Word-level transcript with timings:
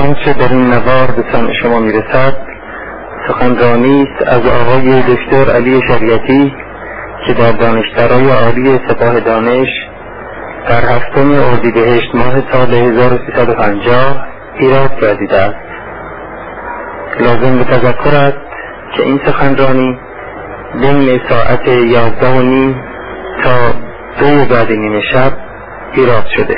آنچه 0.00 0.32
در 0.32 0.48
این 0.48 0.66
نوار 0.66 1.10
به 1.16 1.24
سمع 1.32 1.52
شما 1.62 1.78
می‌رسد 1.78 2.36
سخنرانی 3.28 4.02
است 4.02 4.28
از 4.28 4.46
آقای 4.46 5.02
دکتر 5.02 5.52
علی 5.52 5.80
شریعتی 5.88 6.52
که 7.26 7.32
در 7.34 7.52
دانشترای 7.52 8.30
عالی 8.30 8.80
سپاه 8.88 9.20
دانش 9.20 9.68
در 10.68 10.80
هفتم 10.80 11.30
اردیبهشت 11.30 12.14
ماه 12.14 12.52
سال 12.52 12.74
1350 12.74 14.26
ایراد 14.58 15.00
گردیده 15.00 15.36
است. 15.36 15.56
لازم 17.20 17.58
به 17.58 17.64
تذکر 17.64 18.16
است 18.16 18.38
که 18.96 19.02
این 19.02 19.20
سخنرانی 19.26 19.98
بین 20.80 21.20
ساعت 21.28 21.68
یازده 21.68 22.38
و 22.38 22.42
نیم 22.42 22.76
تا 23.44 23.72
دو 24.20 24.54
بعد 24.54 24.72
نیمه 24.72 25.00
شب 25.12 25.32
ایراد 25.92 26.26
شده. 26.36 26.56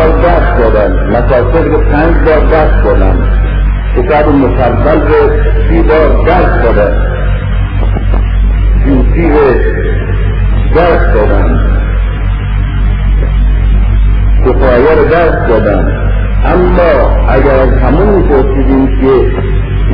بار 0.00 0.10
بحث 0.10 0.58
دادن 0.58 1.16
مکاسب 1.16 1.72
رو 1.72 1.78
پنج 1.78 2.14
بار 2.26 2.40
بحث 2.40 2.84
دادن 2.84 3.16
کتاب 3.96 4.34
مسلسل 4.34 5.00
رو 5.00 5.30
سی 5.68 5.82
بار 5.82 6.24
درس 6.26 6.62
دادن 6.62 6.92
جوتی 8.84 9.30
رو 9.30 9.52
درس 10.74 11.14
دادن 11.14 11.60
کفایه 14.46 14.94
رو 14.94 15.04
درس 15.04 15.48
دادن 15.48 16.10
اما 16.44 17.26
اگر 17.28 17.54
از 17.54 17.78
همون 17.78 18.22
پرسیدیم 18.22 18.86
که 18.86 19.32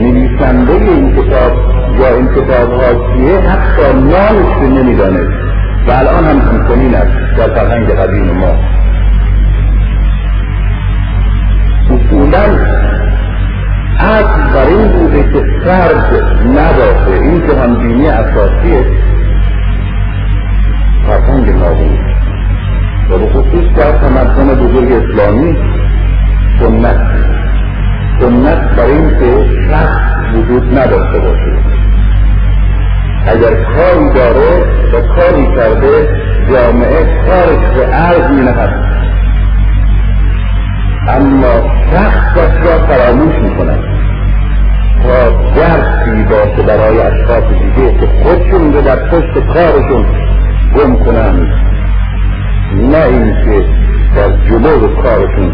نویسنده 0.00 0.73
این 0.73 1.12
کتاب 1.12 1.52
یا 2.00 2.09
این 2.17 2.29
کتاب 2.29 2.73
ها 2.73 3.14
کیه 3.14 3.38
حتی 3.41 3.93
نامش 3.93 4.55
رو 4.61 4.69
نمی‌دانست. 4.69 5.47
و 5.88 5.91
الان 5.91 6.25
هم 6.25 6.38
همچنین 6.38 6.94
است. 6.94 7.37
در 7.38 7.55
فرهنگ 7.55 7.91
قدیم 7.91 8.25
ما. 8.25 8.55
اصولا 12.06 12.44
حق 13.99 14.53
برای 14.55 14.75
این 14.75 14.88
بوده 14.93 15.23
که 15.23 15.44
فرد 15.64 16.14
نباشه. 16.47 17.23
این 17.23 17.47
جهانبینی 17.47 18.08
اساسی 18.08 18.75
اساسیه 21.08 21.53
ما 21.53 21.75
بود 21.75 21.99
و 23.11 23.19
به 23.19 23.26
خصوص 23.26 23.76
در 23.76 23.93
تمدن 23.93 24.55
بزرگ 24.55 24.93
اسلامی 24.93 25.56
سنت. 26.61 26.97
سنت 28.20 28.76
برای 28.76 28.93
اینکه 28.93 29.47
شخص 29.70 30.35
وجود 30.35 30.79
نداشته 30.79 31.19
باشه. 31.19 31.56
اگر 33.26 33.55
کاری 33.64 34.14
داره 34.14 34.64
و 34.93 35.00
کاری 35.00 35.47
کرده 35.56 36.09
جامعه 36.50 37.26
کارش 37.26 37.76
به 37.76 37.87
عرض 37.87 38.31
مینهد. 38.31 38.87
اما 41.08 41.70
شخصش 41.93 42.67
را 42.67 42.87
فراموش 42.87 43.35
می 43.35 43.56
کند 43.56 43.79
تا 45.03 45.31
درسی 45.56 46.23
باشه 46.23 46.62
برای 46.62 46.99
اشخاص 47.00 47.44
دیگه 47.44 47.93
که 48.00 48.06
خودشون 48.23 48.73
رو 48.73 48.81
در 48.81 48.97
پشت 48.97 49.47
کارشون 49.55 50.06
گم 50.76 51.05
کنند. 51.05 51.49
نه 52.75 53.05
اینکه 53.05 53.64
در 54.17 54.29
جلو 54.49 55.03
کارشون 55.03 55.53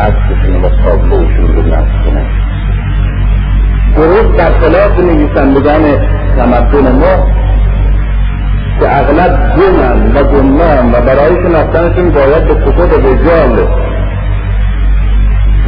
عکسشون 0.00 0.64
و 0.64 0.68
تابلوشون 0.84 1.56
رو 1.56 1.62
نصب 1.62 2.04
کنند. 2.04 2.30
درست 3.96 4.36
در 4.38 4.52
خلاف 4.60 4.98
نویسندگان 4.98 5.82
تمدن 6.36 6.92
ما 6.92 7.26
که 8.80 8.98
اغلب 8.98 9.52
گمن 9.56 10.16
و 10.16 10.22
گمنام 10.22 10.94
و 10.94 11.00
برای 11.00 11.42
شناختنشون 11.42 12.10
باید 12.10 12.44
به 12.44 12.54
کتب 12.54 13.06
رجال 13.06 13.68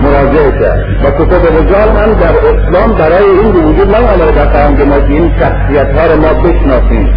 مراجعه 0.05 0.51
کرد. 0.61 0.85
و 1.05 1.11
کتب 1.11 1.43
رجال 1.59 1.89
هم 1.89 2.15
در 2.15 2.35
اسلام 2.37 2.93
برای 2.99 3.25
این 3.25 3.53
به 3.53 3.59
وجود 3.59 3.97
نیامده 3.97 4.45
فرهنگ 4.53 4.83
ما 4.83 5.01
که 5.01 5.13
این 5.13 5.33
شخصیت 5.41 5.97
ها 5.97 6.07
رو 6.07 6.21
ما 6.21 6.35
بشناسیم. 6.43 7.15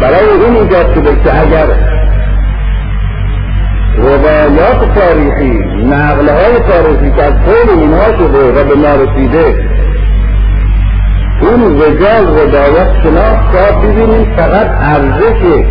برای 0.00 0.44
این 0.44 0.56
ایجاد 0.56 0.94
شده 0.94 1.16
که 1.24 1.40
اگر 1.40 1.66
روایات 3.96 4.94
تاریخی 4.94 5.58
نقل 5.84 6.28
های 6.28 6.58
تاریخی 6.68 7.10
که 7.16 7.22
از 7.22 7.32
خود 7.44 7.78
اینها 7.78 8.16
شده 8.18 8.52
و 8.52 8.64
به 8.64 8.74
ما 8.74 8.94
رسیده 8.94 9.54
این 11.42 11.82
رجال 11.82 12.26
روایت 12.26 13.02
شناخت 13.02 13.52
تا 13.52 13.78
ببینیم 13.78 14.36
فقط 14.36 14.66
ارزش 14.80 15.64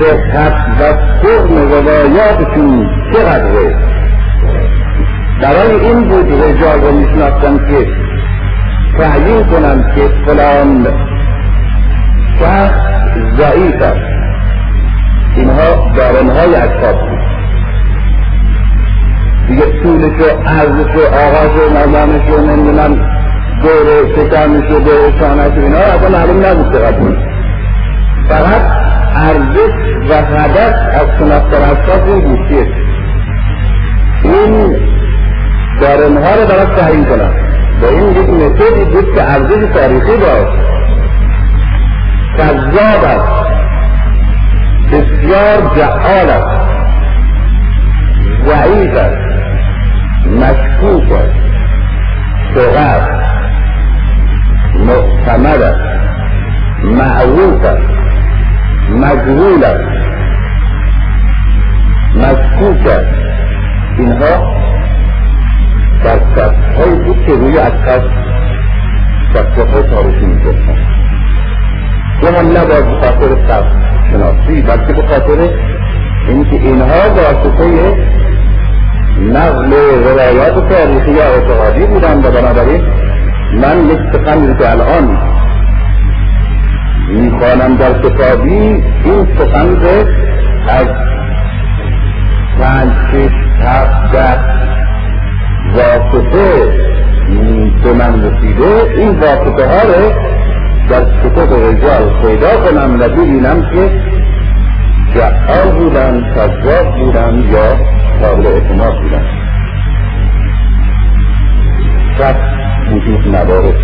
صحت 0.00 0.52
و 0.80 0.82
سرم 1.22 1.72
روایاتشون 1.72 2.86
چقدره؟ 3.12 3.76
برای 5.42 5.80
این 5.80 6.08
بود 6.08 6.32
رجال 6.32 6.80
رو 6.80 6.92
میشناختن 6.92 7.58
که 7.58 7.86
تعیین 8.98 9.44
کنند 9.44 9.94
که 9.94 10.08
فلان 10.26 10.86
شخص 12.40 12.80
ضعیف 13.38 13.82
است. 13.82 14.16
اینها 15.36 15.92
دارنهای 15.96 16.54
اشخاص 16.54 16.94
بود. 16.94 17.26
دیگه 19.48 19.82
طولش 19.82 20.20
و 20.20 20.48
عرضش 20.48 20.94
و 20.96 21.14
آغاز 21.14 21.50
و 21.56 21.78
نظامش 21.78 22.28
و 22.28 22.40
نمی‌دونم 22.46 22.94
دور 23.62 24.14
شکمش 24.16 24.70
و 24.70 24.80
دور 24.80 25.18
شانش 25.20 25.58
و 25.58 25.60
اینها 25.60 25.78
اصلا 25.78 26.08
معلوم 26.08 26.46
نبود 26.46 26.72
چقدر 26.72 26.98
بود. 26.98 27.18
فقط 28.28 28.85
ارزش 29.16 29.74
و 30.10 30.14
هدف 30.14 30.74
از 31.00 31.18
شناختن 31.18 31.62
اشخاص 31.62 32.02
این 32.06 32.48
که 32.48 32.66
این 34.22 34.76
دارنها 35.80 36.34
رو 36.34 36.46
برای 36.48 36.66
تعیین 36.76 37.04
کنم. 37.04 37.34
و 37.82 37.84
این 37.84 38.10
یک 38.10 38.28
متدی 38.30 38.84
بود 38.84 39.14
که 39.14 39.22
ارزش 39.22 39.74
تاریخی 39.74 40.16
داشت. 40.16 40.52
کذاب 42.38 43.04
است. 43.04 43.46
بسیار 44.92 45.76
جعال 45.76 46.30
است. 46.30 46.66
ضعیف 48.46 48.96
است. 48.96 49.26
مشکوک 50.26 51.12
است. 51.12 51.36
است. 52.76 53.10
معتمد 54.78 55.62
است. 55.62 55.80
معروف 56.84 57.64
است. 57.64 57.95
مجهول 58.90 59.64
است. 59.64 60.06
مشکوک 62.16 62.86
است. 62.86 63.16
اینها 63.98 64.56
در 66.04 66.18
هایی 66.78 66.98
بود 67.04 67.26
که 67.26 67.32
روی 67.32 67.58
اشخاص 67.58 68.02
های 69.34 69.82
تاریخی 69.82 70.26
می‌گفتن 70.26 70.76
که 72.20 72.26
هم 72.26 72.56
نباید 72.56 72.84
به 72.84 72.94
خاطر 72.94 73.28
شناسی 74.10 74.62
بلکه 74.62 74.92
به 74.92 75.02
خاطر 75.02 75.48
اینکه 76.28 76.56
اینها 76.56 77.10
واسطه 77.10 77.96
نقل 79.20 79.72
روایات 80.04 80.68
تاریخی 80.72 81.10
یا 81.10 81.24
اعتقادی 81.24 81.86
بودن 81.86 82.18
و 82.18 82.30
بنابراین 82.30 82.82
من 83.62 83.90
یک 83.90 83.98
سخنی 84.12 84.54
که 84.58 84.70
الان 84.70 85.35
می‌خوانم 87.08 87.76
در 87.76 87.92
کتابی 87.92 88.84
این 89.04 89.26
سخن 89.38 89.76
رو 89.76 90.04
از 90.68 90.86
پنج 92.58 92.92
شش 93.12 93.34
هفت 93.60 94.12
ده 94.12 94.38
واسطه 95.74 96.72
به 97.84 97.92
من 97.92 98.22
رسیده. 98.22 98.92
این 98.96 99.10
واسطه 99.10 99.66
ها 99.66 99.82
رو 99.82 100.12
در 100.88 101.04
کتب 101.04 101.52
رجال 101.52 102.22
پیدا 102.22 102.70
کنم 102.70 103.00
و 103.00 103.08
ببینم 103.08 103.62
که 103.72 103.90
جعال 105.14 105.70
بودن 105.78 106.34
کذاب 106.34 106.96
بودن 106.98 107.44
یا 107.52 107.76
قابل 108.20 108.46
اعتماد 108.46 109.02
بودن. 109.02 109.24
شک 112.18 112.36
وجود 112.92 113.36
نداره 113.36 113.74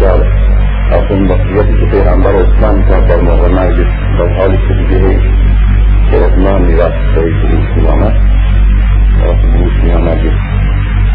در 0.00 0.45
اصلا 0.92 1.34
وصیتی 1.34 1.80
که 1.80 1.86
پیغمبر 1.86 2.36
اسلام 2.36 2.88
کرد 2.88 3.08
در 3.08 3.20
موقع 3.20 3.48
مرگش 3.48 3.86
در 4.18 4.28
حالی 4.28 4.56
که 4.56 4.74
دیگه 4.74 5.20
که 6.10 6.16
اتمان 6.16 6.62
می‌رفت 6.62 7.14
به 7.14 7.20
بروش 7.20 7.76
میآمد 7.76 8.14
وقتی 9.20 9.46
بروش 9.46 9.74
میآمد 9.82 10.18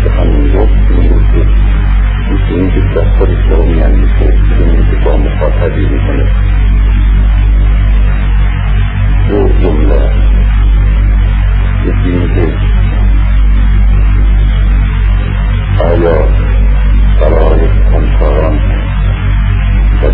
سخن 0.04 0.28
می‌گفت 0.28 0.74
می‌گفت 0.98 1.34
که 1.34 1.46
مثل 2.32 2.54
این 2.54 2.72
که 2.72 2.80
در 2.96 3.10
خودش 3.18 3.46
داره 3.50 3.66
میاندیشه 3.66 4.34
بدون 4.52 4.86
که 4.86 5.02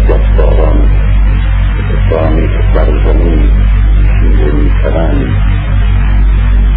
جباران 0.07 0.89
کسانی 1.89 2.47
که 2.47 2.61
بر 2.75 2.85
زمین 3.03 3.51
شیره 4.19 4.51
می‌کنند 4.51 5.27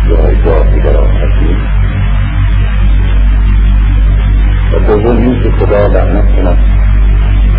جایگاهی 0.08 0.80
در 0.80 0.96
آتشی 0.96 1.56
و 4.72 4.78
دوم 4.78 5.16
این 5.16 5.42
که 5.42 5.50
خدا 5.50 5.86
لعنت 5.86 6.36
کند 6.36 6.58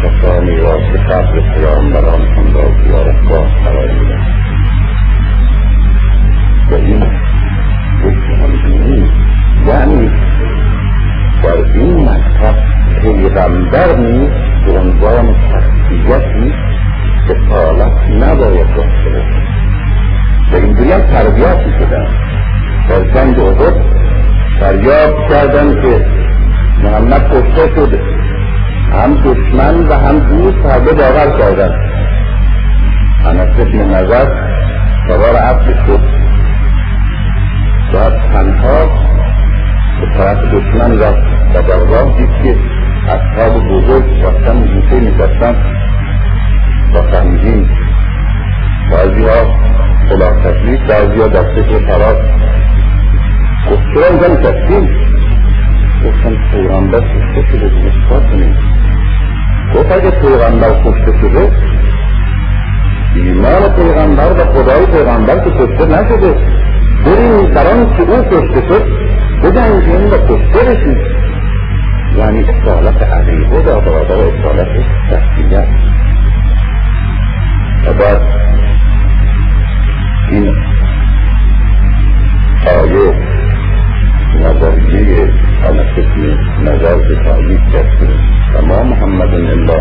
کسانی 0.03 0.57
را 0.57 0.77
که 0.77 0.97
قبل 0.97 1.53
پیامبران 1.53 2.21
هم 2.21 2.53
را 2.53 2.83
زیارتگاه 2.83 3.63
قرار 3.63 3.91
میدن 3.91 4.25
و 6.71 6.73
این 6.73 7.03
یک 8.05 8.17
جهانبینی 8.27 9.11
یعنی 9.67 10.11
در 11.43 11.77
این 11.79 12.09
مکتب 12.09 12.80
پیغمبر 13.01 13.95
نیز 13.95 14.29
به 14.65 14.79
عنوان 14.79 15.35
شخصیتی 15.51 16.53
سفالت 17.27 18.09
نباید 18.23 18.67
داشته 18.75 19.23
و 20.51 20.55
اینجوری 20.55 20.91
هم 20.91 21.01
تربیت 21.01 21.57
می‌شدن 21.67 22.07
در 22.89 23.13
جنگ 23.13 23.39
احد 23.39 23.73
فریاد 24.59 25.13
کردن 25.29 25.81
که 25.81 26.05
محمد 26.83 27.21
کشته 27.31 27.75
شده. 27.75 27.99
هم 28.93 29.15
دشمن 29.15 29.87
و 29.87 29.93
هم 29.93 30.19
دوست 30.19 30.65
هر 30.65 30.79
دو 30.79 30.95
باور 30.95 31.37
کردن. 31.39 31.71
انس 33.25 33.59
ابن 33.59 33.95
نظر 33.95 34.25
سوار 35.07 35.35
عبد 35.35 35.85
شد. 35.87 35.99
بعد 37.93 38.13
تنها 38.33 38.85
به 40.01 40.07
طرف 40.17 40.37
دشمن 40.37 40.99
رفت 40.99 41.55
و 41.55 41.61
در 41.61 41.77
راه 41.77 42.17
دید 42.17 42.29
که 42.43 42.55
اصحاب 43.07 43.67
بزرگ 43.67 44.23
رفتن 44.23 44.61
گوشه 44.61 44.99
نشستن 44.99 45.55
و 46.93 47.01
خمجین 47.01 47.69
بعضی 48.91 49.23
ها 49.23 49.55
خلاف 50.09 50.33
تکلیف 50.45 50.81
بعضی 50.89 51.21
ها 51.21 51.27
در 51.27 51.43
فکر 51.43 51.79
فرار 51.87 52.15
گفت 53.71 53.83
چرا 53.93 54.07
اینجا 54.07 54.27
نشستیم 54.27 54.89
گفتم 56.05 56.51
پیغمبر 56.51 56.99
کشته 56.99 57.51
شده 57.51 57.69
دیگه 57.69 57.91
چیکار 57.91 58.19
کنیم؟ 58.31 58.57
گفت 59.75 59.91
اگه 59.91 60.11
پیغمبر 60.11 60.69
کشته 60.85 61.19
شده 61.21 61.51
ایمان 63.15 63.75
پیغمبر 63.75 64.31
و 64.31 64.45
خدای 64.45 64.85
پیغمبر 64.85 65.39
که 65.39 65.49
کشته 65.49 65.85
نشده. 65.85 66.35
بریم 67.05 67.53
بران 67.53 67.97
که 67.97 68.01
او 68.01 68.23
کشته 68.23 68.67
شد 68.67 68.83
بجنگیم 69.43 70.05
و 70.11 70.17
کشته 70.17 70.59
بشید 70.65 71.20
يعني 72.17 72.39
الصالح 72.49 73.01
عليه 73.11 73.49
وده 73.49 73.79
ضربه 73.79 74.29
الصالح 74.29 74.69
التحتية. 74.75 75.65
فبعد 77.85 78.21
هنا 80.31 80.53
آيات 82.67 83.15
نظرية 84.41 85.33
أنا 85.69 85.83
كنت 85.95 86.13
في 87.07 87.15
تعليق 87.25 87.61
كثير 87.73 88.15
أما 88.59 88.83
محمد 88.83 89.33
إلا 89.33 89.77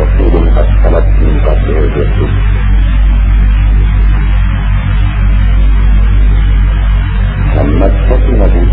رسول 0.00 0.50
قد 0.50 0.68
خلت 0.82 1.06
من 1.20 1.40
قبله 1.40 1.78
الرسل 1.78 2.28
محمد 7.46 7.92
فاطمة 8.08 8.67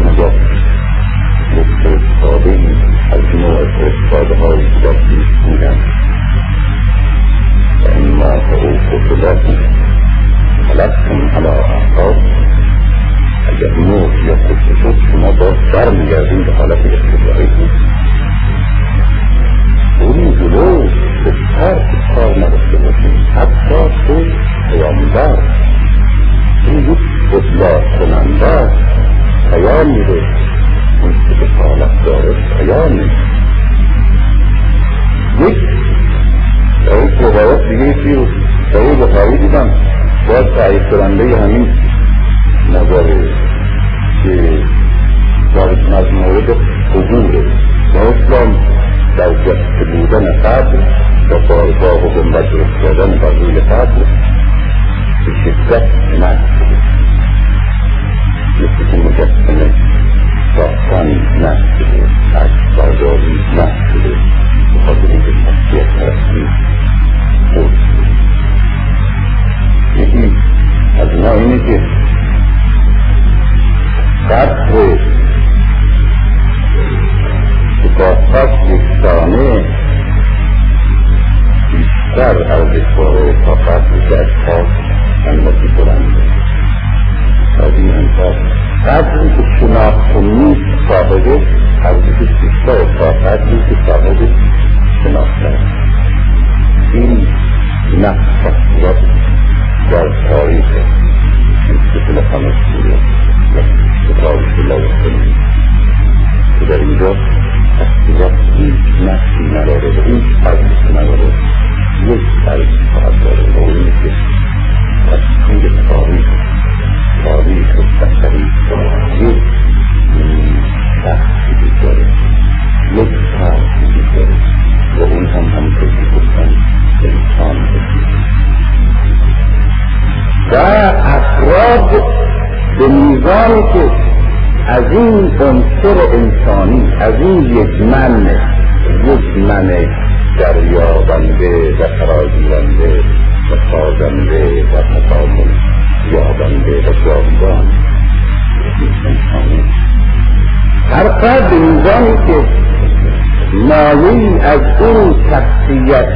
از 154.55 154.81
اون 154.81 155.15
شخصیت 155.29 156.07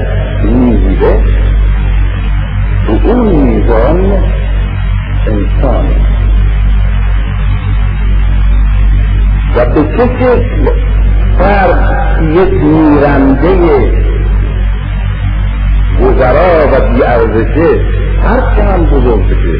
می‌گیره 0.43 1.23
به 2.87 2.93
اون 3.03 3.35
میزان 3.35 4.11
انسان. 5.27 5.85
و 9.55 9.65
به 9.65 9.97
چه 9.97 10.05
شکل 10.19 10.69
فرد 11.37 12.21
یک 12.23 12.63
میرنده 12.63 13.91
گذرا 16.01 16.67
و 16.67 16.93
بیارزشه 16.93 17.79
هر 18.23 18.39
هم 18.39 18.85
بزرگ 18.85 19.27
بشه. 19.27 19.57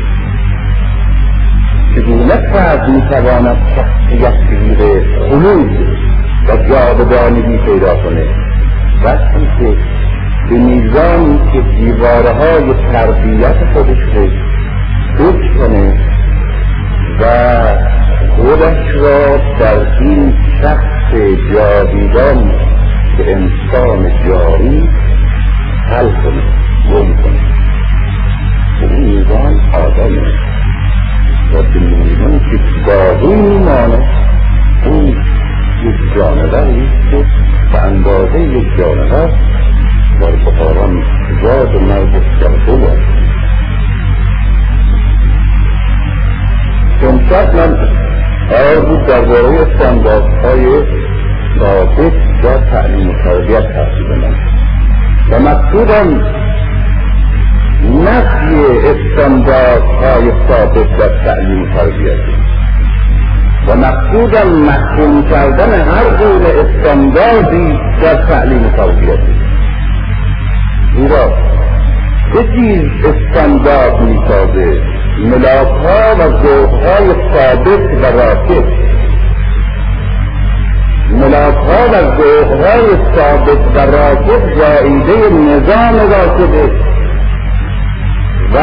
چگونه 1.96 2.36
فرد 2.36 2.90
می‌تواند 2.90 3.58
شخصیت 3.76 4.34
بگیره 4.52 5.04
خلود 5.30 5.70
و 6.48 6.58
جاودانگی 6.70 7.58
پیدا 7.58 7.96
کنه؟ 7.96 8.49
وقتی 9.04 9.48
که 9.60 9.78
به 10.50 10.58
میزانی 10.58 11.40
که 11.54 11.62
دیواره 11.62 12.34
های 12.34 12.74
تربیت 12.74 13.74
خودش 13.74 14.00
رو 14.16 14.30
فکر 15.18 15.58
کنه 15.58 15.98
و 17.22 17.26
خودش 18.36 18.96
را 18.96 19.38
در 19.60 20.02
این 20.02 20.34
شخص 20.62 21.14
جاویدان 21.54 22.52
به 23.18 23.36
انسان 23.36 24.12
جاری 24.28 24.90
حل 25.90 26.12
کنه 26.12 26.44
گم 26.90 27.14
کنه. 27.24 27.40
به 28.80 28.96
این 28.96 29.06
میزان 29.06 29.60
آدمه 29.74 30.22
و 31.54 31.64
به 31.64 31.80
میزان 31.80 32.40
که 32.40 32.60
باقی 32.86 33.36
میمانه 33.36 34.10
اون 34.86 35.29
یک 35.84 36.16
جانوری 36.16 36.90
که 37.12 37.26
به 37.72 37.78
اندازه 37.78 38.40
یک 38.40 38.78
جانور 38.78 39.30
در 40.22 40.32
بخاران 40.32 41.04
زاد 41.42 41.76
و 41.76 41.80
مرد 41.80 42.24
کرده 42.40 43.20
امشب 47.04 47.56
من 47.56 47.78
قرار 48.50 48.86
بود 48.86 49.06
درباره 49.06 49.62
استانداردهای 49.62 50.84
ثابت 51.60 52.14
و 52.44 52.72
تعلیم 52.72 53.10
و 53.10 53.14
تربیت 53.14 53.66
حرفی 53.66 54.04
بزنم. 54.04 54.36
و 55.32 55.40
مقصودم 55.40 56.22
نفی 58.04 58.56
استانداردهای 58.88 60.32
ثابت 60.48 60.98
در 60.98 61.24
تعلیم 61.24 61.64
و 61.64 61.66
تربیت 61.66 62.20
و 63.68 63.76
مقصودم 63.76 64.48
محکوم 64.48 65.30
کردن 65.30 65.82
هر 65.82 66.18
گونه 66.18 66.50
استانداردی 66.50 67.80
در 68.02 68.16
تعلیم 68.16 68.66
و 68.66 68.70
تربیت 68.70 69.20
زیرا 70.96 71.34
چه 72.34 72.44
چیز 72.56 73.06
استاندارد 73.06 74.02
می‌سازه 74.02 74.82
ملاک 75.26 75.68
ها 75.68 76.16
و 76.16 76.44
ذوق 76.44 76.74
های 76.74 77.08
ثابت 77.34 78.04
و 78.04 78.18
راکب 78.20 78.90
ملاکها 81.12 81.82
و 81.94 82.18
ذوقهای 82.18 82.88
ثابت 83.16 83.76
و 83.76 83.80
راسخ 83.80 84.42
زائیده 84.60 85.30
نظام 85.30 85.96
راسخه. 85.96 86.89
و 88.54 88.58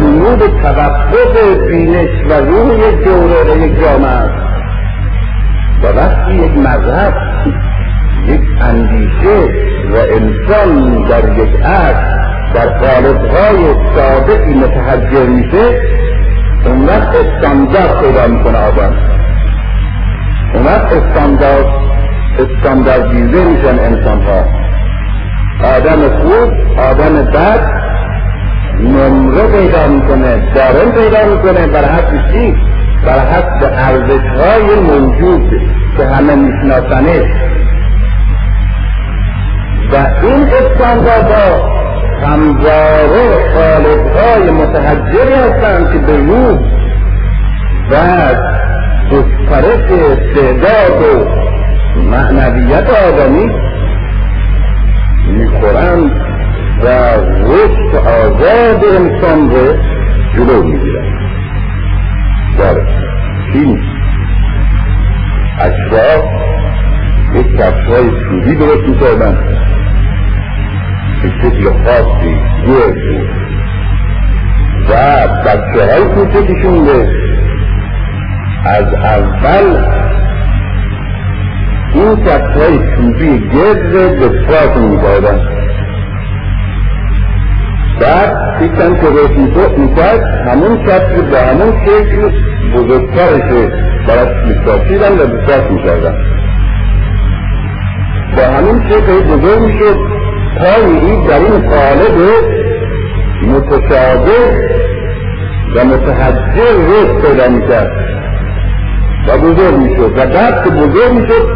جنوب 0.00 0.62
توقف 0.62 1.62
بینش 1.68 2.08
و 2.30 2.32
روح 2.32 2.74
یک 2.74 3.04
جوره 3.04 3.80
جامعه 3.80 4.10
است. 4.10 4.48
و 5.82 5.86
وقتی 5.86 6.34
یک 6.34 6.56
مذهب 6.56 7.14
یک 8.26 8.40
اندیشه 8.60 9.38
و 9.92 9.96
انسان 9.96 11.02
در 11.08 11.38
یک 11.38 11.62
عصر 11.62 12.18
در 12.54 12.66
قالبهای 12.66 13.74
ثابتی 13.96 14.54
متحجر 14.54 15.26
میشه 15.26 15.80
اون 16.64 16.86
وقت 16.86 17.08
استاندارد 17.14 18.00
پیدا 18.00 18.26
می‌کنه 18.26 18.58
آدم. 18.58 18.96
اون 20.54 20.64
وقت 20.64 20.92
استاندارد 20.92 21.66
استانداردیزه 22.38 23.44
میشن 23.44 23.78
انسان 23.78 24.22
ها 24.22 24.44
آدم 25.76 26.08
خوب 26.18 26.78
آدم 26.78 27.24
بد 27.24 27.87
نمره 28.80 29.42
پیدا 29.42 29.86
می‌کنه 29.86 30.54
دارن 30.54 30.90
پیدا 30.90 31.34
می‌کنه 31.34 31.66
بر 31.66 31.84
حسب 31.84 32.32
چی؟ 32.32 32.56
بر 33.06 33.18
حسب 33.18 33.72
ارزش 33.72 34.24
های 34.40 34.80
موجود 34.80 35.50
که 35.96 36.04
همه 36.04 36.34
میشناسنه. 36.34 37.22
و 39.92 39.96
این 40.22 40.42
استانداردها 40.42 41.78
همواره 42.22 43.52
خالقهای 43.54 44.50
متحجری 44.50 45.34
هستند 45.34 45.92
که 45.92 45.98
به 45.98 46.16
روح 46.16 46.58
و 47.90 47.94
گسترش 49.12 49.90
استعداد 49.90 51.02
و 51.02 51.28
معنویت 52.10 52.86
آدمی 53.08 53.50
می‌خورند. 55.32 56.27
و 56.82 56.86
رشد 57.44 57.96
آزاد 57.96 58.84
انسان 58.84 59.50
رو 59.50 59.76
جلو 60.34 60.62
می‌گیرند 60.62 61.18
در 62.58 62.74
چین 63.52 63.78
اشراف 65.60 66.24
یک 67.34 67.56
کفشهای 67.56 68.10
چوبی 68.10 68.54
درست 68.54 68.88
می‌کردن. 68.88 69.38
به 71.22 71.28
شکل 71.28 71.64
خاصی 71.64 72.36
گرد 72.66 72.96
و 74.90 74.92
بچه 75.44 75.92
های 75.92 76.04
کوچکشون 76.04 76.84
به 76.84 77.08
از 78.64 78.94
اول 78.94 79.84
این 81.94 82.16
کفش 82.16 82.56
های 82.56 82.78
چوبی 82.96 83.38
گرد 83.38 83.92
به 83.92 84.28
دستاشون 84.28 84.82
می‌دادن. 84.82 85.57
بعد 88.00 88.58
فکرم 88.60 88.94
که 88.94 89.06
روش 89.06 89.30
می‌کرد 89.78 90.20
همون 90.48 90.86
کفش 90.86 91.14
به 91.30 91.40
همون 91.40 91.72
شکل 91.86 92.30
بزرگترشه. 92.74 93.72
برای 94.08 94.28
میساشیدن 94.46 95.12
و 95.12 95.26
بساس 95.26 95.70
می‌کردن. 95.70 96.14
با 98.36 98.42
همین 98.42 98.82
شکل 98.88 99.36
بزرگ 99.36 99.62
می‌شد. 99.62 99.96
پای 100.58 101.26
در 101.28 101.38
این 101.38 101.68
قالب 101.68 102.16
متشابه 103.46 104.40
و 105.76 105.84
متحجر 105.84 106.72
رشد 106.88 107.20
پیدا 107.22 107.48
می‌کرد 107.48 107.90
و 109.28 109.38
بزرگ 109.38 109.76
می‌شد. 109.76 110.12
و 110.18 110.26
بعد 110.26 110.64
که 110.64 110.70
بزرگ 110.70 111.12
می‌شد 111.12 111.48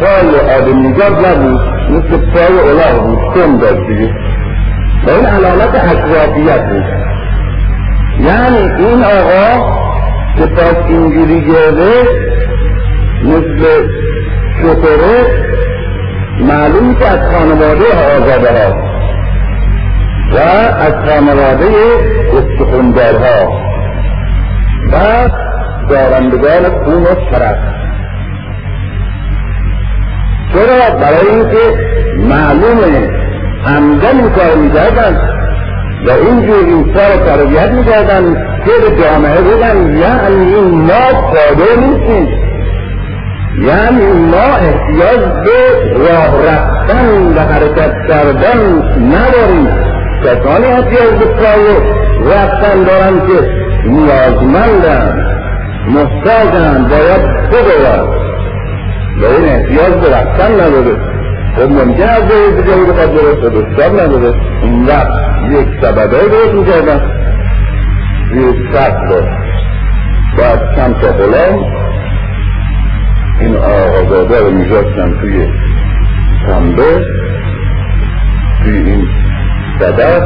پای 0.00 0.56
آدمیزاد 0.58 1.26
نبود. 1.26 1.60
مثل 1.90 2.30
پای 2.32 2.58
اله 2.70 3.00
بود. 3.00 3.18
کم 3.34 3.58
داشت 3.58 3.88
دیگه. 3.88 4.14
و 5.06 5.10
این 5.10 5.26
علامت 5.26 5.74
اشرافیت 5.74 6.68
بود 6.68 6.84
یعنی 8.20 8.84
این 8.84 9.04
آقا 9.04 9.76
که 10.38 10.46
پاس 10.46 10.76
اینجوری 10.88 11.40
گرده 11.40 11.92
مثل 13.24 13.88
شطره 14.62 15.46
معلوم 16.40 16.94
که 16.94 17.06
از 17.06 17.18
خانواده 17.32 17.84
آزاده 18.16 18.50
ها 18.50 18.74
و 20.32 20.38
از 20.80 20.94
خانواده 21.08 21.66
ها 23.12 23.66
و 24.92 25.28
دارندگان 25.88 26.84
خون 26.84 27.02
و 27.02 27.14
شرف 27.30 27.56
چرا؟ 30.52 30.98
برای 30.98 31.28
اینکه 31.30 31.78
معلومه 32.18 33.25
همدن 33.66 34.16
این 34.16 34.30
کار 34.30 34.56
می‌کردن. 34.56 35.16
و 36.06 36.10
اینجور 36.10 36.64
این 36.64 36.84
کار 36.84 37.16
تربیت 37.26 37.70
می‌کردن. 37.70 38.34
که 38.34 38.72
به 38.72 39.02
جامعه 39.02 39.40
بگن 39.40 39.96
یعنی 39.96 40.60
ما 40.60 41.20
قادر 41.20 41.80
نیستیم. 41.80 42.28
یعنی 43.58 44.12
ما 44.12 44.56
احتیاج 44.56 45.20
به 45.44 45.98
راه 45.98 46.46
رفتن 46.46 47.26
و 47.36 47.40
حرکت 47.40 47.92
کردن 48.08 48.82
نداریم. 49.14 49.68
کسانی 50.24 50.66
احتیاج 50.66 51.10
به 51.18 51.24
پای 51.24 51.76
رفتن 52.32 52.82
دارن 52.84 53.20
که 53.26 53.50
نیازمندن 53.86 55.26
محتاجن 55.88 56.86
باید 56.90 57.50
بدوند 57.50 58.08
و 59.22 59.24
این 59.24 59.44
احتیاج 59.44 59.92
به 59.92 60.16
رفتن 60.16 60.54
نداره 60.54 61.15
خب 61.56 61.62
ممکن 61.62 62.02
از 62.02 62.28
جایی 62.28 62.62
دیگه 62.62 62.92
بخواد 62.92 63.14
درست 63.14 63.54
بسیار 63.54 64.02
نداره؟ 64.02 64.34
این 64.62 64.86
وقت 64.86 65.10
یک 65.50 65.68
سببه 65.82 66.28
درست 66.28 66.54
می‌کردن. 66.54 67.00
یک 68.34 68.56
سب 68.72 69.08
داشت 69.08 69.28
بعد 70.38 70.76
چند 70.76 70.94
تا 71.00 71.06
غلام 71.06 71.64
این 73.40 73.56
آقازاده 73.56 74.40
رو 74.40 74.50
میذاشتن 74.50 75.20
توی 75.20 75.48
پنبه 76.46 77.04
توی 78.62 78.76
این 78.76 79.08
صدف 79.80 80.22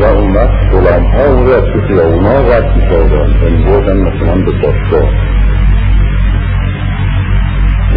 و 0.00 0.04
اون 0.04 0.34
وقت 0.34 0.50
غلام 0.72 1.02
ها 1.02 1.24
رو 1.24 1.52
از 1.52 1.64
تو 1.64 1.80
خیابونا 1.88 2.40
رد 2.40 2.76
می‌کردن. 2.76 3.28
یعنی 3.42 3.64
بردن 3.64 3.96
مثلا 3.96 4.34
به 4.34 4.50
باشگاه. 4.50 5.10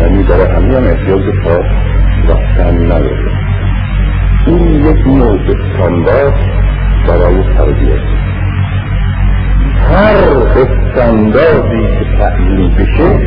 یعنی 0.01 0.23
برای 0.23 0.45
همین 0.55 0.71
هم 0.71 0.83
احتیاج 0.83 1.23
کار. 1.43 1.65
رفتن 2.29 2.85
نداره 2.85 3.31
این 4.47 4.73
یک 4.73 5.07
نوع 5.07 5.39
استاندارد 5.49 6.33
برای 7.07 7.43
تربیت. 7.57 8.03
هر 9.89 10.15
استانداردی 10.57 11.87
که 11.87 12.17
تعیین 12.17 12.71
بشه 12.75 13.19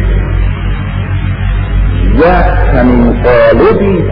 یک 2.14 2.46
همین 2.74 3.22
قالبی 3.22 4.04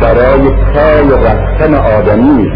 برای 0.00 0.50
پای 0.50 1.24
رفتن 1.24 1.74
آدمی 1.74 2.52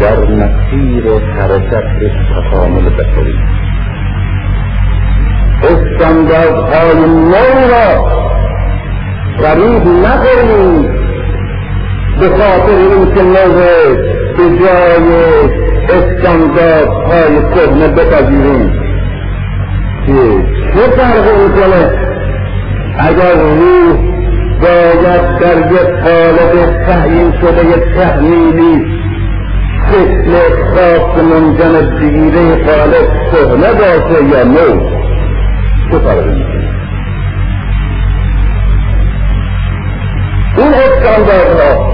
در 0.00 0.18
مسیر 0.24 1.04
حرکت 1.36 1.84
تکامل 2.30 2.88
بشری. 2.88 3.38
استانداردهای 5.62 7.00
نو 7.06 7.70
را 7.70 8.19
غریب 9.42 9.82
نکنید 9.86 10.90
به 12.20 12.28
خاطر 12.28 12.76
اینکه 12.76 13.22
نوه 13.22 13.96
به 14.36 14.58
جای 14.60 15.08
استانداردهای 15.90 17.42
کهنه 17.54 17.88
بپذیریم 17.88 18.72
که 20.06 20.12
چه 20.74 20.90
فرق 20.96 21.26
می‌کنه؟ 21.42 22.10
اگر 22.98 23.34
روح 23.34 23.96
باید 24.60 25.38
در 25.40 25.58
یک 25.72 25.88
قالب 26.04 26.84
تعیین 26.86 27.32
شده 27.40 27.64
یک 27.66 27.94
تحمیلی 27.94 29.00
شکل 29.90 30.32
خاص 30.74 31.24
منجمد 31.24 32.00
بگیره 32.00 32.64
قالب 32.64 33.06
کهنه 33.32 33.72
باشه 33.72 34.24
یا 34.24 34.44
نو 34.44 34.80
چه 35.90 35.98
فرقی 35.98 36.49
این 40.60 40.74
استانداردها 40.74 41.90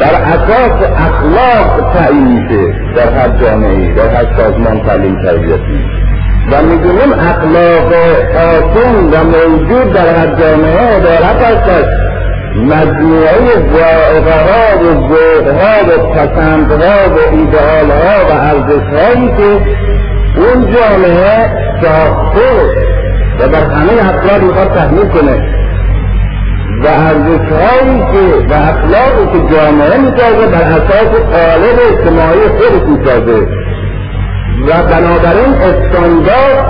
در 0.00 0.14
اساس 0.14 0.90
اخلاق 0.96 1.92
تعیین 1.94 2.28
میشه 2.28 2.74
در 2.96 3.12
هر 3.12 3.28
جامعه 3.28 3.94
در 3.94 4.08
هر 4.08 4.26
سازمان 4.36 4.80
تعلیم 4.80 5.22
تربیتی. 5.22 5.84
و 6.52 6.62
می‌دونیم 6.62 7.12
اخلاق 7.12 7.92
حاکم 8.34 9.06
و 9.12 9.24
موجود 9.24 9.92
در 9.92 10.14
هر 10.14 10.26
جامعه 10.26 10.96
عبارت 10.96 11.42
است 11.42 11.88
مجموعه 12.56 13.38
ذائقه 13.76 14.32
ها 14.32 14.78
و 14.78 15.08
ذوقها 15.08 15.84
و 15.88 16.12
پسندها 16.14 17.10
و 17.10 17.34
ایدئالها 17.34 18.26
و 18.28 18.32
ارزشهایی 18.32 19.28
که 19.28 19.60
اون 20.36 20.72
جامعه 20.72 21.50
ساخته 21.82 22.50
و 23.40 23.48
در 23.48 23.64
همه 23.64 24.08
افراد 24.08 24.42
می‌خواد 24.42 24.74
تحمیل 24.74 25.08
کنه. 25.08 25.65
و 26.84 26.86
ارزش 26.86 27.52
هایی 27.52 27.98
که 27.98 28.46
و 28.50 28.54
اخلاقی 28.54 29.26
که 29.32 29.54
جامعه 29.54 29.98
می‌سازه 29.98 30.46
بر 30.46 30.62
اساس 30.62 31.10
قالب 31.32 31.78
اجتماعی 31.90 32.48
خودش 32.48 32.88
می‌سازه. 32.88 33.46
و 34.66 34.82
بنابراین 34.90 35.54
استاندارد 35.54 36.66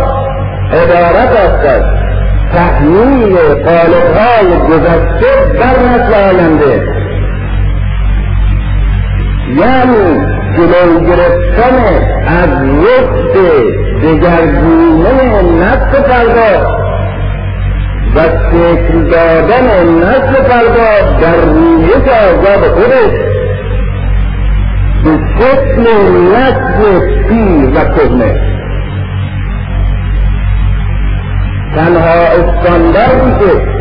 عبارت 0.72 1.30
است 1.36 1.66
از 1.66 1.82
تحمیل 2.54 3.36
قالبهای 3.38 4.68
گذشته 4.68 5.58
بر 5.60 5.82
نسل 5.82 6.14
آینده. 6.14 6.82
یعنی 9.56 10.20
جلو 10.56 11.00
گرفتن 11.00 11.76
از 12.26 12.48
رشد 12.62 13.36
دگرگونه 14.02 15.42
نسل 15.42 16.02
فردا 16.02 16.85
و 18.16 18.20
شکل 18.20 19.10
دادن 19.10 19.88
نسل 19.98 20.42
فردا 20.42 21.18
در 21.20 21.40
رویت 21.44 22.08
آزاد 22.08 22.70
خودش. 22.74 23.12
به 25.04 25.18
شکل 25.38 25.82
نسل 26.32 27.00
پیر 27.28 27.68
و 27.70 27.84
کهنه. 27.94 28.40
تنها 31.74 32.20
استانداردی 32.38 33.44
که 33.44 33.76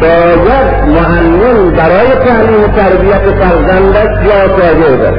باید 0.00 0.88
معلم 0.88 1.70
برای 1.70 2.08
تعلیم 2.28 2.66
تربیت 2.76 3.34
فرزندش 3.40 4.08
شاگرد 4.24 5.00
است. 5.00 5.18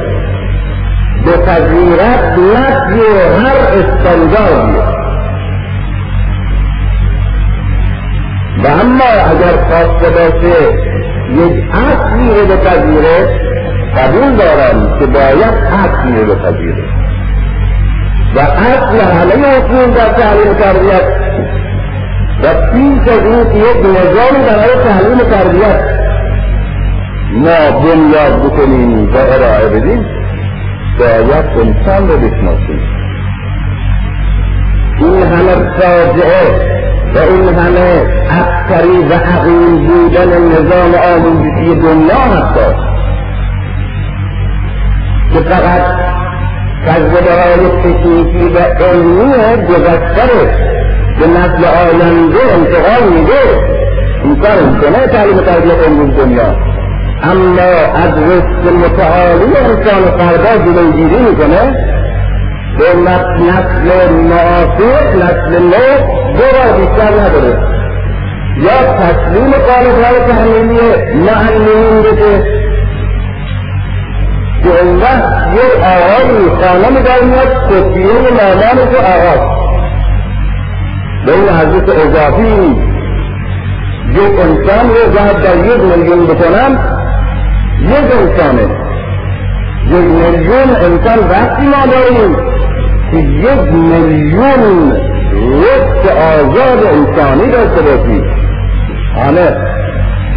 به 1.24 1.46
تغییرت 1.46 2.38
نفی 2.38 3.00
هر 3.40 3.56
استانداردی 3.80 4.89
و 8.64 8.66
اما 8.66 9.04
اگر 9.30 9.56
خواسته 9.68 10.10
باشه 10.10 10.90
یک 11.30 11.64
اصلی 11.72 12.28
رو 12.28 12.46
بپذیره 12.46 13.40
قبول 13.96 14.36
دارم 14.36 14.98
که 14.98 15.06
باید 15.06 15.54
اصلی 15.84 16.20
رو 16.20 16.34
بپذیره. 16.34 16.84
و 18.36 18.38
اصل 18.40 19.00
همه 19.00 19.48
اصول 19.48 19.90
در 19.90 20.12
تعلیم 20.12 20.54
تربیت. 20.54 21.02
و 22.42 22.72
پیش 22.72 23.12
از 23.12 23.24
این 23.24 23.44
که 23.44 23.58
یک 23.58 23.76
نظام 23.86 24.42
برای 24.46 24.84
تعلیم 24.84 25.18
تربیت 25.18 25.80
ما 27.32 27.80
بنیاد 27.80 28.42
بکنیم 28.44 29.14
و 29.14 29.16
ارائه 29.16 29.68
بدیم 29.68 30.06
باید 30.98 31.44
انسان 31.44 32.08
رو 32.08 32.16
بشناسیم. 32.16 32.80
این 34.98 35.22
همه 35.22 35.54
فاجعه 35.80 36.79
و 37.14 37.18
این 37.18 37.48
همه 37.54 38.02
عسکری 38.30 38.98
و 39.10 39.12
عقیم 39.12 39.86
بودن 39.86 40.28
نظام 40.28 40.94
آموزشی 41.14 41.74
دنیا 41.74 42.14
هست 42.14 42.54
که 45.32 45.40
فقط 45.40 45.82
تجربه 46.86 47.32
های 47.42 47.68
تکنیکی 47.68 48.48
و 48.54 48.58
علمی 48.58 49.66
گذشته 49.66 50.30
به 51.20 51.26
نسل 51.26 51.64
آینده 51.64 52.38
انتقال 52.54 53.08
میده. 53.12 53.42
این 54.24 54.36
کار 54.36 54.60
می‌کنه 54.70 55.06
تعلیم 55.06 55.36
تربیت 55.36 55.86
امروز 55.86 56.16
دنیا. 56.16 56.56
اما 57.22 57.70
از 57.94 58.18
رشد 58.18 58.74
متعالی 58.74 59.56
انسان 59.56 60.18
فردا 60.18 60.64
جلوگیری 60.64 61.18
می‌کنه 61.22 61.86
به 62.78 63.10
نسل 63.40 64.12
معاصر 64.12 65.16
نسل 65.16 65.62
نو 65.62 66.06
دو 66.36 66.44
بار 66.52 66.80
بیشتر 66.80 67.20
نداره. 67.20 67.58
یا 68.56 68.94
تسلیم 68.94 69.50
قالب 69.50 70.04
های 70.04 70.32
تحمیلی 70.32 70.80
معلمین 71.14 72.02
بشه. 72.02 72.60
که 74.62 74.82
اون 74.82 74.96
وقت 74.96 75.54
یک 75.54 75.82
آقایی 75.82 76.48
خانه 76.48 77.02
در 77.02 77.24
میاد 77.24 77.70
کفیه 77.70 78.30
مامانش 78.30 78.94
آقاست 78.94 79.60
به 81.26 81.32
این 81.32 81.48
حضرت 81.48 81.88
اضافی 81.88 82.76
یک 84.10 84.40
انسان 84.40 84.88
رو 84.88 85.12
ضرب 85.12 85.42
در 85.42 85.56
یک 85.56 85.80
میلیون 85.80 86.26
بکنم 86.26 86.78
یک 87.82 88.18
انسانه. 88.20 88.89
یک 89.90 90.04
میلیون 90.04 90.70
انسان 90.76 91.18
وقتی 91.30 91.66
ما 91.66 91.86
داریم 91.86 92.36
که 93.10 93.16
یک 93.16 93.72
میلیون 93.72 94.92
رشد 95.32 96.08
آزاد 96.08 96.84
انسانی 96.84 97.50
داشته 97.50 97.82
باشی 97.82 98.22
همه 99.16 99.56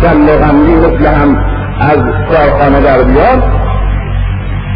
کل 0.02 0.38
غمگی 0.38 0.76
مثل 0.76 1.06
هم 1.06 1.38
از 1.80 1.98
کارخانه 2.32 2.82
در 2.82 3.04
بیاد 3.04 3.44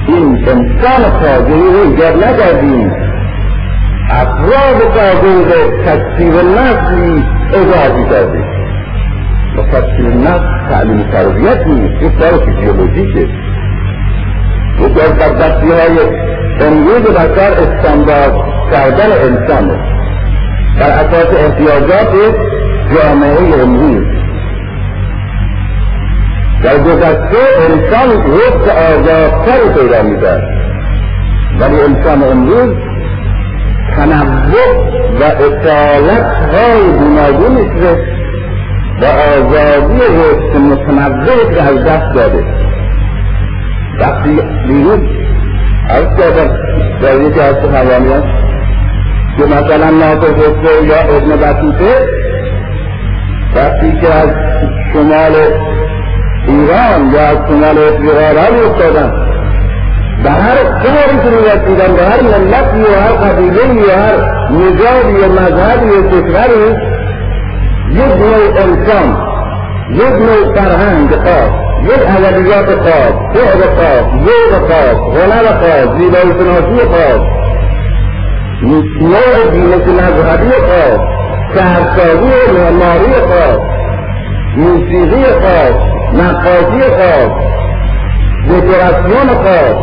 این 0.08 0.48
انسان 0.48 1.20
تازهی 1.20 1.72
رو 1.74 1.92
ایجاد 1.92 2.24
نکردیم 2.24 2.92
افراد 4.10 4.82
قابل 4.82 5.44
به 5.44 5.84
تکثیر 5.86 6.34
نسلی 6.34 7.24
اضافی 7.54 8.10
کردیم. 8.10 8.46
و 9.58 9.62
تکثیر 9.62 10.14
نسل 10.14 10.70
تعلیم 10.70 11.04
تربیت 11.04 11.68
نیست 11.68 12.02
یک 12.02 12.12
کار 12.20 12.46
فیزیولوژیکه. 12.46 13.28
یکی 14.80 15.02
از 15.02 15.14
بدبختی 15.14 15.72
های 15.72 16.00
امروز 16.62 17.02
بشر 17.02 17.52
استاندارد 17.52 18.34
کردن 18.72 19.12
انسان 19.12 19.68
بر 20.80 20.90
اساس 20.90 21.36
احتیاجات 21.38 22.36
جامعه 22.96 23.62
امروز. 23.62 24.04
در 26.64 26.78
گذشته 26.78 27.38
انسان 27.70 28.10
رشد 28.34 28.70
آزادتر 28.70 29.80
پیدا 29.80 30.04
می‌کرد. 30.04 30.44
ولی 31.60 31.82
انسان 31.82 32.24
امروز 32.24 32.76
تنوع 33.96 34.88
و 35.20 35.24
اصالت 35.24 36.26
های 36.54 36.92
گوناگونش 37.00 37.72
و 39.02 39.06
آزادی 39.06 40.00
رشد 40.00 40.58
متنوع 40.58 41.54
که 41.54 41.62
از 41.62 41.84
دست 41.86 42.16
داده. 42.16 42.44
وقتی 44.00 44.40
دیروز 44.68 45.00
از 45.90 46.06
کردم 46.18 46.58
در 47.02 47.22
یکی 47.22 47.40
از 47.40 47.56
سخنرانیان 47.56 48.24
که 49.38 49.44
مثلا 49.44 49.90
ناصر 49.90 50.34
خسرو 50.34 50.86
یا 50.86 51.18
ابن 51.18 51.36
بطوطه 51.36 52.08
وقتی 53.56 53.92
که 54.02 54.14
از 54.14 54.30
شمال 54.94 55.34
ایران 56.48 57.12
یا 57.14 57.22
از 57.22 57.38
شمال 57.48 57.78
افریقا 57.78 58.32
را 58.32 58.70
افتادن 58.70 59.12
به 60.24 60.30
هر 60.30 60.64
کاری 60.64 61.18
که 61.24 61.30
می‌رسیدن 61.30 61.96
به 61.96 62.04
هر 62.04 62.22
ملتی 62.22 62.82
و 62.82 63.02
هر 63.02 63.14
قبیله 63.14 63.84
و 63.84 64.00
هر 64.00 64.16
نژادی 64.52 65.18
و 65.18 65.32
مذهبی 65.32 65.90
و 65.90 66.10
کشوری 66.10 66.76
یک 69.90 70.00
نوع 70.00 70.56
فرهنگ 70.56 71.10
خاص 71.10 71.52
یک 71.84 72.02
ادبیات 72.18 72.66
خاص 72.66 73.14
شعر 73.34 73.62
خاص 73.76 74.06
ذوق 74.26 74.68
خاص 74.68 74.98
هنر 74.98 75.46
خاص 75.46 75.98
زیبایی 75.98 76.32
شناسی 76.40 76.86
خاص. 76.88 77.22
نوع 79.02 79.52
دینش 79.52 79.88
مذهبی 79.88 80.52
خاص 80.52 81.00
شهرسازی 81.56 82.32
معماری 82.54 83.14
خاص 83.14 83.60
موسیقی 84.58 85.24
خاص 85.24 85.76
نقاشی 86.14 86.82
خاص 86.82 87.32
دکوراسیون 88.50 89.28
خاص 89.28 89.78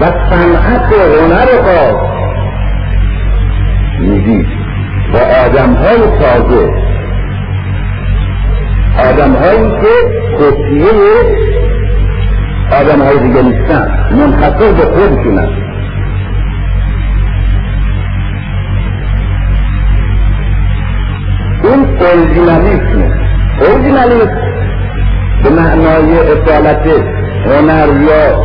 و 0.00 0.04
صنعت 0.30 0.92
هنر 0.92 1.46
خاص. 1.62 1.96
می‌دید 4.00 4.46
و 5.14 5.16
آدم 5.16 5.74
های 5.74 5.98
تازه 5.98 6.91
آدم 8.98 9.32
هایی 9.32 9.70
که 9.80 9.94
خطیه 10.38 10.92
آدم 12.80 13.02
های 13.02 13.18
دیگه 13.18 13.42
نیستن. 13.42 13.88
منحصر 14.12 14.72
به 14.72 14.84
خودشونن. 14.84 15.48
این 21.64 21.84
اورجینالیسم 22.00 23.12
اورجینالیسم 23.60 24.40
به 25.44 25.50
معنای 25.50 26.18
اصالت 26.18 26.86
هنر 27.46 27.88
یا 28.02 28.42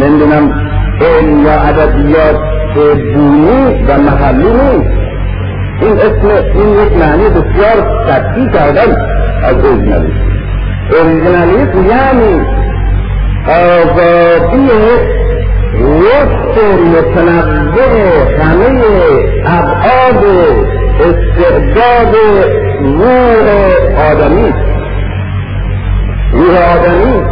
نمی‌دونم 0.00 0.70
علم 1.00 1.44
یا 1.44 1.52
ادبیات 1.52 2.36
بومی 3.14 3.84
و 3.88 3.98
محلی 3.98 4.50
نیست. 4.50 5.03
این 5.80 5.98
اسم 5.98 6.28
این 6.54 6.68
یک 6.68 6.92
معنی 6.92 7.28
بسیار 7.28 8.06
سطحی 8.06 8.50
کردن 8.50 8.96
از 9.44 9.54
اوریجنالیسم 9.54 10.34
اوریجنالیسم 10.90 11.86
یعنی 11.88 12.40
آزادی 13.48 14.68
رشد 15.80 16.58
متنوع 16.94 17.84
همه 18.40 18.82
ابعاد 19.46 20.24
استعداد 21.00 22.14
روح 22.80 23.46
آدمی. 24.10 24.52
روح 26.32 26.76
آدمی 26.76 27.22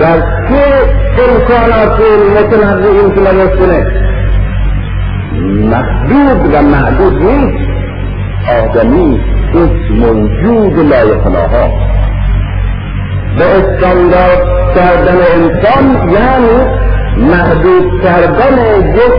در 0.00 0.20
چه 0.20 0.64
امکانات 1.28 2.00
متنوعی 2.36 2.98
متنوع 3.00 3.00
این 3.00 3.56
کنه 3.56 3.86
محدود 5.42 6.54
و 6.54 6.62
معدود 6.62 7.22
نیست. 7.22 7.68
آدمی 8.62 9.20
یک 9.54 9.92
موجود 9.92 10.78
لایقناها 10.78 11.68
به 13.38 13.44
استاندارد 13.44 14.74
کردن 14.74 15.18
انسان 15.34 16.10
یعنی 16.10 16.56
محدود 17.30 18.02
کردن 18.02 18.58
یک 18.94 19.12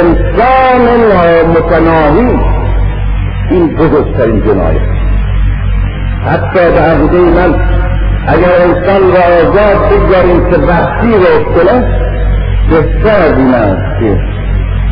انسان 0.00 1.00
نامتناهی. 1.10 2.38
این 3.50 3.76
بزرگترین 3.76 4.40
جنایت 4.40 4.80
حتی 6.26 6.70
به 6.74 6.80
عقیده 6.80 7.18
من 7.18 7.54
اگر 8.26 8.52
انسان 8.64 9.02
را 9.12 9.22
آزاد 9.40 9.90
بگذاریم 9.90 10.50
که 10.50 10.56
وقتی 10.56 11.12
رو 11.14 11.44
کنه 11.44 12.08
بهتر 12.70 13.20
از 13.20 13.38
این 13.38 13.54
است. 13.54 14.00
که 14.00 14.37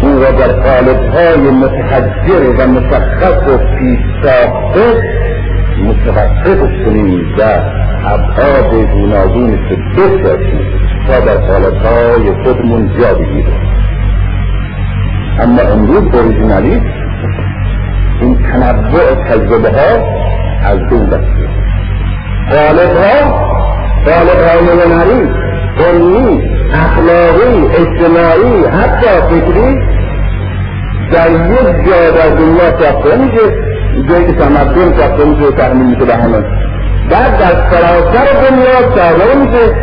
او 0.03 0.19
را 0.19 0.31
در 0.31 0.53
قالبهای 0.53 1.51
متحجر 1.51 2.51
و 2.59 2.67
مشخص 2.67 3.49
و 3.49 3.59
پیش 3.59 3.99
ساخته 4.23 5.03
متوقف 5.85 6.85
کنیم 6.85 7.21
و 7.39 7.43
ابعاد 8.07 8.75
گوناگونی 8.93 9.59
که 9.69 9.77
بسازیم 9.77 10.61
تا 11.07 11.21
در 11.21 11.37
قالبهای 11.37 12.45
خودمون 12.45 12.91
جا 13.01 13.15
بگیریم. 13.15 13.77
اما 15.41 15.61
امروز 15.63 16.15
اوریژینالیسم 16.15 17.07
این 18.21 18.39
تنوع 18.39 19.15
تجربه 19.29 19.71
ها 19.71 20.17
از 20.65 20.79
دون 20.91 21.07
دسته 21.07 21.49
قالب 22.51 22.97
ها 22.97 23.47
قالب 24.05 24.39
های 24.49 24.81
هنری 24.81 25.29
علمی 25.79 26.56
اخلاقی 26.85 27.67
اجتماعی 27.67 28.65
حتی 28.65 29.09
فکری 29.31 29.97
در 31.13 31.31
یک 31.31 31.87
جا 31.87 32.11
در 32.11 32.37
دنیا 32.37 32.79
ساخته 32.81 33.17
میشه 33.17 33.67
جایی 34.09 34.27
که 34.27 34.33
تمدن 34.33 34.99
ساخته 34.99 35.25
میشه 35.25 35.43
و 35.43 35.51
تحمیل 35.51 35.87
میشه 35.87 36.05
به 36.05 36.15
همه. 36.15 36.39
بعد 37.11 37.39
در 37.39 37.71
سراسر 37.71 38.49
دنیا 38.49 38.97
ساخته 38.97 39.39
میشه 39.39 39.75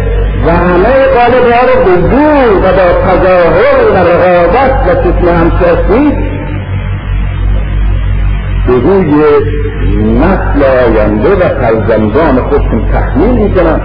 و 0.46 0.50
همه 0.52 1.06
قالب 1.16 1.52
ها 1.54 1.62
رو 1.68 1.84
به 1.86 2.02
زور 2.02 2.58
و 2.58 2.62
با 2.62 3.02
تظاهر 3.08 3.92
و 3.94 3.98
رقابت 3.98 4.88
و 4.88 5.04
چشم 5.04 5.28
همشاستی 5.28 6.12
به 8.68 8.74
روی 8.74 9.24
نسل 10.20 10.64
آینده 10.86 11.36
و 11.36 11.40
فرزندان 11.40 12.42
خودشون 12.42 12.92
تحمیل 12.92 13.44
می‌کنن 13.44 13.82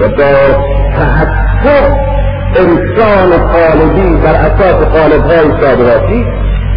و 0.00 0.08
با 0.08 0.62
تحقق 0.96 2.15
انسان 2.58 3.30
خالدی 3.52 4.16
بر 4.22 4.34
اساس 4.34 4.84
قالبهای 4.84 5.60
صادراتی 5.60 6.24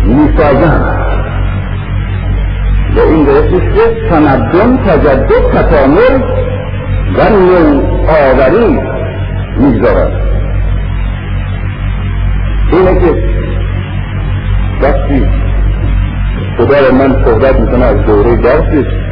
می‌سازند. 0.06 1.00
و 2.96 3.00
این 3.00 3.24
درستش 3.24 3.64
که 3.76 4.10
تمدن 4.10 4.78
تجدد 4.78 5.52
تکامل 5.54 6.22
و 7.18 7.30
نو 7.30 7.82
آوری 8.08 8.80
می‌گذارد. 9.58 10.12
اینه 12.72 13.00
که 13.00 13.24
وقتی 14.82 15.28
خدا 16.58 16.92
من 16.92 17.26
صحبت 17.26 17.60
می‌کنه 17.60 17.86
از 17.86 18.06
دوره 18.06 18.36
درسش 18.36 19.09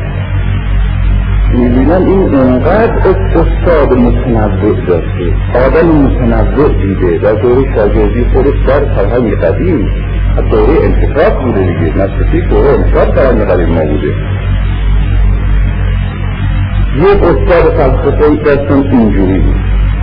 می‌بینم 1.53 2.05
این 2.05 2.35
اونقدر 2.35 2.97
استاد 3.35 3.93
متنوع 3.93 4.85
داشته. 4.87 5.33
آدم 5.65 5.87
متنوع 5.87 6.73
دیده. 6.81 7.17
در 7.17 7.33
دوره 7.33 7.75
شاگردی 7.75 8.25
خودش 8.33 8.57
در 8.67 8.85
فرهنگ 8.95 9.33
قدیم 9.33 9.87
از 10.37 10.45
دوره 10.51 10.73
انتخاب 10.83 11.43
بوده 11.43 11.59
دیگه. 11.59 11.97
نسل 11.97 12.49
دوره 12.49 12.69
انتخاب 12.69 13.15
فرهنگ 13.15 13.41
قدیم 13.41 13.69
ما 13.69 13.85
بوده. 13.85 14.13
یک 16.97 17.23
استاد 17.23 17.73
فلسفه 17.77 18.25
ای 18.25 18.37
داشتن 18.37 18.97
اینجوری 18.97 19.39
بود. 19.39 19.55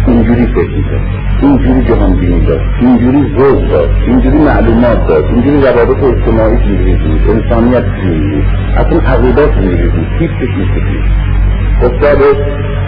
اینجوری 0.06 0.46
فکر 0.46 0.70
می‌کرد. 0.76 1.06
اینجوری 1.42 1.84
جهان 1.84 2.16
بینی 2.16 2.46
داشت. 2.46 2.64
اینجوری 2.80 3.34
ذوق 3.38 3.68
داشت. 3.70 4.02
اینجوری 4.06 4.38
معلومات 4.38 5.08
داشت. 5.08 5.26
اینجوری 5.30 5.56
روابط 5.56 6.02
اجتماعی 6.02 6.56
اینجوری 6.56 6.94
بود. 6.94 7.30
انسانیت 7.30 7.84
اینجوری 8.02 8.42
اصلا 8.76 9.00
عقیدات 9.00 9.56
اینجوری 9.56 9.88
بود. 9.88 10.06
تیپش 10.18 10.48
اینجوری 10.56 11.02
استاد 11.82 12.18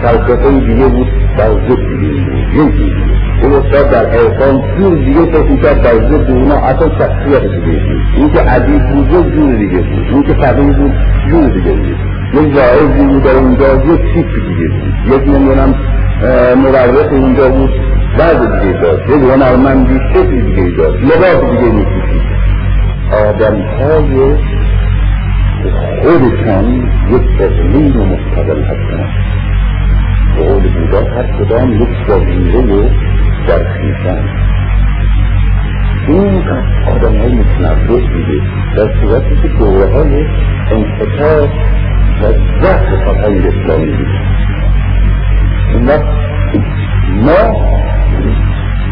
فلسفه 0.01 0.59
دیگه 0.59 0.87
بود 0.87 1.07
در 1.37 1.49
ضد 1.49 1.99
دیگه 1.99 2.63
بود 2.63 2.91
اون 3.43 3.53
استاد 3.53 3.89
در 3.91 4.05
احسان 4.05 4.63
جور 4.77 4.97
دیگه 4.97 5.25
فکر 5.25 5.51
می‌کرد 5.51 5.81
در 5.81 5.93
ضد 5.93 6.31
اونا 6.31 6.55
اصلا 6.55 6.89
شخصیت 6.89 7.41
دیگه 7.41 7.79
بود. 7.79 8.01
این 8.15 8.29
که 8.33 8.39
عدیب 8.39 8.81
بود 8.89 9.09
جور 9.09 9.55
دیگه 9.55 9.77
بود. 9.77 10.07
این 10.09 10.23
که 10.23 10.33
فقیر 10.33 10.73
بود 10.73 10.93
جور 11.29 11.49
دیگه 11.49 11.71
بود. 11.71 11.97
یک 12.33 12.55
واعظی 12.55 13.05
بود 13.07 13.23
در 13.23 13.35
اونجا 13.35 13.75
یک 13.75 14.01
تیپ 14.13 14.27
دیگه 14.47 14.67
بود. 14.67 15.13
یک 15.13 15.27
نمی‌دونم 15.29 15.75
مورخ 16.55 17.11
اونجا 17.11 17.49
بود. 17.49 17.69
بعد 18.17 18.61
دیگه 18.61 18.81
داشت. 18.81 19.09
یک 19.09 19.31
هنرمندی 19.31 19.99
شکل 20.13 20.41
دیگه 20.41 20.77
داشت. 20.77 21.03
لباس 21.03 21.51
دیگه 21.51 21.71
میپوشید 21.73 22.21
آدمهای 25.67 26.19
خودشان 26.19 26.89
یک 27.09 27.41
اقلیم 27.41 27.97
مستقل 27.97 28.63
هستند. 28.63 29.09
به 30.37 30.43
قول 30.43 30.63
بودا 30.73 31.03
هر 31.03 31.23
کدام 31.39 31.73
یک 31.73 31.89
جزیره 32.07 32.89
در 33.47 33.63
خویشند 33.73 34.29
این 36.07 36.43
آدم 36.87 37.17
های 37.17 37.31
متنوع 37.31 37.99
دیده 37.99 38.41
در 38.75 39.01
صورتی 39.01 39.35
که 39.41 39.47
دوره 39.47 39.93
های 39.93 40.25
انحطاط 40.71 41.49
و 42.21 42.31
ضعف 42.61 43.03
فرهنگ 43.05 43.45
اسلامی 43.47 43.85
دیده 43.85 44.19
این 45.73 45.87
وقت 45.87 46.05
ما 47.21 47.67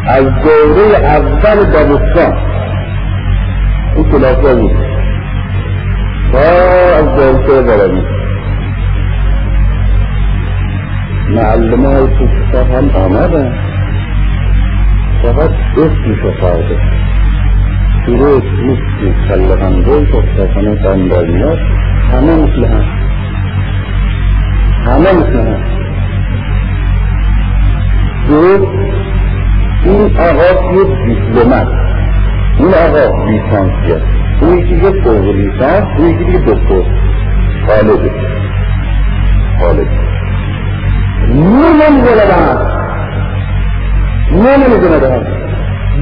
از 0.08 0.26
دوره 0.26 0.98
اول 0.98 1.66
دبستان 1.66 2.34
این 3.96 4.12
کلاس 4.12 4.36
بود. 4.38 4.95
تا 6.32 6.40
از 6.98 7.06
دوره 7.16 7.62
بلدی 7.62 8.02
معلم 11.30 11.86
های 11.86 12.08
تو 12.52 12.58
هم 12.58 12.90
آمدن. 12.90 13.54
فقط 15.24 15.52
اسمش 15.78 16.36
فرده 16.42 16.80
شروع 18.06 18.42
نیستی. 18.42 19.28
کلغنده 19.30 20.06
کتابخانه 20.06 20.76
قندالیات 20.76 21.60
همه 22.12 22.36
مثل 22.36 22.66
هم. 22.66 22.84
همه 24.86 25.14
مثل 25.14 25.40
هم. 25.40 25.76
این 29.86 30.18
آقا 30.18 30.74
یک 30.74 30.88
دیپلومت 31.06 31.85
این 32.66 32.74
آقا 32.74 33.26
لیسانسیه 33.26 34.02
اون 34.42 34.58
یکی 34.58 34.76
یک 34.76 35.04
فوق 35.04 35.26
لیسانس 35.26 35.84
اون 35.98 36.10
یکی 36.10 36.24
دیگه 36.24 36.40
دکتر 36.40 36.84
خالده 37.68 38.12
خالد 39.60 39.88
نمی‌دونه 41.30 42.26
به 42.28 42.34
هم 42.34 42.58
نمی‌دونه 44.32 45.00
به 45.00 45.10
هم 45.10 45.24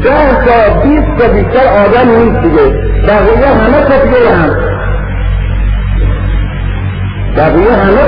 ده 0.03 0.45
تا 0.45 0.79
بیست 0.83 1.17
تا 1.19 1.33
بیشتر 1.33 1.67
آدم 1.85 2.09
نیست 2.09 2.41
دیگه 2.41 2.65
بقیه 3.07 3.47
همه 3.47 3.81
کپیه 3.81 4.35
هم 4.35 4.49
بقیه 7.37 7.73
همه 7.73 8.03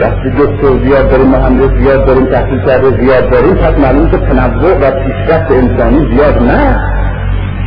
وقتی 0.00 0.30
دکتر 0.30 0.84
زیاد 0.84 1.10
داریم 1.10 1.26
مهندس 1.26 1.70
زیاد 1.78 2.06
داریم 2.06 2.26
تحصیل 2.26 2.60
کرده 2.66 2.90
زیاد 3.00 3.30
داریم 3.30 3.54
پس 3.54 3.78
معلوم 3.78 4.10
که 4.10 4.16
تنوع 4.16 4.74
و 4.78 4.90
پیشرفت 4.90 5.50
انسانی 5.50 6.14
زیاد 6.14 6.42
نه. 6.42 6.80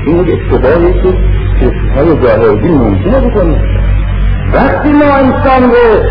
این 0.05 0.19
یک 0.19 0.29
اشتباهی 0.29 0.93
که 0.93 1.13
چشمهای 1.59 2.21
ظاهری 2.21 2.71
ممکنه 2.71 3.19
بکنه. 3.19 3.55
وقتی 4.53 4.89
ما 4.89 5.05
انسان 5.05 5.63
رو 5.63 6.03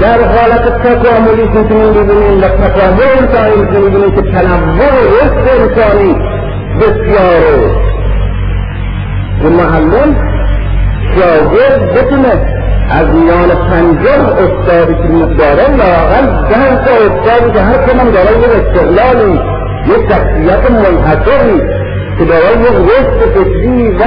در 0.00 0.20
حالت 0.24 0.82
تکاملی 0.82 1.42
می‌تونیم 1.42 1.92
ببینیم 1.92 2.38
و 2.42 2.48
تکامل 2.48 3.02
انسانی 3.20 3.56
می‌تونیم 3.62 3.90
ببینیم 3.90 4.10
که 4.10 4.22
تنوع 4.22 4.94
رشد 5.16 5.48
انسانی 5.60 6.16
بسیاره 6.80 7.70
که 9.42 9.48
معلم 9.48 10.16
شاگرد 11.14 11.94
بتونه 11.94 12.55
از 12.90 13.06
میان 13.06 13.48
پنجاه 13.48 14.38
استادی 14.38 14.94
که 14.94 15.34
داره 15.38 15.76
لاقل 15.76 16.26
ده 16.48 16.84
تا 16.84 16.92
استادی 16.94 17.52
که 17.52 17.60
هر 17.60 17.76
کدام 17.76 18.10
دارای 18.10 18.38
یک 18.38 18.48
استقلالی 18.48 19.40
یک 19.86 20.12
شخصیت 20.12 20.70
منحصری 20.70 21.60
که 22.18 22.24
دارای 22.24 22.60
یک 22.60 22.90
رشد 22.90 23.30
فکری 23.34 23.90
و 23.90 24.02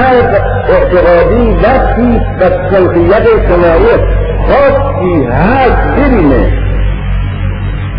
اعتقادی 0.68 1.50
و 1.50 1.94
تیپ 1.96 2.22
و 2.40 2.70
سلطیت 2.70 3.26
اجتماعی 3.34 3.86
خاصی 4.48 5.24
هست 5.24 6.00
ببینه. 6.00 6.52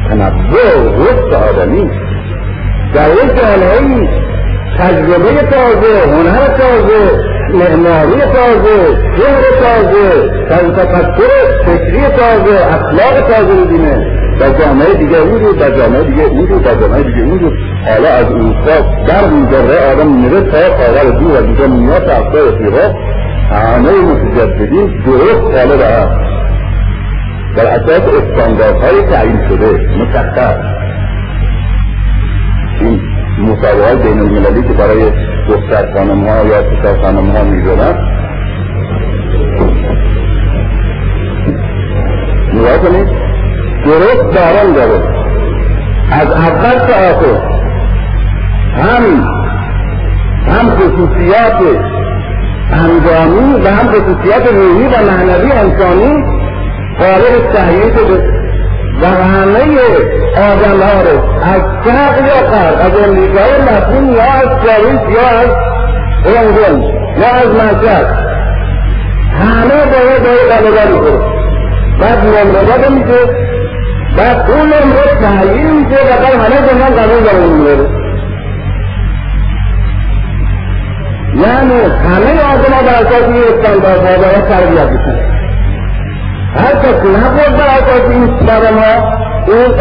تنوع 0.09 0.95
رشد 0.97 1.33
آدمی. 1.33 1.89
در 2.93 3.09
یک 3.09 3.35
جامعه 3.37 4.09
تجربه 4.77 5.41
تازه 5.51 6.11
هنر 6.11 6.47
تازه 6.47 7.30
معماری 7.53 8.21
تازه 8.21 8.97
شهر 9.17 9.43
تازه 9.61 10.71
تفکر 10.71 11.63
فکری 11.65 12.01
تازه 12.01 12.65
اخلاق 12.75 13.21
تازه 13.21 13.65
ببینه 13.65 14.21
در 14.39 14.49
جامعه 14.49 14.93
دیگه 14.93 15.17
اون 15.17 15.51
در 15.51 15.77
جامعه 15.77 16.03
دیگه 16.03 16.23
اون 16.23 16.61
در 16.61 16.75
جامعه 16.75 17.03
دیگه 17.03 17.21
اون 17.21 17.57
حالا 17.85 18.09
از 18.09 18.25
اروپا 18.25 19.05
در 19.07 19.29
میگره 19.29 19.91
آدم 19.91 20.07
میره 20.07 20.41
تا 20.41 20.57
خاور 20.57 21.19
دور 21.19 21.41
و 21.41 21.45
دیگه 21.45 21.67
میاد 21.67 22.05
تا 22.05 22.11
افکار 22.11 22.47
افریقا 22.47 22.93
همه 23.51 23.91
متجددین 23.91 25.03
درست 25.05 25.55
هست 25.55 26.31
در 27.57 27.67
اساس 27.67 28.01
استانداردهای 28.01 29.01
تعیین 29.11 29.39
شده 29.49 29.87
مشخص. 29.97 30.55
این 32.81 33.01
مسابقه 33.39 33.95
بین 33.95 34.19
المللی 34.19 34.63
که 34.67 34.73
برای 34.73 35.11
دختر 35.49 35.93
خانم 35.93 36.27
ها 36.27 36.45
یا 36.45 36.61
پسر 36.61 37.01
خانم 37.01 37.31
ها 37.31 37.43
می‌ذارن 37.43 37.95
نگاه 42.53 42.77
کنید. 42.77 43.07
درست 43.85 44.35
دارن 44.35 44.73
داره. 44.73 44.99
از 46.11 46.31
اول 46.31 46.79
تا 46.79 46.93
آخر. 46.93 47.61
هم 48.75 49.03
هم 50.47 50.69
خصوصیات 50.69 51.61
انجامی 52.71 53.53
و 53.53 53.67
هم 53.67 53.87
خصوصیات 53.87 54.47
روحی 54.53 54.87
و 54.87 55.11
معنوی 55.11 55.51
انسانی 55.51 56.23
تهیه 57.53 57.97
شده 57.97 58.40
و 59.01 59.05
همه 59.05 59.77
آدم 60.37 60.81
ها 60.81 61.01
رو 61.01 61.43
از 61.43 61.61
شرق 61.85 62.25
یا 62.25 62.49
غرب 62.49 62.79
از 62.79 63.07
امریکای 63.07 63.51
لاتین 63.65 64.13
یا 64.13 64.23
از 64.23 64.47
پاریس 64.47 65.15
یا 65.15 65.27
از 65.39 65.49
لندن 66.25 66.81
یا 67.17 67.27
از 67.27 67.47
مشهد 67.47 68.05
همه 69.39 69.85
باید 69.91 70.23
باید 70.23 70.49
غلبه 70.49 70.93
می‌کنه. 70.93 71.41
بعد 72.01 72.25
نمره 72.25 72.89
میشه 72.89 73.25
بعد 74.17 74.51
اون 74.51 74.59
نمره 74.59 75.21
تعیین 75.21 75.71
میشه 75.71 76.01
و 76.01 76.21
بعد 76.21 76.33
همه 76.33 76.67
زمان 76.67 76.95
قبول 76.95 77.23
داره 77.23 77.47
میاره 77.47 77.87
یعنی 81.35 81.81
همه 81.81 82.41
آدم 82.41 82.73
ها 82.73 82.83
بر 82.83 82.95
اساس 82.95 83.23
این 83.23 83.43
استانداردها 83.43 84.17
باید 84.17 84.47
تربیت 84.47 84.87
بشن 84.87 85.40
هر 86.55 86.73
کس 86.75 87.05
نبود 87.05 87.57
بر 87.57 87.67
اساس 87.67 88.09
این 88.09 88.27
برای 88.27 88.73
ما 88.73 88.93
اون 89.47 89.71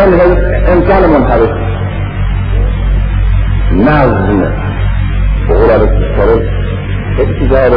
انسان 0.66 1.10
منحرف 1.10 1.50
نظم 3.72 4.52
بقول 5.48 5.70
علیه 5.70 5.90
ابتدار 7.18 7.70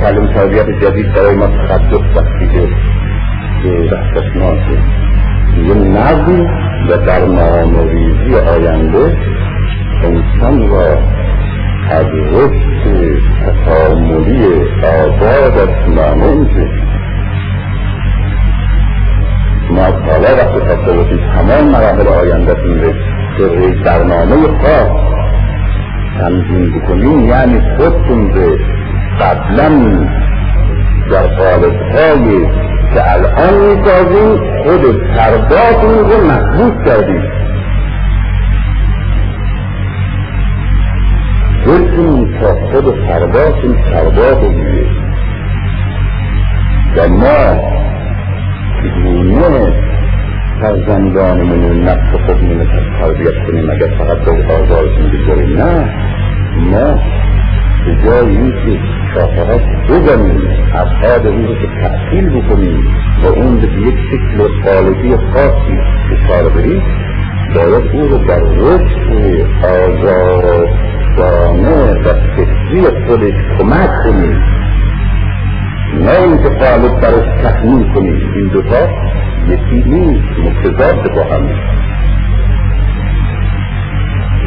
تعلیم 0.00 0.26
تربیت 0.26 0.66
جدید 0.68 1.12
برای 1.12 1.36
ما 1.36 1.46
که 4.56 4.78
یه 5.66 5.74
نظم 5.74 6.46
و 7.74 7.88
ریزی 7.88 8.34
آینده 8.34 9.16
انسان 10.04 10.70
را 10.70 10.98
از 11.90 12.06
رشد 12.32 13.18
تکاملی 13.46 14.46
آزاد 14.82 15.68
معنی 15.96 16.83
ما 19.70 19.82
حالا 19.82 20.36
وقتی 20.36 20.60
تصوفی 20.60 21.16
تمام 21.34 21.68
مراحل 21.70 22.08
آینده 22.08 22.54
میره 22.54 22.94
که 23.38 23.74
برنامه 23.84 24.36
خاص 24.46 24.88
تنظیم 26.18 26.80
بکنیم 26.80 27.28
یعنی 27.28 27.60
خودتون 27.76 28.28
به 28.32 28.58
قبلا 29.20 29.68
در 31.10 31.26
قالبهایی 31.26 32.46
که 32.94 33.12
الان 33.12 33.54
می‌سازیم 33.54 34.36
خود 34.64 35.06
سرداتون 35.16 36.10
رو 36.10 36.26
محبوس 36.26 36.86
کردیم. 36.86 37.22
دلتون 41.66 42.34
تا 42.40 42.54
خود 42.54 42.94
سرداتون 43.08 43.76
سردات 43.90 44.40
بگیره 44.40 44.86
و 46.96 47.08
ما 47.08 47.73
چگونه 48.84 49.72
فرزندانمون 50.60 51.88
نفس 51.88 52.10
خودمون 52.26 52.58
رو 52.58 52.64
تربیت 52.98 53.46
کنیم 53.46 53.70
اگر 53.70 53.88
فقط 53.98 54.18
به 54.18 54.30
آزارشون 54.54 55.10
بگذاریم 55.10 55.56
نه. 55.58 55.88
ما 56.70 57.00
به 57.86 57.94
جای 58.04 58.36
اینکه 58.36 58.80
شاخهات 59.14 59.62
بزنیم 59.88 60.42
افراد 60.74 61.26
اون 61.26 61.46
رو 61.46 61.54
که 61.54 61.66
تحصیل 61.66 62.28
بکنیم 62.28 62.86
و 63.22 63.26
اون 63.26 63.60
به 63.60 63.66
یک 63.66 63.94
شکل 64.10 64.38
قالبی 64.64 65.16
خاصی 65.16 65.78
کار 66.28 66.48
بریم 66.48 66.82
باید 67.54 67.84
او 67.92 68.08
رو 68.08 68.18
در 68.18 68.40
رشد 68.40 69.46
آزادانه 71.14 71.54
و 72.04 72.14
فکری 72.36 72.82
خودش 73.06 73.34
کمک 73.58 73.90
کنیم. 74.04 74.53
نه 76.00 76.10
اینکه 76.10 76.48
قالب 76.48 77.00
برش 77.00 77.42
تحمیل 77.42 77.94
کنیم 77.94 78.32
این 78.36 78.48
دوتا 78.52 78.88
یکی 79.48 79.90
نیست 79.90 80.38
متضاد 80.38 81.14
با 81.14 81.22
هم 81.22 81.48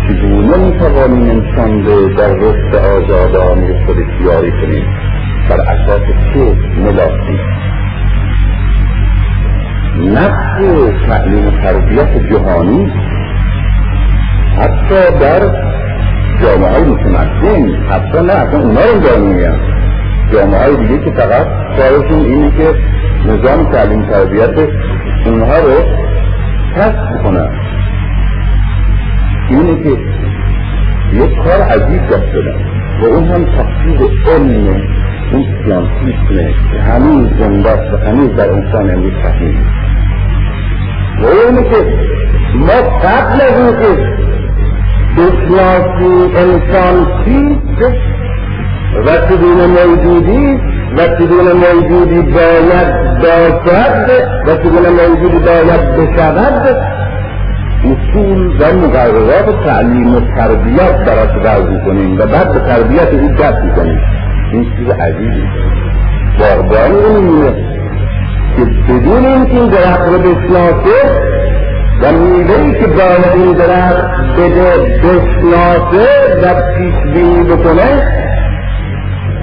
چگونه 0.08 0.58
می‌توانیم 0.58 1.30
انسان 1.30 1.84
به 1.84 2.14
در 2.18 2.34
رشد 2.34 2.76
آزادانه 2.76 3.86
خود 3.86 3.96
اختیاری 4.00 4.52
کنیم؟ 4.52 4.86
بر 5.50 5.62
اساس 5.62 6.02
چه 6.34 6.56
ملاقی 6.82 7.40
نفس 10.06 11.08
تعلیم 11.08 11.48
و 11.48 11.52
تربیت 11.52 12.30
جهانی 12.32 12.92
حتی 14.58 15.20
در 15.20 15.40
جامعه 16.42 16.72
های 16.72 16.84
متمدن 16.84 17.76
حتی 17.90 18.26
نه 18.26 18.34
اصلا 18.34 18.60
اونا 18.60 18.82
رو 18.82 19.00
داریم 19.00 19.77
جامعه 20.34 20.60
های 20.60 20.76
دیگه 20.78 21.06
که 21.06 21.12
فقط 21.12 21.48
کارشون 21.78 22.20
اینه 22.20 22.52
که 22.52 22.76
نظام 23.26 23.72
تعلیم 23.72 24.06
تربیت 24.06 24.70
اونها 25.26 25.58
رو 25.58 25.84
کسب 26.76 27.24
کنن 27.24 27.50
اینه 29.50 29.84
که 29.84 29.90
یک 31.14 31.36
کار 31.44 31.62
عجیب 31.62 32.02
دست 32.04 32.34
دادن 32.34 32.66
و 33.02 33.06
اون 33.06 33.28
هم 33.28 33.46
تفسیر 33.46 34.00
علم 34.28 34.82
اون 35.32 35.46
سیانتیسمه 35.66 36.54
که 36.72 36.82
هنوز 36.82 37.30
زنده 37.40 37.94
و 37.94 37.98
هنوز 37.98 38.36
در 38.36 38.52
انسان 38.52 38.90
امروز 38.90 39.14
تحمیل 39.24 39.58
و 41.22 41.26
اینه 41.26 41.70
که 41.70 41.94
ما 42.56 42.90
قبل 43.00 43.42
از 43.42 43.60
اینکه 43.60 44.18
بشناسی 45.18 46.36
انسان 46.36 47.06
چیست 47.26 48.17
و 49.06 49.10
چگونه 49.30 49.68
موجودی 49.68 50.60
و 50.98 51.08
چگونه 51.18 51.54
موجودی 51.54 52.22
باید 52.22 53.20
باشد 53.22 54.10
و 54.48 54.58
چگونه 54.58 54.90
موجودی 54.90 55.40
باید 55.40 55.96
بشود 55.98 56.78
اصول 57.84 58.48
و 58.48 58.74
مقررات 58.74 59.64
تعلیم 59.66 60.16
و 60.16 60.20
تربیت 60.36 61.06
براش 61.06 61.30
وضع 61.44 61.86
کنیم 61.86 62.20
و 62.20 62.26
بعد 62.26 62.54
به 62.54 62.60
تربیت 62.60 63.14
او 63.14 63.28
دست 63.28 63.76
کنیم 63.76 64.00
این 64.52 64.64
چیز 64.64 64.88
رو 66.48 67.22
می‌بینه 67.22 67.54
که 68.58 68.64
بدون 68.66 69.26
اینکه 69.26 69.54
این 69.54 69.70
درخت 69.70 70.08
رو 70.08 70.20
بشناسه 70.20 71.28
و 72.02 72.12
میوهی 72.12 72.74
که 72.80 72.88
باید 72.88 73.34
این 73.36 73.54
درخت 73.54 74.34
بده 74.38 74.72
بشناسه 75.04 76.08
و 76.44 76.62
پیش 76.78 77.14
بینی 77.14 77.44
بکنه 77.44 78.27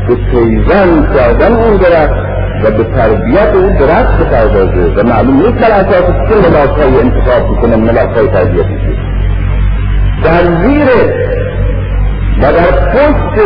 به 0.08 0.14
پیوند 0.14 1.16
کردن 1.16 1.52
اون 1.52 1.76
درخت 1.76 2.24
و 2.64 2.70
به 2.70 2.84
تربیت 2.84 3.54
اون 3.54 3.72
درخت 3.72 4.18
بپردازه 4.18 4.94
و 4.96 5.02
معلوم 5.02 5.36
نیست 5.36 5.52
بر 5.52 5.70
اساس 5.70 6.04
چه 6.28 6.50
ملاک 6.50 6.78
انتخاب 6.78 7.50
می‌کنه 7.50 7.76
ملاک 7.76 8.16
های 8.16 8.28
تربیتی 8.28 8.76
در 10.24 10.44
زیر 10.44 10.88
و 12.38 12.52
در 12.52 12.90
پشت 12.90 13.40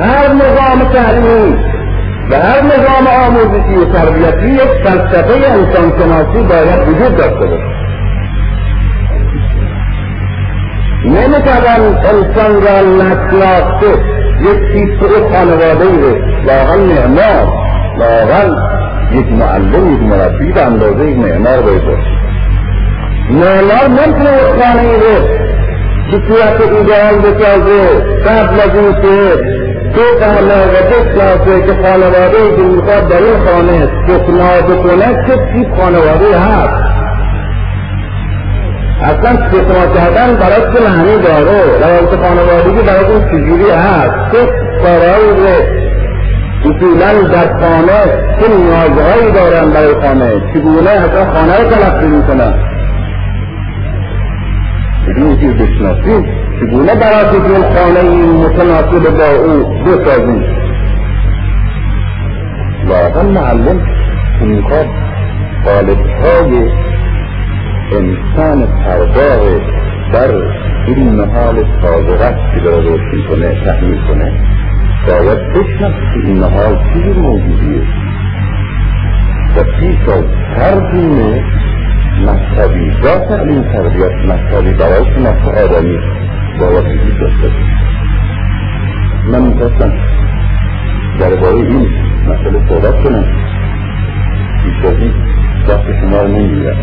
هر 0.00 0.28
نظام 0.32 0.92
تعلیمی 0.92 1.56
و 2.30 2.34
هر 2.36 2.62
نظام 2.62 3.06
آموزشی 3.26 3.76
و 3.76 3.84
تربیتی 3.84 4.48
یک 4.48 4.84
فلسفه 4.84 5.50
انسان 5.50 5.92
شناسی 5.98 6.42
باید 6.48 6.88
وجود 6.88 7.16
داشته 7.16 7.46
باشه. 7.46 7.76
نمی‌توان 11.04 11.96
انسان 11.96 12.62
را 12.62 12.80
نشناخته. 12.80 14.15
یک 14.40 14.72
تیپ 14.72 15.32
خانواده 15.32 15.84
ای 15.84 16.14
لاغل 16.46 16.80
معمار 16.80 17.46
لاغل 17.98 18.50
یک 19.12 19.32
معلم 19.32 19.94
یک 19.94 20.02
مربی 20.02 20.52
به 20.52 20.62
اندازه 20.62 21.10
یک 21.10 21.16
معمار 21.16 21.62
باشه 21.62 21.96
معمار 23.30 23.88
نمی‌تونه 23.88 24.30
یک 24.32 24.62
خانه 24.62 24.92
رو 24.92 25.46
به 26.10 26.18
صورت 26.28 26.60
ایدئال 26.60 27.14
بسازه. 27.14 27.88
قبل 28.26 28.60
از 28.60 28.74
اینکه 28.74 29.42
دو 29.94 30.02
خانه 30.20 30.64
و 30.64 30.76
بشناسه 30.90 31.66
که 31.66 31.72
خانواده 31.82 32.56
که 32.56 32.62
می‌خواد 32.62 33.08
در 33.08 33.16
این 33.16 33.38
خانه 33.46 33.88
سکنا 34.08 34.74
بکنه 34.74 35.24
چه 35.26 35.36
تیپ 35.52 35.80
خانواده 35.80 36.38
هست؟ 36.38 36.95
اصلا 39.02 39.50
سکنا 39.50 39.86
کردن 39.94 40.36
برای 40.36 40.62
چه 40.72 40.88
معنی 40.88 41.22
داره. 41.22 41.62
روابط 41.80 42.26
خانوادگی 42.26 42.82
برای 42.86 43.04
اون 43.04 43.24
چجوری 43.24 43.70
هست؟ 43.70 44.32
چه 44.32 44.38
کارهایی 44.82 45.30
رو 45.30 45.76
اصولا 46.64 47.28
در 47.28 47.60
خانه 47.60 48.00
چه 48.40 48.48
نیازهایی 48.48 49.32
دارن 49.32 49.70
برای 49.70 49.94
خانه؟ 49.94 50.42
چگونه 50.54 50.90
اصلا 50.90 51.24
خانه 51.24 51.58
رو 51.58 51.70
تلقی 51.70 52.06
می‌کنن؟ 52.06 52.54
بدون 55.08 55.38
که 55.40 55.46
بشناسیم؟ 55.46 56.26
چگونه 56.60 56.94
برای 56.94 57.36
این 57.36 57.62
خانه 57.62 58.02
متناسب 58.32 59.10
با 59.18 59.44
او 59.44 59.84
بسازیم؟ 59.84 60.44
واقعا 62.88 63.22
معلم 63.22 63.80
که 64.38 64.44
می‌خواد 64.44 64.86
قالبهای 65.64 66.85
انسان 67.92 68.66
پرداغ 68.66 69.60
در 70.12 70.30
این 70.86 71.14
محال 71.14 71.64
سابقت 71.82 72.54
که 72.54 72.60
داره 72.60 72.90
روشن 72.90 73.28
کنه 73.28 73.64
تحمیل 73.64 73.98
کنه. 74.08 74.32
باید 75.06 75.38
بشناسه 75.52 75.96
که 76.14 76.26
این 76.26 76.38
محال 76.38 76.78
چیزی 76.92 77.20
موجودیه. 77.20 77.82
و 79.56 79.64
پیش 79.64 80.08
از 80.08 80.24
هر 80.56 80.80
گونه 80.92 81.44
مذهبی 82.22 82.90
با 83.02 83.18
تعلیم 83.28 83.62
تربیت 83.62 84.12
مذهبی 84.28 84.72
برای 84.72 85.04
شناخت 85.14 85.48
آدمی 85.48 85.98
باید 86.60 86.84
وجود 86.84 87.20
داشته 87.20 87.50
من 89.32 89.42
می‌خواستم 89.42 89.92
درباره 91.20 91.56
این 91.56 91.86
مسئله 92.28 92.68
صحبت 92.68 93.04
کنم. 93.04 93.24
این 95.00 95.12
وقت 95.68 96.00
شما 96.00 96.22
رو 96.22 96.28
نمی‌گیرم 96.28 96.76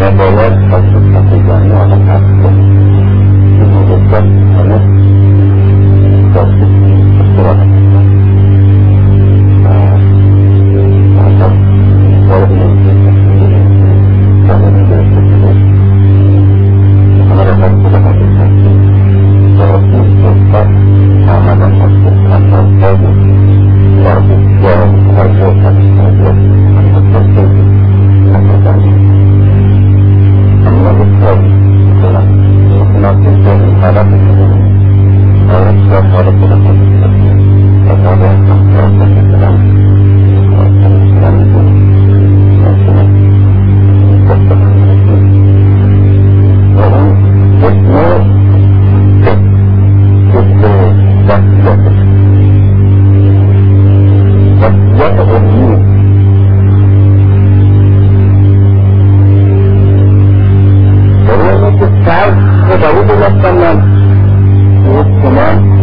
و 0.00 0.10
باید 0.10 0.52
از 0.52 0.84
تقیزانی 1.12 1.72
آدم 1.72 2.10
حق 2.10 2.42
کنم 2.42 2.60
این 3.60 3.64
مدت 3.64 4.14
همه 4.14 4.30
داشته 4.30 4.43
Tá 65.24 65.30
comando. 65.30 65.73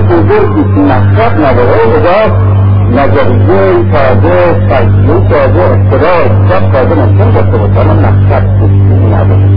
بزرگی 0.00 0.64
که 0.74 0.80
مصرف 0.80 1.32
نداره. 1.32 1.70
ادا 1.96 2.36
نظریه 2.90 3.92
تازه 3.92 4.54
فلسفه 4.68 5.28
تازه 5.28 5.62
اختراع 5.62 6.18
اصلاف 6.24 6.72
تازه 6.72 6.94
ممکن 7.00 7.30
داشته 7.30 7.56
باشه. 7.58 7.80
اما 7.80 7.94
مصرف 7.94 8.44
کشتی 8.62 8.94
نداره. 9.14 9.48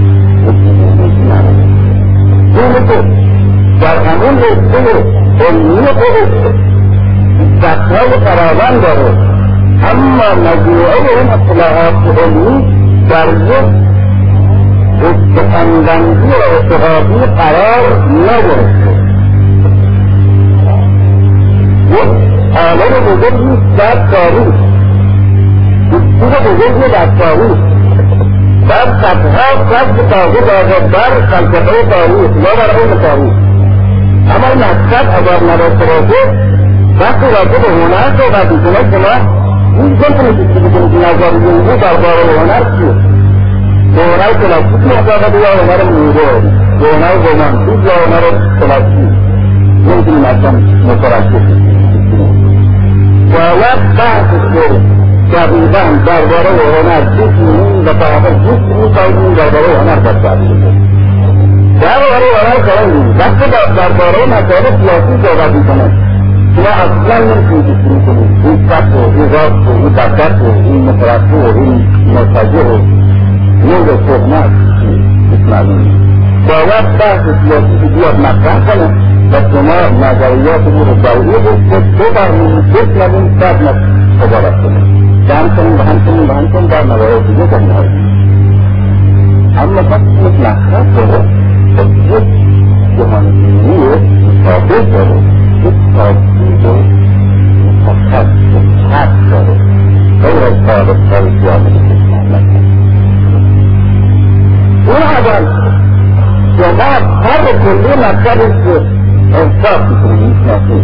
اینه 2.55 2.87
که 2.87 2.97
در 3.81 3.97
همون 4.03 4.37
رسته 4.37 5.17
علمی 5.39 5.87
خودش 5.87 6.31
دستهای 7.63 8.09
فراوان 8.25 8.79
داره. 8.81 9.09
اما 9.91 10.49
مجموعه 10.49 10.97
این 11.19 11.29
اصلاحات 11.29 12.19
علمی 12.19 12.77
در 13.09 13.27
یک 13.27 13.87
رسته 15.01 15.41
و 16.27 16.35
اعتقادی 16.53 17.25
قرار 17.25 18.05
نداره. 18.11 18.86
یک 21.91 22.09
عالم 22.57 23.05
بزرگی 23.05 23.77
در 23.77 23.95
تاریخ 24.11 24.55
دستور 25.87 26.29
بزرگی 26.29 26.91
در 26.93 27.05
تاریخ 27.19 27.57
در 28.69 28.85
صدها 29.01 29.63
قصد 29.71 30.09
تازه 30.09 30.39
داده 30.39 30.87
در 30.93 31.27
فلسفه 31.27 31.83
تاریخ 31.89 32.31
یا 32.35 32.55
در 32.55 32.69
علم 32.79 33.01
تاریخ 33.01 33.33
اما 34.35 34.47
این 34.47 34.59
مقصد 34.59 35.05
اگر 35.17 35.53
نداشته 35.53 35.85
باشه 35.85 36.21
وقتی 36.99 37.25
راجع 37.25 37.59
به 37.63 37.69
هنر 37.69 38.17
صحبت 38.17 38.51
می‌کنه 38.51 38.91
شما 38.91 39.37
این 39.77 39.91
نمی‌تونید 39.91 40.53
چیزی 40.53 40.59
بکنید 40.59 40.91
که 40.91 40.97
نظریه 40.97 41.47
او 41.47 41.77
درباره 41.81 42.39
هنر 42.39 42.63
چیه؟ 42.77 42.93
به 43.95 44.01
هنر 44.03 44.33
کلاسیک 44.33 44.81
معتقد 44.87 45.33
یا 45.35 45.63
هنر 45.63 45.83
موده 45.91 46.29
به 46.79 46.85
هنر 46.93 47.13
رومانتیک 47.13 47.85
یا 47.85 47.95
هنر 48.05 48.23
کلاسیک؟ 48.59 49.09
نمی‌تونیم 49.87 50.25
اصلا 50.25 50.51
مترکب 50.87 51.66
باید 53.33 53.95
بحثش 53.97 54.45
رو 54.55 54.79
دقیقا 55.33 55.83
درباره 56.05 56.49
هنر 56.73 57.01
جسمی 57.15 57.85
و 57.85 57.93
طرف 57.93 58.25
جسمی 58.25 58.87
باید 58.95 59.35
درباره 59.35 59.79
هنر 59.79 59.95
تعبیر 59.95 60.57
درباره 61.81 62.27
هنر 62.37 62.59
کارن 62.65 63.17
وقتی 63.17 63.51
درباره 63.77 64.25
مسائل 64.25 64.65
سیاسی 64.81 65.23
صحبت 65.23 65.51
می‌کنه 65.51 65.91
شما 66.55 66.69
اصلا 66.69 67.35
نمی‌تونید 67.35 67.77
شروع 67.83 68.05
کنید 68.05 68.45
این 68.45 68.69
سخت 68.69 68.91
و 68.95 68.97
این 68.97 69.31
راست 69.31 69.67
و 69.67 69.71
این 69.71 69.93
بدت 69.93 70.41
و 70.41 70.45
این 70.45 70.89
مترفع 70.89 71.35
و 71.35 71.57
این 71.57 71.87
مرتجع 72.13 72.63
و 72.63 72.77
نور 73.65 73.87
صحبت 74.07 74.51
معلوم 75.49 76.07
باید 76.47 76.97
بحث 76.97 77.21
سیاسی 77.43 77.87
بیاد 77.95 78.19
مطرح 78.19 78.59
کنه 78.65 79.06
و 79.31 79.41
شما 79.51 80.05
نظریات 80.05 80.67
او 80.67 80.79
رو 80.85 80.93
دقیق 80.93 81.45
بفهمید 81.99 82.73
بشنوید 82.73 83.37
بعد 83.39 83.61
قضاوت 84.21 84.63
کنید. 84.63 85.27
جمع 85.27 85.55
کنید 85.55 85.79
و 85.79 85.83
همچنین 85.83 86.29
و 86.29 86.33
همچنین 86.33 86.67
در 86.67 86.83
موارد 86.83 87.27
دیگه 87.27 87.59
نهایت 87.59 87.91
اما 89.57 89.81
پس 89.81 90.01
یک 90.25 90.39
مقصد 90.39 90.85
داره 90.95 91.19
و 91.77 91.81
یک 92.13 92.27
جهانبینی 92.97 93.77
ثابت 94.45 94.91
داره. 94.91 95.21
یک 95.65 95.95
تاکید 95.97 96.67
مشخص 97.85 98.27
یک 98.53 98.91
حد 98.91 99.29
داره. 99.31 99.57
غیر 100.21 100.43
از 100.43 100.67
ثابت 100.67 101.13
های 101.13 101.39
جامعه 101.41 102.07
اون 104.87 104.95
اول 104.95 105.45
شما 106.57 106.83
هر 107.23 107.45
کلی 107.63 107.93
مقصد 108.03 108.39
انصاف 109.33 109.81
می‌کنه 109.89 110.15
می‌شناسه 110.27 110.83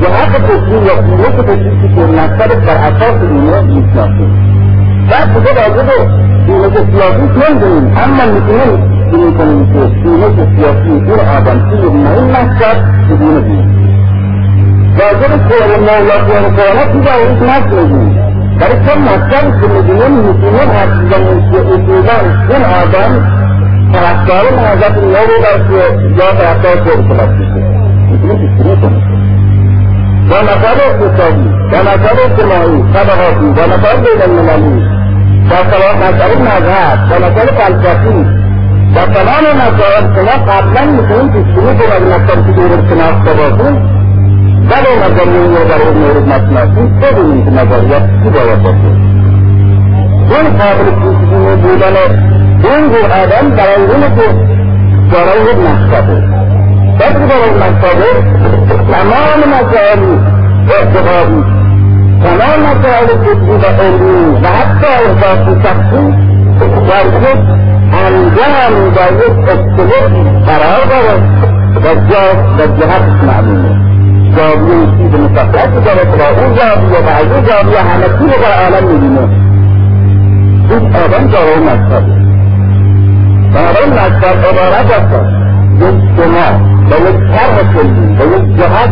جهت 0.00 0.42
فکری 0.42 0.86
یا 0.86 0.94
قوت 0.94 1.46
فکری 1.46 1.94
که 1.94 2.00
مطلب 2.00 2.66
بر 2.66 2.74
اساس 2.74 3.22
اینه 3.22 3.60
می‌شناسه 3.60 4.26
بعد 5.10 5.28
دیگه 5.34 5.50
راجع 5.50 5.82
به 5.82 6.22
سینه 6.46 6.68
سیاسی 6.68 7.22
نمی‌دونیم 7.22 7.92
اما 7.96 8.32
می‌تونیم 8.34 8.92
این 9.12 9.34
کنیم 9.34 9.72
که 9.72 9.94
سینه 10.02 10.56
سیاسی 10.56 10.90
این 10.90 11.20
آدم 11.36 11.70
توی 11.70 11.80
این 11.80 12.30
مقصد 12.30 12.76
بدون 13.10 13.40
دین 13.40 13.82
راجع 14.98 15.28
به 15.28 15.38
خیر 15.48 15.78
مولا 15.80 16.18
کنه 16.26 16.48
چیزا 16.92 17.14
اوریش 17.14 17.42
نکنیم 17.42 18.32
برای 18.60 18.74
چون 18.86 19.02
مطلب 19.02 19.60
که 19.60 19.66
می‌دونیم؟ 19.68 20.12
می‌تونیم 20.12 20.70
اصلا 20.70 21.18
این 22.48 22.64
آدم 22.64 23.41
طرفدار 23.92 24.44
حضرت 24.58 24.96
نو 24.96 25.26
در 25.42 25.58
یا 26.18 26.32
طرفدار 26.32 26.76
خود 26.84 27.08
پلاستیکه 27.08 27.82
و 30.30 30.34
مسائل 30.42 30.78
اقتصادی 30.90 31.48
و 31.72 31.76
مسائل 31.82 32.18
اجتماعی 32.24 32.82
طبقاتی 32.94 33.46
و 33.46 33.76
مسائل 33.76 33.96
بین 33.96 34.22
المللی 34.22 34.82
و 35.50 35.54
مسائل 35.96 36.38
مذهب 36.38 36.98
و 37.10 37.14
مسائل 37.14 37.46
فلسفی 37.46 38.24
و 38.94 39.00
تمام 39.00 39.44
مسائل 39.56 40.04
شما 40.14 40.52
قبلا 40.52 40.84
می‌تونید 40.92 41.32
پیشبینی 41.32 41.78
کنید 41.78 42.02
مسائل 42.12 42.42
که 42.46 42.52
دور 42.52 42.70
شناخته 42.90 43.34
باشید 43.34 44.02
ولی 44.70 44.96
نظریه 44.96 45.64
برای 45.64 45.94
مورد 45.94 46.28
نشناسید 46.28 47.00
بدونید 47.00 47.44
که 47.44 47.50
نظریات 47.50 48.02
چی 48.02 48.30
باید 48.30 48.62
باشه. 48.62 48.92
این 50.30 50.58
قابل 50.58 50.90
پیشبینی 51.02 51.56
بودن 51.56 52.41
این 52.64 52.84
رو 52.92 53.12
آدم 53.22 53.50
برای 53.56 53.84
اونه 53.84 54.16
که 54.16 54.52
دارای 55.12 55.42
یک 55.50 55.56
مقصده 55.56 56.42
وقتی 57.00 57.24
برای 57.30 57.50
مقصده 57.50 58.10
تمام 58.92 59.40
مسائل 59.48 59.98
اعتقادی 60.70 61.44
تمام 62.22 62.60
مسائل 62.60 63.06
فکری 63.06 63.56
و 63.56 63.82
علمی 63.82 64.40
و 64.42 64.46
حتی 64.46 64.86
احساسی 64.86 65.62
شخصی 65.62 66.32
در 66.88 67.06
یک 67.06 67.38
انجام 67.92 68.84
و 68.84 69.24
یک 69.24 69.48
اختلاف 69.48 70.12
قرار 70.46 70.84
داره 70.90 71.22
و 71.74 71.94
جا 71.94 72.42
و 72.58 72.80
جهتش 72.80 73.24
معلومه 73.26 73.92
زاویه 74.36 74.86
چیز 74.86 75.20
مشخصی 75.20 75.80
داره 75.84 76.00
که 76.00 76.16
با 76.16 76.40
اون 76.40 76.54
زاویه 76.54 76.98
و 76.98 77.08
از 77.08 77.32
اون 77.32 77.44
زاویه 77.44 77.80
همه 77.80 78.04
چی 78.04 78.24
رو 78.24 78.42
در 78.42 78.64
عالم 78.64 78.86
می‌بینه. 78.88 79.28
این 80.70 80.96
آدم 80.96 81.26
دارای 81.30 81.60
مقصده 81.60 82.21
بنابراین 83.54 83.92
مکتب 83.92 84.36
عبارت 84.50 84.92
هستن 84.92 85.42
یک 85.80 85.98
شما 86.16 86.72
به 86.90 86.96
یک 86.96 87.16
طرح 87.30 87.72
کلی 87.74 88.16
به 88.18 88.24
یک 88.36 88.56
جهت 88.56 88.90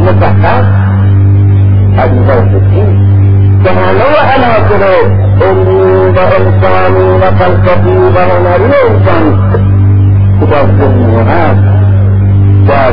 مشخص 0.00 0.64
عزیزان 1.98 2.48
فکری 2.48 2.98
که 3.64 3.70
همه 3.70 4.04
عناصر 4.34 4.84
علمی 5.40 6.08
و 6.08 6.18
انسانی 6.18 7.18
و 7.18 7.30
فلسفی 7.30 7.96
و 7.96 8.18
هنری 8.18 8.72
انسان 8.88 9.50
که 10.40 10.46
در 10.46 10.66
ذهن 10.78 11.28
هست 11.28 11.64
در 12.68 12.92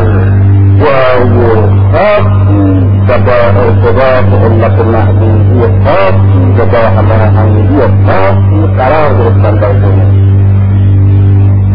جای 0.80 1.62
خاصی 1.91 2.88
و 3.08 3.20
با 3.20 3.62
ارتباط 3.62 4.41
علت 4.43 4.86
محدودی 4.86 5.62
خاصی 5.84 6.60
و 6.60 6.66
با 6.66 7.02
هماهنگی 7.02 7.80
خاصی 8.06 8.76
قرار 8.78 9.14
گرفتن 9.14 9.56
در 9.56 9.74
ذهن 9.74 10.30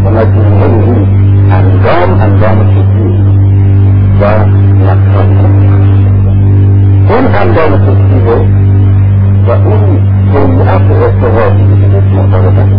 ومجموعه 0.07 1.07
انظام 1.50 2.11
انظام 2.20 2.59
فکری. 2.74 3.26
و 4.20 4.24
مقصد 4.84 5.28
اون 7.09 7.26
و 9.46 9.50
اون 9.50 9.82
هیئت 10.32 10.90
ارتباطی 10.90 11.64
که 11.80 11.86
معتقد 12.16 12.59
است 12.59 12.72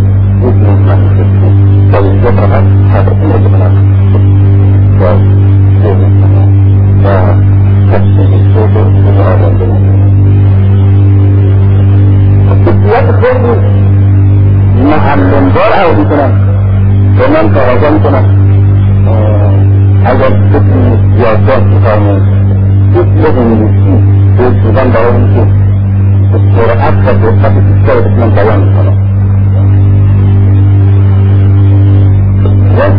یک 0.44 0.56
نظام 0.56 1.02
فکری. 1.10 1.92
در 1.92 2.00
اینجا 2.00 2.32
فقط 2.32 2.64
تقسیم 2.94 3.44
کنم 3.52 3.74
و 5.00 5.04
ذهن 5.82 6.22
کنم 6.22 6.50
و 7.04 7.08
صوت 8.54 8.76
و 8.78 9.22
آدم 9.22 9.58
بنام 9.58 9.88
فکریت 12.66 13.12
خیلی 13.12 13.78
معلمدار 14.84 15.72
عوضی 15.74 16.06
کنم 16.06 16.32
به 16.32 16.47
من 17.38 17.54
تقاضا 17.54 17.90
می‌کنم 17.90 18.26
اگر 20.06 20.30
کسی 20.30 20.98
یادداشت 21.20 21.64
می‌کنه 21.64 22.22
فکر 22.94 23.40
انگلیسی 23.40 24.04
به 24.38 24.44
شدن 24.64 24.92
برای 24.92 25.16
اینکه 25.16 25.48
به 26.32 26.40
سرعت 26.56 26.94
و 26.94 27.14
دقت 27.14 27.52
بیشتر 27.52 28.00
بتونم 28.00 28.30
بیان 28.30 28.60
می‌کنم 28.60 28.98
و 32.78 32.90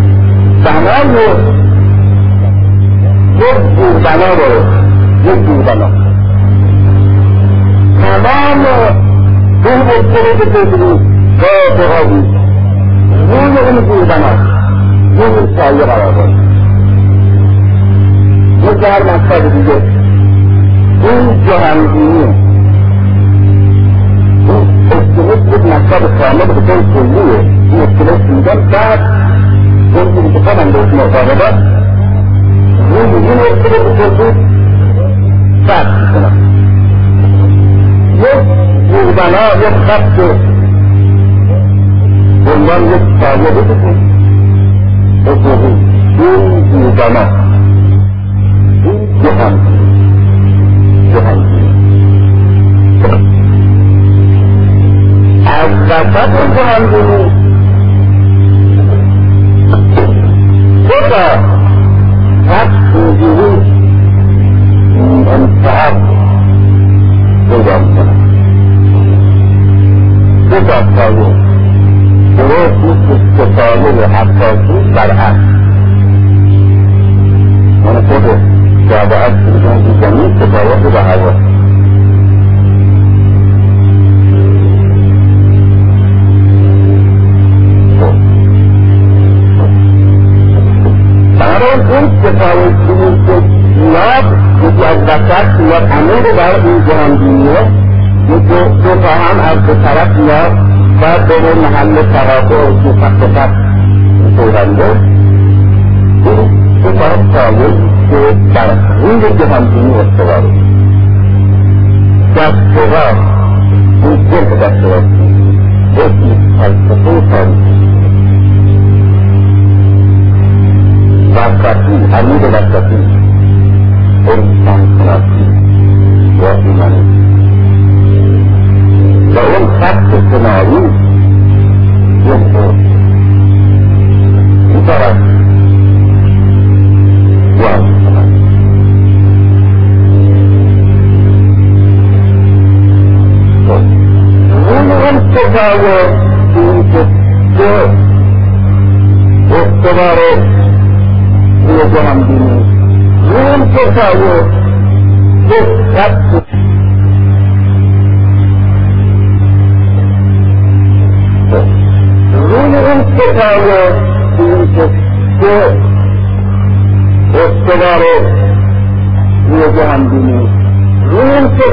بنای 0.64 1.16
یک 3.36 3.76
جوربنا 3.76 4.34
داره 4.39 4.61
یک 5.24 5.47
جوربنا 5.47 5.89
تمام 8.03 8.64
اون 9.64 9.78
مشکلات 9.82 10.49
فکری 10.55 10.93
و 11.39 11.45
اعتقادی 11.45 12.39
روی 12.39 12.47
اون 13.30 13.80
بودنا 13.80 14.32
روی 15.18 15.56
سایه 15.56 15.84
قرار 15.84 16.12
داشت 16.12 16.38
یک 18.62 18.80
در 18.80 19.02
مقصد 19.02 19.52
دیگه 19.52 19.82
این 21.02 21.46
جهانگینی 21.46 22.24
این 24.48 24.68
اسکلت 24.90 25.54
یک 25.54 25.66
مکتب 25.66 26.18
کامل 26.18 26.46
به 26.46 26.54
طور 26.66 26.82
کلیه 26.94 27.38
این 27.72 27.80
اسکلت 27.80 28.20
میگن 28.20 28.68
بعد 28.68 29.00
اون 29.94 30.32
که 30.32 30.38
خودم 30.38 30.72
بهش 30.72 30.92
معتقده 30.92 31.50
روی 32.90 33.16
این 33.16 33.38
اسکلت 33.38 33.98
به 33.98 34.16
طور 34.16 34.34
فرق 35.66 36.00
می‌کنم 36.00 36.48
یک 42.59 42.59
روبنا 42.59 42.59
یک 42.59 42.59
خط 42.59 42.59
عنوان 42.59 42.82
یک 42.86 43.02
سایه 43.20 43.50
بکن 43.50 43.96
حقوقی 45.26 45.74
این 46.18 46.72
روبنا 46.72 47.24
این 48.84 48.98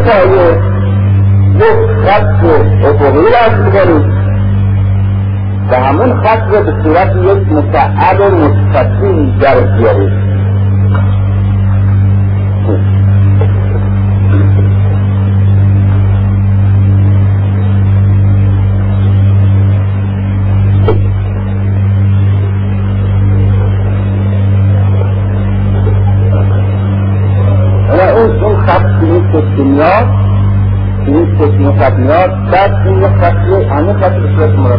ستاره 0.06 0.62
یک 1.56 2.06
خط 2.06 2.46
افقی 2.86 3.26
رسم 3.28 3.72
کنید 3.72 4.06
و 5.72 5.76
همون 5.76 6.24
خط 6.24 6.42
رو 6.50 6.64
به 6.64 6.74
صورت 6.84 7.16
یک 7.16 7.54
متعب 7.54 8.22
مستقیم 8.22 9.38
در 9.40 9.60
بیارید 9.60 10.25
همه 34.36 34.75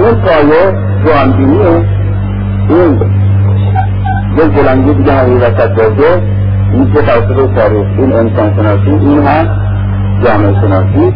اون 0.00 0.14
پایه 0.14 0.62
جوانبینیه 1.04 1.84
این 2.68 3.00
یک 4.36 4.50
بلندی 4.56 4.94
دیگه 4.94 5.12
همی 5.12 5.34
وسط 5.34 5.74
داده. 5.76 6.22
این 6.72 6.92
که 6.92 7.02
توسط 7.02 7.54
تاریخ 7.54 7.86
این 7.98 8.12
انسان 8.12 8.54
شناسی 8.56 8.90
این 8.90 9.26
هم 9.26 9.48
جامعه 10.24 10.60
شناسی 10.60 11.14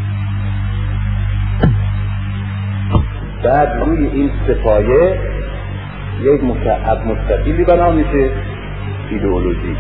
بعد 3.45 3.68
روی 3.87 4.07
این 4.07 4.30
سپایه 4.49 5.18
یک 6.22 6.45
مکعب 6.45 7.07
مستقیلی 7.07 7.64
بنا 7.64 7.91
میشه 7.93 8.30
ایدئولوژی. 9.11 9.76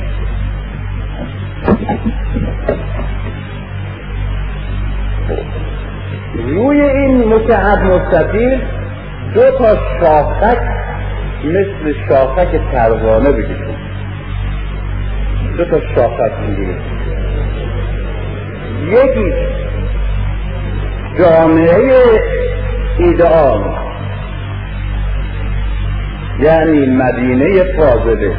روی 6.34 6.80
این 6.80 7.34
مکعب 7.34 7.78
مستقیل 7.78 8.60
دو 9.34 9.50
تا 9.58 9.76
شاخک 10.00 10.58
مثل 11.44 11.94
شاخک 12.08 12.54
پروانه 12.72 13.32
بکشید 13.32 13.76
دو 15.56 15.64
تا 15.64 15.80
شاخک 15.94 16.32
می‌گیرید 16.48 16.80
یکی 18.88 19.32
جامعه 21.18 22.20
ایدئال 22.98 23.84
یعنی 26.40 26.86
مدینه 26.86 27.62
فاضله. 27.62 28.36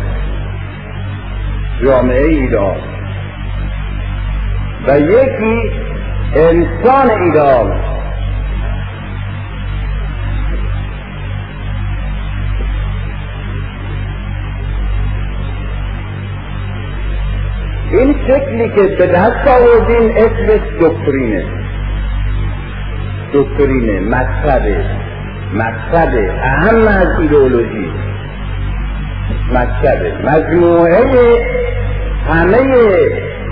جامعه 1.83 2.25
ایدئال. 2.25 2.77
و 4.87 4.99
یکی 4.99 5.71
انسان 6.35 7.09
ایدئال. 7.09 7.94
این 17.97 18.15
شکلی 18.27 18.69
که 18.69 18.95
به 18.95 19.07
دست 19.07 19.47
آوردین 19.47 20.11
اسمش 20.17 20.61
دکترینه. 20.81 21.43
دکترینه 23.33 23.99
مذهبه 23.99 24.85
مقصد 25.53 26.13
اهم 26.43 26.87
از 26.87 27.19
ایدئولوژی. 27.19 27.91
مقصد 29.53 30.25
مجموعه 30.25 31.03
همه 32.29 32.59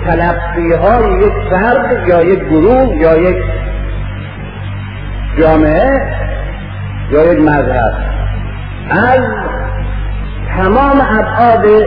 تلقی 0.06 0.72
های 0.72 1.26
یک 1.26 1.32
فرد 1.50 2.08
یا 2.08 2.22
یک 2.22 2.38
گروه 2.38 2.96
یا 2.96 3.16
یک 3.16 3.36
جامعه 5.38 6.02
یا 7.10 7.32
یک 7.32 7.40
مذهب. 7.40 7.94
از 8.90 9.22
تمام 10.56 11.00
ابعاد 11.00 11.86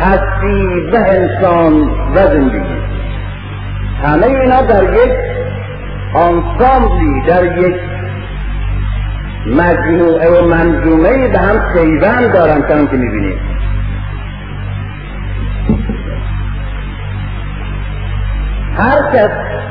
هستی 0.00 0.90
و 0.92 0.96
انسان 0.96 1.72
و 2.14 2.26
زندگی. 2.32 2.76
همه 4.02 4.26
اینا 4.26 4.62
در 4.62 4.82
یک 4.82 5.12
آنسامبلی 6.14 7.22
در 7.26 7.58
یک 7.58 7.76
مجموعه 9.46 10.30
و 10.30 10.48
منظومه 10.48 11.28
به 11.28 11.38
هم 11.38 11.72
پیوند 11.72 12.32
دارن 12.32 12.62
چون 12.68 12.86
که 12.86 12.96
می‌بینیم. 12.96 13.38
هر 18.78 19.02
کس 19.14 19.30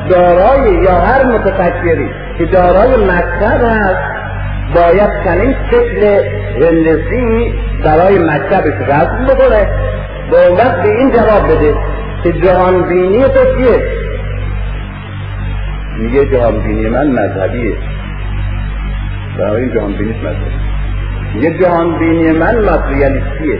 دارای 0.09 0.83
یا 0.83 0.99
هر 0.99 1.23
متفکری 1.23 2.09
که 2.37 2.45
دارای 2.45 3.05
مکتب 3.05 3.63
هست 3.63 4.15
باید 4.75 5.09
چنین 5.23 5.55
شکل 5.71 6.19
هندسی 6.61 7.53
برای 7.83 8.19
مکتبش 8.19 8.89
رسم 8.89 9.25
بکنه. 9.25 9.67
وقت 10.31 10.81
به 10.83 10.89
این 10.97 11.11
جواب 11.11 11.51
بده 11.51 11.75
که 12.23 12.31
جهان 12.31 12.89
بینی 12.89 13.23
تو 13.23 13.57
چیه 13.57 13.83
میگه 15.99 16.25
جهان 16.25 16.59
بینی 16.59 16.89
من 16.89 17.07
مذهبیه 17.07 17.75
برای 19.37 19.63
این 19.63 19.73
جهان 19.73 19.93
بینی 19.93 20.13
مذهبی. 20.13 20.65
میگه 21.33 21.57
جهان 21.59 21.99
بینی 21.99 22.31
من 22.31 22.65
ماتریالیستیه. 22.65 23.59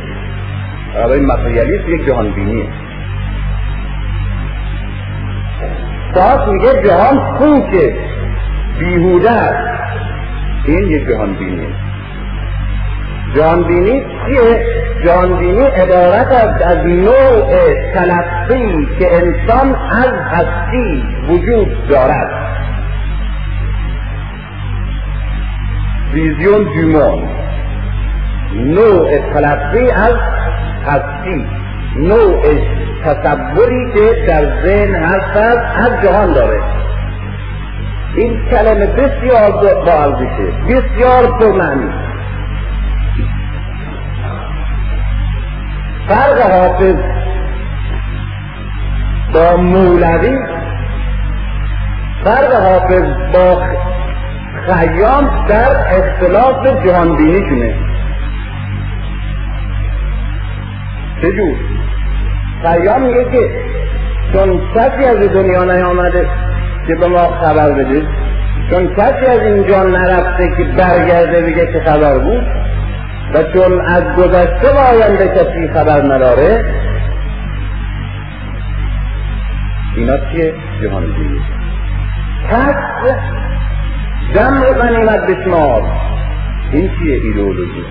برای 0.95 1.19
ماتریالیست 1.19 1.89
یک 1.89 2.05
جهان 2.05 2.31
بینیه 2.31 2.65
ساعت 6.13 6.47
میگه 6.47 6.83
جهان 6.83 7.37
پوچه 7.37 7.95
بیهوده 8.79 9.31
است. 9.31 9.79
این 10.65 10.89
یک 10.89 11.07
جهان 11.07 11.33
بینیه 11.33 11.67
جهان 13.35 13.63
بینی 13.63 14.01
چیه؟ 14.01 14.65
جهان 15.05 15.39
بینی 15.39 15.63
عبارت 15.63 16.27
است 16.27 16.61
از 16.61 16.77
نوع 16.77 17.51
تلقی 17.93 18.87
که 18.99 19.15
انسان 19.15 19.75
از 19.75 20.13
هستی 20.31 21.03
وجود 21.29 21.87
دارد. 21.87 22.29
ویزیون 26.13 26.63
دومان 26.63 27.29
نوع 28.55 29.17
تلقی 29.33 29.91
از 29.91 30.15
هستی. 30.87 31.45
نوع 31.95 32.41
تصوری 33.05 33.93
که 33.93 34.25
در 34.27 34.61
ذهن 34.63 34.95
هست 34.95 35.37
از 35.77 36.03
جهان 36.03 36.33
داره. 36.33 36.59
این 38.15 38.45
کلمه 38.51 38.87
بسیار 38.87 39.51
با 39.51 39.91
ارزشه 39.91 40.51
بسیار 40.69 41.39
پرمعنی. 41.39 42.04
فرق 46.07 46.51
حافظ 46.51 46.95
با 49.33 49.57
مولوی 49.57 50.37
فرق 52.23 52.53
حافظ 52.53 53.03
با 53.33 53.61
خیام 54.67 55.45
در 55.47 55.97
اختلاف 55.97 56.85
جهانبینیشونه. 56.85 57.73
چجور 61.21 61.55
خیام 62.61 63.01
میگه 63.01 63.23
که 63.31 63.49
چون 64.33 64.61
کسی 64.75 65.05
از 65.05 65.17
دنیا 65.17 65.63
نیامده 65.63 66.29
که 66.87 66.95
به 66.95 67.07
ما 67.07 67.27
خبر 67.27 67.71
بده 67.71 68.01
چون 68.69 68.95
کسی 68.95 69.25
از 69.25 69.39
اینجا 69.39 69.83
نرفته 69.83 70.47
که 70.57 70.63
برگرده 70.63 71.41
بگه 71.41 71.73
که 71.73 71.79
خبر 71.79 72.17
بود 72.17 72.43
و 73.33 73.43
چون 73.53 73.81
از 73.81 74.03
گذشته 74.17 74.73
و 74.75 74.77
آینده 74.77 75.27
کسی 75.27 75.73
خبر 75.73 76.01
نداره 76.01 76.65
اینا 79.95 80.17
چیه؟ 80.17 80.53
جهان 80.81 81.05
دینی 81.05 81.39
پس 82.49 82.75
جمع 84.35 84.73
غنیمت 84.73 85.27
بشمار. 85.27 85.81
این 86.71 86.89
چیه 86.99 87.15
ایدئولوژی؟ 87.15 87.85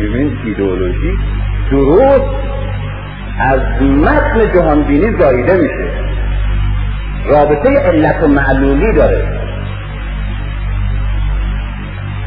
ببین 0.00 0.38
ایدئولوژی 0.44 1.18
درست 1.70 2.30
از 3.40 3.82
متن 3.82 4.52
جهانبینی 4.54 5.18
زایده 5.18 5.54
میشه. 5.56 5.90
رابطه 7.26 7.68
علت 7.78 8.22
و 8.22 8.28
معلولی 8.28 8.92
داره. 8.92 9.45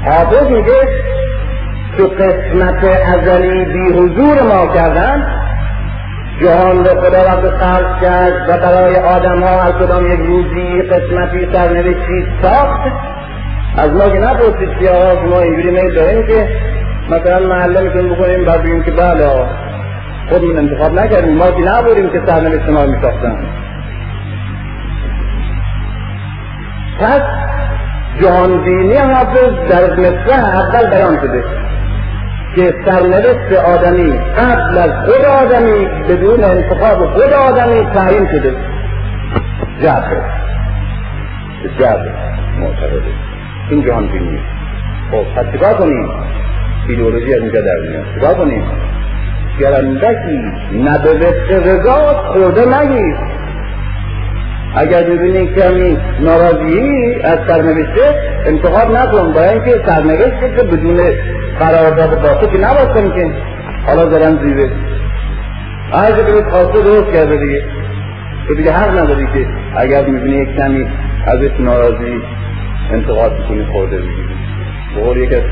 حافظ 0.05 0.51
میگه 0.51 0.87
تو 1.97 2.07
قسمت 2.07 2.83
ازلی 2.83 3.65
بی 3.65 3.93
حضور 3.93 4.41
ما 4.41 4.73
کردن 4.73 5.39
جهان 6.41 6.85
رو 6.85 7.01
خدا 7.01 7.23
را 7.23 7.57
خلق 7.57 8.01
کرد 8.01 8.49
و 8.49 8.57
برای 8.57 8.95
آدم 8.95 9.43
ها 9.43 9.61
هر 9.61 9.71
کدام 9.71 10.13
یک 10.13 10.19
روزی 10.19 10.81
قسمتی 10.81 11.47
سرنوشتی 11.53 12.27
ساخت. 12.41 12.91
از 13.77 13.91
ما 13.93 14.09
که 14.09 14.19
نپرسید 14.19 14.79
که 14.79 14.89
آقا 14.89 15.25
ما 15.25 15.39
اینجوری 15.39 15.71
میل 15.71 15.95
داریم 15.95 16.27
که 16.27 16.47
مثلا 17.09 17.47
محله 17.47 17.81
می‌تونیم 17.81 18.15
بکنیم 18.15 18.45
بعد 18.45 18.63
بگیم 18.63 18.83
که 18.83 18.91
بله 18.91 19.29
خودمون 20.29 20.57
انتخاب 20.57 20.99
نکردیم. 20.99 21.37
ما 21.37 21.51
که 21.51 21.61
نبودیم 21.61 22.09
که 22.09 22.21
سرنوشت 22.25 22.69
ما 22.69 22.85
میساختن. 22.85 23.35
پس 26.99 27.21
جهانبینی 28.21 28.97
حافظ 28.97 29.69
در 29.69 29.93
مصرع 29.93 30.45
اول 30.45 30.89
بیان 30.89 31.19
شده. 31.21 31.43
که 32.55 32.73
سرنوشت 32.85 33.53
آدمی 33.53 34.11
قبل 34.37 34.77
از 34.77 34.91
خود 35.05 35.25
آدمی 35.25 35.85
بدون 36.09 36.43
انتخاب 36.43 37.05
خود 37.05 37.33
آدمی 37.33 37.85
تعیین 37.93 38.27
شده. 38.31 38.55
جبر 39.81 40.21
جبر 41.79 42.09
معتقده 42.59 43.13
این 43.69 43.85
جهان 43.85 44.07
بینی. 44.07 44.39
خب 45.11 45.23
پس 45.35 45.51
چیکار 45.51 45.73
کنیم؟ 45.73 46.09
ایدئولوژی 46.87 47.33
از 47.33 47.41
اینجا 47.41 47.61
در 47.61 47.77
میاد. 47.89 48.05
چیکار 48.13 48.33
کنیم؟ 48.33 48.63
گرندکی. 49.59 50.39
ندوست 50.83 51.51
رضا 51.51 52.13
خورده 52.13 52.65
نگیر. 52.65 53.38
اگر 54.75 55.03
ببینی 55.03 55.47
کمی 55.47 55.97
ناراضی 56.19 57.15
از 57.23 57.39
سرنوشته 57.47 58.15
انتخاب 58.45 58.91
نکن. 58.97 59.33
برای 59.33 59.49
اینکه 59.49 59.81
سرنوشته 59.85 60.55
که 60.57 60.63
بدون 60.63 60.97
قرارداد 61.59 62.21
با 62.21 62.33
تو 62.33 62.47
که 62.47 62.57
نباید 62.57 63.13
که 63.15 63.31
حالا 63.85 64.09
زدن 64.09 64.39
زیبه. 64.43 64.69
هر 65.93 66.11
که 66.11 66.21
بهت 66.23 66.49
خواسته 66.49 66.81
درست 66.81 67.13
کرده 67.13 67.37
دیگه. 67.37 67.63
تو 68.47 68.55
دیگه 68.55 68.71
حق 68.71 68.97
نداری 68.97 69.25
که 69.33 69.47
اگر 69.77 70.05
می‌بینی 70.05 70.35
یک 70.35 70.55
کمی 70.55 70.87
ازش 71.25 71.51
ناراضی 71.59 72.21
انتقاد 72.91 73.47
کنی 73.47 73.65
خورده 73.65 73.97
بگیری 73.97 74.35
بقول 74.97 75.17
یک 75.17 75.33
از 75.33 75.43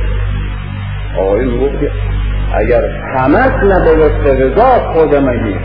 آقایی 1.17 1.45
می‌گفت 1.45 1.79
که 1.79 1.91
اگر 2.53 2.81
همت 3.17 3.63
نداشته 3.63 4.45
رضا 4.45 4.63
خورده 4.93 5.19
مگیر 5.19 5.57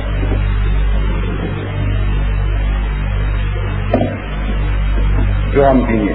جهان 5.54 5.86
بینی. 5.86 6.10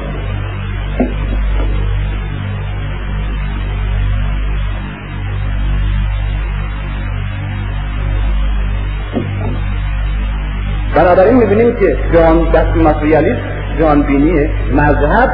بنابراین 10.95 11.37
می‌بینیم 11.37 11.75
که 11.75 11.97
جهان 12.13 12.51
دست 12.51 12.77
ماتریالیست 12.77 13.41
جهان 13.79 14.03
بینیه 14.03 14.49
مذهب 14.73 15.29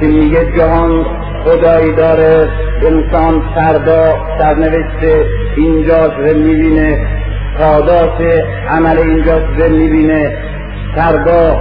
که 0.00 0.06
میگه 0.06 0.56
جهان 0.56 1.04
خدایی 1.44 1.92
داره 1.92 2.48
انسان 2.82 3.42
فردا 3.54 4.14
سرنوشت 4.38 5.26
اینجاست 5.56 6.18
و 6.18 6.38
می‌بینه 6.38 7.06
پاداش 7.58 8.20
عمل 8.68 8.98
اینجاست 8.98 9.60
و 9.60 9.68
می‌بینه 9.68 10.32
فردا 10.94 11.56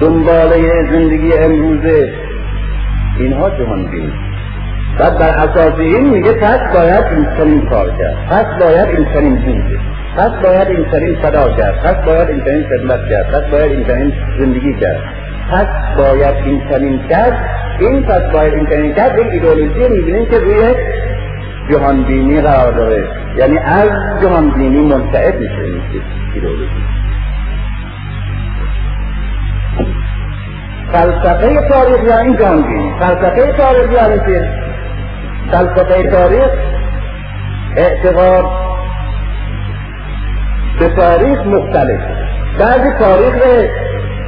دنباله 0.00 0.90
زندگی 0.92 1.32
امروزه. 1.32 2.12
اینها 3.18 3.50
جهان 3.50 3.90
بینی 3.90 4.12
بعد 4.98 5.18
بر 5.18 5.28
اساس 5.28 5.78
این 5.78 6.10
میگه 6.10 6.32
پس 6.32 6.60
باید 6.74 7.04
این 7.04 7.26
چنین 7.38 7.68
کار 7.68 7.90
کرد. 7.98 8.16
پس 8.30 8.62
باید 8.62 8.88
این 8.88 9.06
چنین 9.14 9.36
بود 9.36 9.80
پس 10.16 10.30
باید 10.42 10.68
این 10.68 10.84
چنین 10.92 11.16
صدا 11.22 11.56
کرد. 11.56 11.80
پس 11.82 12.04
باید 12.06 12.28
این 12.28 12.44
چنین 12.44 12.64
خدمت 12.64 13.08
کرد. 13.10 13.26
پس 13.28 13.50
باید 13.50 13.72
این 13.72 13.84
چنین 13.84 14.12
زندگی 14.38 14.74
کرد. 14.74 15.00
پس 15.52 15.66
باید 15.98 16.36
این 16.44 16.62
چنین 16.70 17.08
کرد. 17.08 17.50
این 17.80 18.02
پس 18.02 18.32
باید 18.32 18.54
این 18.54 18.66
چنین 18.66 18.94
کرد. 18.94 19.18
یک 19.18 19.26
ایدئولوژی 19.26 19.88
می‌بینیم 19.88 20.26
که 20.26 20.38
روی 20.38 20.74
جهانبینی 21.70 22.40
قرار 22.40 22.72
داره. 22.72 23.04
یعنی 23.36 23.58
از 23.58 23.90
جهانبینی 24.22 24.80
منتعد 24.80 25.40
میشه 25.40 25.62
این 25.62 25.82
فلسفه 30.92 31.68
تاریخ 31.68 32.04
یا 32.04 32.18
این 32.18 32.36
فلسفه 33.00 33.52
تاریخ 33.52 33.92
یعنی 33.92 34.18
که 34.18 34.48
فلسفه 35.50 36.10
تاریخ 36.10 36.50
اعتقاد 37.76 38.44
به 40.78 40.88
تاریخ 40.88 41.38
مختلف. 41.38 42.00
بعضی 42.58 42.90
تاریخ 42.98 43.34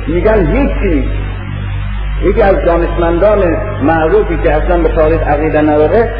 میگن 0.09 0.47
هیچی. 0.47 1.09
یکی 2.23 2.43
از 2.43 2.65
دانشمندان 2.65 3.39
معروفی 3.83 4.37
که 4.43 4.53
اصلا 4.53 4.83
به 4.83 4.89
تاریخ 4.89 5.23
عقیده 5.23 5.63
نداره 5.63 6.11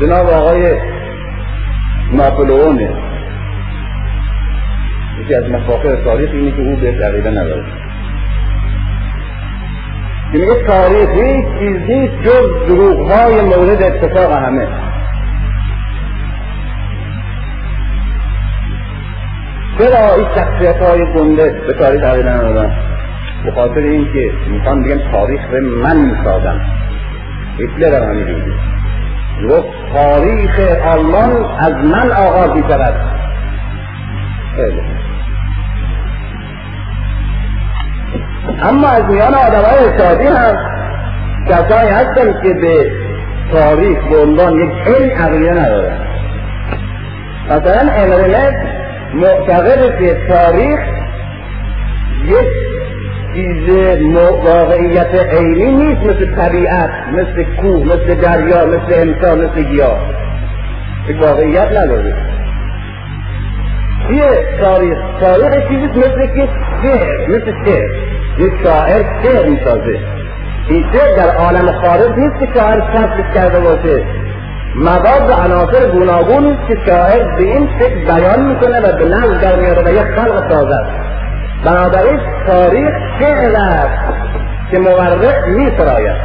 جناب 0.00 0.26
آقای 0.26 0.76
ناپلئونه 2.12 2.90
یکی 5.20 5.34
از 5.34 5.50
مفاخر 5.50 5.96
تاریخ 6.04 6.30
اینه 6.32 6.50
که 6.50 6.62
او 6.62 6.76
به 6.76 7.06
عقیده 7.06 7.30
نداره. 7.30 7.87
که 10.32 10.38
میگه 10.38 10.62
تاریخ 10.66 11.08
هیچ 11.10 11.46
چیز 11.58 11.76
نیست 11.88 12.14
جز 12.22 12.66
دروغهای 12.68 13.40
مورد 13.40 13.82
اتفاق 13.82 14.32
همه. 14.32 14.68
چرا 19.78 20.14
این 20.14 20.26
شخصیت 20.34 20.76
های 20.76 21.12
گنده 21.12 21.60
به 21.66 21.72
تاریخ 21.72 22.04
عقیده 22.04 22.30
ندارن 22.30 22.70
به 23.44 23.52
خاطر 23.52 23.80
اینکه 23.80 24.30
می‌خوان 24.50 24.82
بگن 24.82 25.12
تاریخ 25.12 25.40
رو 25.52 25.60
من 25.82 25.96
می‌سازم 25.96 26.60
هیتلر 27.58 28.02
هم 28.02 28.10
همینجوری 28.10 28.52
گفت 29.50 29.68
تاریخ 29.92 30.60
آلمان 30.86 31.44
از 31.58 31.72
من 31.72 32.10
آغاز 32.10 32.50
می‌شود. 32.56 32.94
خیلی 34.56 34.80
اما 38.62 38.88
از 38.88 39.04
میان 39.04 39.34
آدم 39.34 39.62
های 39.62 39.98
سادی 39.98 40.24
هم 40.24 40.56
کسایی 41.48 41.90
هستن 41.90 42.42
که 42.42 42.54
به 42.54 42.92
تاریخ 43.52 43.98
به 44.10 44.16
عنوان 44.16 44.52
یک 44.52 44.70
علم 44.86 45.10
عقیده 45.10 45.52
ندارن. 45.52 45.98
مثلا 47.50 47.92
امرلت 47.92 48.54
معتقد 49.14 49.98
که 49.98 50.16
تاریخ 50.28 50.80
یک 52.24 52.48
چیز 53.34 53.68
واقعیت 54.44 55.14
عینی 55.14 55.72
نیست 55.72 56.00
مثل 56.00 56.36
طبیعت 56.36 56.90
مثل 57.12 57.44
کوه 57.60 57.84
مثل 57.86 58.14
دریا 58.14 58.66
مثل 58.66 58.92
انسان 58.92 59.38
مثل 59.38 59.62
گیاه. 59.62 59.98
یک 61.08 61.22
واقعیت 61.22 61.68
نداره. 61.68 62.14
چیه 64.08 64.58
تاریخ 64.60 64.98
تاریخ 65.20 65.68
چیزی 65.68 65.86
مثل 65.98 66.26
که 66.26 66.48
شعر 66.82 67.28
مثل 67.28 67.52
شعر 67.64 68.17
یک 68.38 68.52
شاعر 68.62 69.02
شعر 69.22 69.48
می‌سازه؟ 69.48 69.98
این 70.68 70.84
شعر 70.92 71.16
در 71.16 71.36
عالم 71.36 71.72
خارج 71.72 72.10
نیست 72.16 72.38
که 72.40 72.48
شاعر 72.60 72.80
کسبش 72.80 73.34
کرده 73.34 73.60
باشه. 73.60 74.04
مواد 74.74 75.30
و 75.30 75.32
عناصر 75.32 75.90
گوناگون 75.90 76.46
است 76.46 76.68
که 76.68 76.76
شاعر 76.86 77.36
به 77.36 77.42
این 77.42 77.68
فکر 77.78 78.04
بیان 78.04 78.40
می‌کنه 78.40 78.80
و 78.80 78.96
به 78.98 79.04
نظر 79.04 79.40
در 79.40 79.60
میاره 79.60 79.82
و 79.82 79.92
یک 79.92 80.18
خلق 80.20 80.50
سازد 80.50 80.86
بنابراین 81.64 82.20
تاریخ 82.46 82.90
شعر 83.18 83.56
است 83.56 84.12
که 84.70 84.78
مورق 84.78 85.46
می 85.48 85.70
سراید 85.78 86.16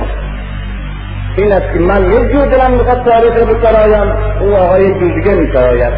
این 1.36 1.54
است 1.54 1.74
که 1.74 1.80
من 1.80 2.12
یک 2.12 2.32
جور 2.32 2.46
دلم 2.46 2.72
می‌خواد 2.72 3.06
تاریخ 3.06 3.36
رو 3.36 3.46
بسرایم 3.46 4.12
او 4.42 4.56
آقا 4.56 4.80
یک 4.80 5.00
جور 5.00 5.14
دیگه 5.14 5.34
می 5.36 5.54
سراید 5.54 5.94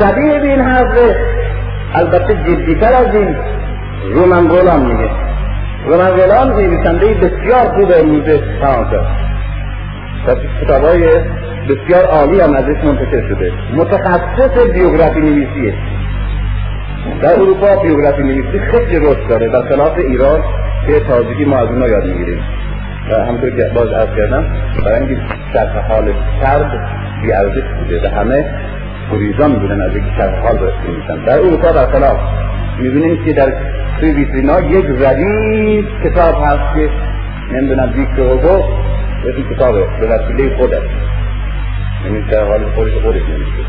شبیه 0.00 0.38
به 0.38 0.46
این 0.46 0.60
حرف 0.60 0.96
البته 1.94 2.34
جدیتر 2.34 2.92
از 2.92 3.14
این 3.14 3.36
رومن 4.12 4.46
گولان 4.46 4.80
میگه. 4.80 5.10
رومن 5.86 6.10
گولان 6.10 6.48
نویسنده 6.48 7.14
بسیار 7.14 7.68
خوب 7.68 7.92
امروزه 7.98 8.40
فرانسه 8.60 8.98
و 10.26 10.34
کتاب 10.60 10.84
های 10.84 11.08
بسیار 11.68 12.04
عالی 12.04 12.40
هم 12.40 12.54
ازش 12.54 12.84
منتشر 12.84 13.28
شده. 13.28 13.52
متخصص 13.76 14.58
بیوگرافی 14.74 15.20
نویسیه. 15.20 15.74
در 17.22 17.32
اروپا 17.32 17.82
بیوگرافی 17.82 18.22
نویسی 18.22 18.58
خیلی 18.58 18.98
رشد 18.98 19.28
داره. 19.28 19.62
خلاف 19.68 19.98
ایران 19.98 20.40
که 20.86 21.00
تازگی 21.00 21.44
ما 21.44 21.56
از 21.56 21.68
اونها 21.68 21.88
یاد 21.88 22.06
می‌گیریم. 22.06 22.42
و 23.10 23.24
همطور 23.24 23.50
که 23.50 23.70
باز 23.74 23.92
از 23.92 24.08
کردم 24.16 24.44
برای 24.84 24.98
اینکه 24.98 25.22
شرح 25.52 25.88
حال 25.88 26.12
سرد 26.42 26.70
بی 27.22 27.32
ارزش 27.32 27.64
بوده. 27.78 28.08
و 28.08 28.14
همه 28.14 28.44
گریزان 29.12 29.50
میبودن 29.50 29.80
از 29.80 29.96
اینکه 29.96 30.10
شرح 30.18 30.42
حال 30.42 30.56
برسته 30.58 30.90
میشن. 30.96 31.24
در 31.24 31.38
اروپا 31.38 31.72
برخلاف 31.72 32.18
می‌بینیم 32.78 33.24
که 33.24 33.32
در 33.32 33.52
توی 34.00 34.12
ویترینا 34.12 34.60
یک 34.60 34.84
ردیف 35.00 35.84
کتاب 36.04 36.34
هست 36.44 36.74
که 36.74 36.90
نمی‌دونم 37.52 37.92
ویکتور 37.96 38.26
هوگو 38.26 38.62
این 39.36 39.54
کتابه. 39.54 39.86
به 40.00 40.06
وسیله 40.06 40.56
خودش. 40.56 40.82
یعنی 42.04 42.24
شرح 42.30 42.48
حال 42.48 42.64
خودش 42.74 42.92
خودش 42.92 43.22
نمیشه 43.22 43.64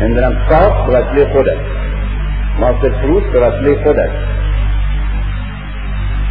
نمی‌دونم 0.00 0.36
صاف 0.48 0.86
به 0.86 0.92
وسیله 0.92 1.32
خودش. 1.32 1.58
مارسل 2.60 2.90
فروست 3.00 3.26
به 3.26 3.40
وسیله 3.40 3.84
خودش. 3.84 4.10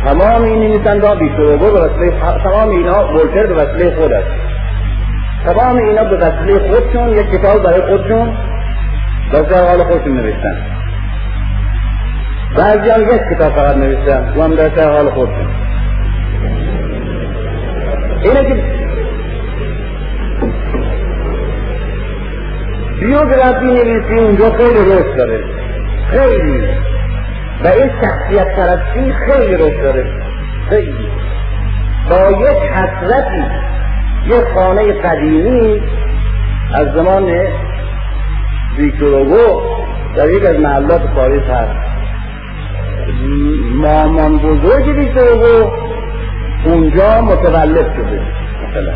تمام 0.06 0.44
این 0.44 0.60
نویسنده 0.60 1.08
ها 1.08 1.16
بیشتروگو 1.16 1.72
به 1.72 1.80
وسیله 1.80 2.12
تمام 2.44 2.70
اینا 2.70 3.14
ولتر 3.14 3.46
به 3.48 3.54
وسیله 3.54 3.96
خودش. 3.96 4.24
تمام 5.46 5.78
اینا 5.78 6.04
به 6.04 6.18
وسیله 6.18 6.60
خودشون 6.60 7.10
یک 7.10 7.30
کتاب 7.32 7.64
برای 7.64 7.82
خودشون. 7.82 8.38
در 9.32 9.68
حال 9.68 9.84
خودشون 9.84 10.18
نوشتن. 10.18 10.58
بعضی 12.58 12.90
هم 12.90 13.02
یک 13.02 13.22
کتاب 13.36 13.54
فقط 13.54 13.78
نوشتن. 13.78 14.34
و 14.38 14.44
هم 14.44 14.56
در 14.56 14.92
حال 14.92 15.10
خودشون. 15.10 15.48
اینه 18.24 18.44
که 18.44 18.64
بیوگرافی 23.00 23.66
نویسی 23.66 24.20
اونجا 24.20 24.52
خیلی 24.52 24.80
رشد 24.80 25.18
داره. 25.18 25.44
خیلی. 26.12 26.68
و 27.64 27.68
این 27.68 27.92
شخصیت 28.02 28.56
پرستی 28.56 29.14
خیلی 29.14 29.56
رشد 29.56 29.84
داره. 29.84 30.06
خیلی. 30.70 31.08
با 32.10 32.32
یک 32.32 32.58
حسرتی 32.58 33.44
یک 34.26 34.44
خانه 34.54 34.94
قدیمی 34.94 35.82
از 36.74 36.88
زمان 36.94 37.32
ویکتور 38.78 39.62
در 40.16 40.30
یک 40.30 40.46
از 40.46 40.60
محلات 40.60 41.02
پاریس 41.16 41.44
هست. 41.44 41.72
مامان 43.76 44.38
بزرگ 44.38 44.88
ویکتور 44.88 45.72
اونجا 46.66 47.22
متولد 47.22 47.86
شده 47.96 48.22
مثلا. 48.70 48.94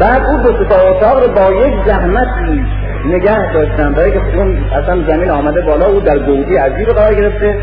بعد 0.00 0.22
او 0.24 0.52
دو 0.52 0.64
تا 0.64 0.74
اتاق 0.74 1.24
رو 1.24 1.32
با 1.32 1.52
یک 1.52 1.74
زحمتی 1.86 2.64
نگه 3.06 3.52
داشتن. 3.52 3.92
برای 3.92 4.12
که 4.12 4.36
اون 4.36 4.64
اصلا 4.72 5.02
زمین 5.06 5.30
آمده 5.30 5.60
بالا 5.60 5.86
او 5.86 6.00
در 6.00 6.18
گودی 6.18 6.56
عجیب 6.56 6.88
قرار 6.88 7.14
گرفته 7.14 7.58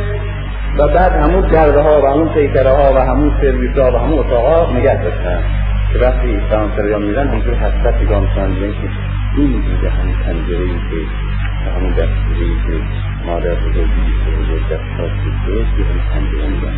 و 0.77 0.87
بعد 0.87 1.11
همون 1.11 1.41
درده 1.41 1.81
ها 1.81 2.01
و 2.01 2.07
همون 2.07 2.29
پیکره 2.29 2.69
ها 2.69 2.93
و 2.93 2.97
همون 2.97 3.31
سرویس 3.41 3.77
ها 3.77 3.91
و 3.91 3.97
همون 3.97 4.19
اتاق 4.19 4.45
ها 4.45 4.77
نگه 4.77 5.03
داشتن. 5.03 5.60
که 5.93 5.99
وقتی 5.99 6.39
فرانسویا 6.49 6.99
میرن 6.99 7.27
همجور 7.27 7.53
حسرت 7.53 8.01
نگاه 8.01 8.19
می‌کنن. 8.19 8.55
که 8.55 8.89
این 9.37 9.61
بوده 9.61 9.89
همون 9.89 10.13
پنجره 10.13 10.59
ای 10.59 10.79
که 10.89 11.69
همون 11.71 11.89
دستگیره 11.89 12.45
ای 12.45 12.55
که 12.67 12.83
مادر 13.25 13.55
بزرگی 13.55 14.13
که 14.25 14.75
دست 14.75 14.83
خواست 14.97 15.13
درست 15.47 15.77
که 15.77 15.83
همون 15.83 16.01
پنجره 16.13 16.47
نگاه 16.47 16.71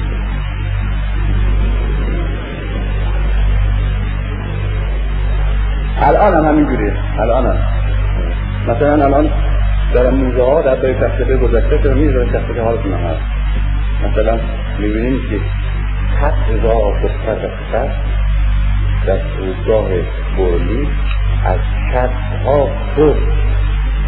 الان 5.97 6.33
هم 6.33 6.45
همینجوریه. 6.45 6.93
الان 7.19 7.45
هم. 7.45 7.57
مثلا 8.67 9.05
الان 9.05 9.29
در 9.93 10.09
موزه 10.09 10.43
ها 10.43 10.61
در 10.61 10.75
برای 10.75 10.93
تخته 10.93 11.37
گذشته 11.37 11.77
که 11.83 11.89
میز 11.89 12.11
تخته 12.33 12.61
حالتون 12.61 12.93
هست. 12.93 13.21
مثلا 14.05 14.39
می‌بینیم 14.79 15.19
که 15.29 15.39
هفت 16.21 16.49
هزار 16.49 17.01
دختر 17.03 17.31
از 17.31 17.51
پسر 17.51 17.89
در 19.07 19.17
فرودگاه 19.17 19.89
برلی 20.37 20.87
از 21.45 21.59
شب 21.93 22.09
ها 22.45 22.69
صبح 22.95 23.19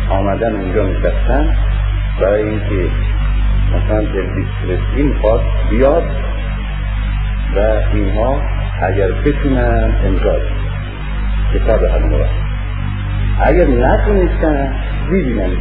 آمدن 0.09 0.55
اونجا 0.55 0.83
نشستن 0.83 1.55
برای 2.21 2.49
اینکه 2.49 2.89
مثلا 3.75 4.01
دلویس 4.01 4.47
فرسکی 4.61 5.03
می‌خواد 5.03 5.41
بیاد 5.69 6.03
و 7.55 7.59
اینها 7.93 8.41
اگر 8.81 9.11
بتونن 9.11 9.95
امضا 10.05 10.35
کتاب 11.53 11.83
همون 11.83 12.21
اگر 13.39 13.67
نتونستن 13.67 14.73
ببینن. 15.11 15.51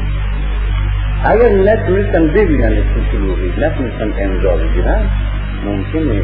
اگر 1.25 1.49
نتونستن 1.49 2.27
ببینن 2.27 2.75
تو 2.75 3.01
شلوغی. 3.13 3.53
نتونستن 3.59 4.13
امضا 4.19 4.57
بگیرن 4.57 5.01
ممکنه 5.65 6.15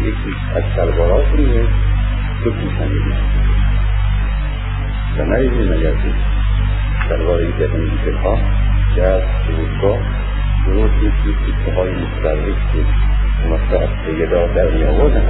یکی 0.00 0.34
از 0.56 0.62
شلوارات 0.76 1.24
تو 2.44 2.50
پیشنگی 2.50 2.98
و 5.18 5.24
ندیدیم 5.24 5.72
اگر 5.72 5.92
که 5.92 6.14
شلوار 7.08 7.42
یکی 7.42 7.64
از 7.64 7.70
این 7.70 8.14
ها 8.14 8.38
که 8.94 9.02
از 9.02 9.22
فرودگاه 9.22 9.98
درست 10.66 10.94
مثل 10.94 11.32
تیکه 11.46 11.72
های 11.76 11.90
متفرق 11.90 12.72
که 12.72 12.84
مثلا 13.46 13.80
از 13.80 13.88
پیدا 14.06 14.46
در 14.46 14.70
می 14.70 14.84
آوردن 14.84 15.24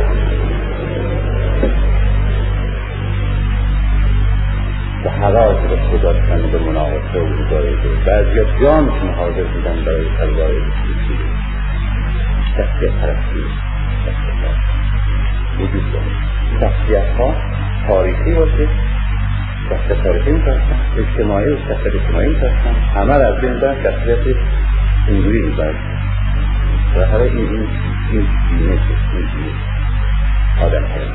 و 5.05 5.09
حراج 5.09 5.57
رو 5.57 5.99
گذاشتن 5.99 6.51
به 6.53 6.59
مناقصه 6.59 7.21
و 7.21 7.27
مجاهده 7.27 7.89
بعضی 8.07 8.63
جانشون 8.63 9.15
حاضر 9.15 9.45
بودن 9.45 9.85
برای 9.85 10.05
تلوار 10.19 10.51
بسیسی 10.51 11.19
شخصیت 12.57 12.93
پرستی. 12.93 13.45
وجود 15.63 15.93
داره. 15.93 16.07
شخصیت 16.61 17.17
ها 17.19 17.35
تاریخی 17.89 18.35
باشه 18.35 18.69
شخصیت 19.71 20.03
تاریخی 20.03 20.31
میترسن 20.31 20.81
اجتماعی 20.99 21.49
و 21.49 21.57
شخصیت 21.57 21.95
اجتماعی 21.95 22.29
میترسن. 22.29 22.75
همه 22.97 23.13
از 23.13 23.41
بین 23.41 23.61
برن 23.61 23.83
شخصیت 23.83 24.37
اینجوری 25.09 25.43
می‌برن. 25.43 25.75
و 26.97 27.05
حالا 27.05 27.25
این 27.25 27.39
این 27.39 27.69
این 28.11 28.27
دینه 28.49 28.71
این 28.71 29.29
دینه 29.35 29.71
آدم 30.67 30.85
هست 30.85 31.11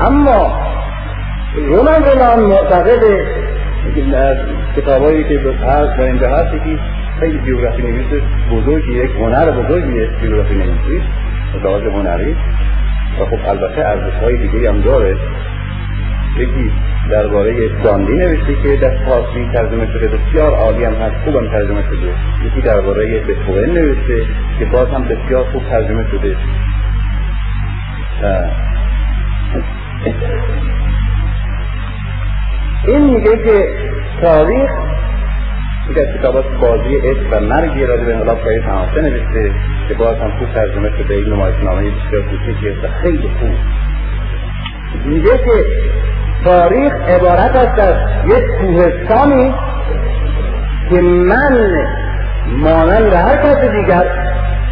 اما 0.00 0.60
رومن 1.56 2.02
رولان 2.04 2.40
معتقد 2.40 3.02
کتابایی 4.76 5.24
که 5.24 5.38
هست 5.38 5.98
در 5.98 6.02
اینجا 6.02 6.36
هست 6.36 6.54
یکی 6.54 6.78
خیلی 7.22 7.38
بیوگرافی 7.38 7.82
نویس 7.82 8.22
بزرگی 8.50 8.92
یک 8.92 9.10
هنر 9.10 9.50
بزرگیه 9.50 10.06
بیوگرافی 10.20 10.54
نویسی 10.54 11.02
لحاظ 11.64 11.82
هنری. 11.82 12.36
و 13.20 13.24
خب 13.24 13.48
البته 13.48 13.86
ارزش 13.86 14.14
های 14.14 14.36
دیگه 14.36 14.68
هم 14.68 14.80
داره. 14.80 15.16
یکی 16.36 16.72
درباره 17.10 17.68
گاندی 17.68 18.12
نوشته 18.12 18.54
که 18.62 18.76
در 18.76 19.04
فارسی 19.04 19.50
ترجمه 19.54 19.86
شده 19.86 20.08
بسیار 20.08 20.54
عالی 20.54 20.84
هم 20.84 20.92
هست 20.92 21.24
خوبم 21.24 21.48
ترجمه 21.48 21.82
شده. 21.82 22.14
یکی 22.46 22.60
درباره 22.60 23.20
بتوون 23.20 23.64
نوشته 23.64 24.26
که 24.58 24.64
باز 24.64 24.88
هم 24.88 25.04
بسیار 25.04 25.44
خوب 25.44 25.62
ترجمه 25.70 26.04
شده. 26.10 26.36
این 32.86 33.14
میگه 33.14 33.36
که 33.36 33.68
تاریخ 34.22 34.70
یک 35.90 35.98
از 35.98 36.06
کتابات 36.18 36.44
بازی 36.60 36.96
عشق 36.96 37.26
و 37.32 37.40
مرگی 37.40 37.86
را 37.86 37.96
به 37.96 38.14
انقلاب 38.14 38.38
پای 38.38 38.60
تماسه 38.60 39.00
نوشته 39.00 39.52
که 39.88 39.94
باز 39.94 40.16
هم 40.16 40.30
خوب 40.38 40.48
ترجمه 40.54 40.90
شده. 40.98 41.14
این 41.14 41.32
نمایشنامه 41.32 41.82
بسیار 41.82 42.22
کوچکی 42.22 42.68
و 42.68 42.88
خیلی 43.02 43.30
خوب. 43.40 43.56
میگه 45.04 45.38
که 45.38 45.64
تاریخ 46.44 46.92
عبارت 46.92 47.56
است 47.56 47.78
از 47.78 47.94
یک 48.26 48.44
کوهستانی 48.60 49.54
که 50.90 51.00
من 51.00 51.84
مانند 52.46 53.12
هر 53.12 53.36
کس 53.36 53.64
دیگر 53.64 54.06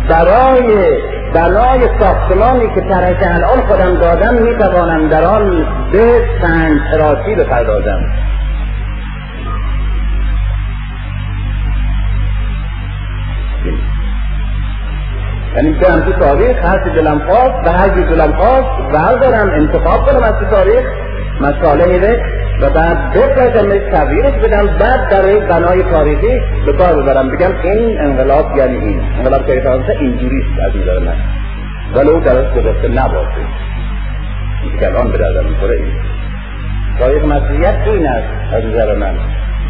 برای 0.09 0.99
بنای 1.35 1.89
ساختمانی 2.01 2.75
که 2.75 2.81
ترک 2.81 3.17
الان 3.21 3.61
خودم 3.61 3.95
دادم 3.95 4.35
می‌توانم 4.35 5.09
در 5.09 5.25
آن 5.25 5.67
به 5.93 6.25
سنگ 6.43 6.81
تراسی 6.91 7.35
بپردازم. 7.35 8.01
یعنی 15.57 15.73
برم 15.73 16.01
تو 16.01 16.13
تاریخ 16.13 16.65
هر 16.65 16.85
چی 16.85 16.91
دلم 16.91 17.19
خواست 17.19 17.67
و 17.67 17.73
هر 17.73 17.89
چی 17.89 18.03
دلم 18.03 18.33
خواست 18.33 18.93
بردارم 18.93 19.51
انتخاب 19.51 20.07
کنم 20.07 20.23
از 20.23 20.35
تو 20.41 20.45
تاریخ 20.45 20.85
مساله 21.41 21.87
میره 21.87 22.25
و 22.61 22.71
بعد 22.71 23.11
بپرسمش 23.11 23.81
تغییرش 23.93 24.33
بدم 24.33 24.67
بعد 24.67 25.09
در 25.11 25.29
یک 25.29 25.43
بنای 25.43 25.83
تاریخی 25.83 26.41
به 26.67 26.73
کار 26.73 27.03
ببرم. 27.03 27.31
بگم 27.31 27.51
این 27.63 28.01
انقلاب 28.01 28.57
یعنی 28.57 28.77
این. 28.77 29.01
انقلاب 29.19 29.47
که 29.47 29.61
فرانسه 29.61 29.97
اینجوریست 30.01 30.61
از 30.67 30.77
نظر 30.77 30.99
من. 30.99 31.17
ولو 31.95 32.21
درست 32.21 32.55
گذاشته 32.55 32.89
نباشه. 32.89 33.47
که 34.81 34.87
الان 34.87 35.13
به 35.13 35.19
دردم 35.19 35.45
می‌خوره 35.45 35.77
این. 35.77 35.93
تاریخ 36.99 37.25
مسیحیت 37.25 37.79
این 37.87 38.07
است 38.07 38.55
از 38.55 38.65
نظر 38.65 38.97
من. 38.97 39.15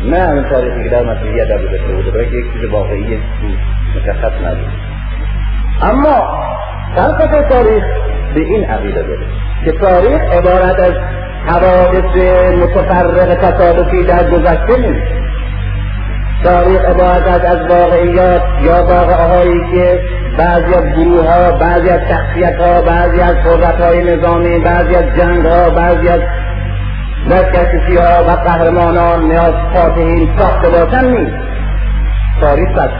نه 0.05 0.31
اون 0.31 0.45
تاریخی 0.45 0.83
که 0.85 0.89
در 0.89 1.03
مسیحیت 1.03 1.49
در 1.49 1.59
گذاشته 1.59 1.93
بوده 1.95 2.11
برای 2.11 2.27
یک 2.27 2.53
چیز 2.53 2.71
واقعی 2.71 3.19
مشخص 3.97 4.33
نبود 4.47 4.90
اما 5.83 6.41
فلسفه 6.97 7.49
تاریخ 7.49 7.85
به 8.35 8.41
این 8.41 8.65
عقیده 8.65 9.03
داره 9.03 9.27
که 9.65 9.73
تاریخ 9.73 10.21
عبارت 10.21 10.81
از 10.81 10.93
حوادث 11.47 12.17
متفرق 12.63 13.35
تصادفی 13.35 14.05
در 14.05 14.31
گذشته 14.31 14.77
نیست 14.77 15.21
تاریخ 16.45 16.85
عبارت 16.85 17.45
از 17.45 17.71
واقعیات 17.71 18.43
یا 18.63 18.85
واقعه 18.85 19.27
هایی 19.27 19.61
که 19.73 20.01
بعضی 20.39 20.75
از 20.75 20.85
گروه 20.85 21.59
بعضی 21.61 21.89
از 21.89 22.01
شخصیت 22.09 22.61
ها 22.61 22.83
بعضی 22.83 23.21
از 23.21 23.37
قدرت 23.37 23.81
نظامی 23.81 24.59
بعضی 24.59 24.95
از 24.95 25.05
جنگ 25.17 25.47
ها 25.47 25.71
بعضی 25.71 26.09
از 26.09 26.21
دستکشی 27.31 27.97
ها 27.97 28.25
و 28.29 28.31
قهرمانان 28.31 29.25
نیاز 29.25 29.55
فاتحین 29.75 30.29
ساخته 30.39 30.69
باشن 30.69 31.05
نیست. 31.05 31.37
تاریخ 32.41 32.69
پس 32.69 32.91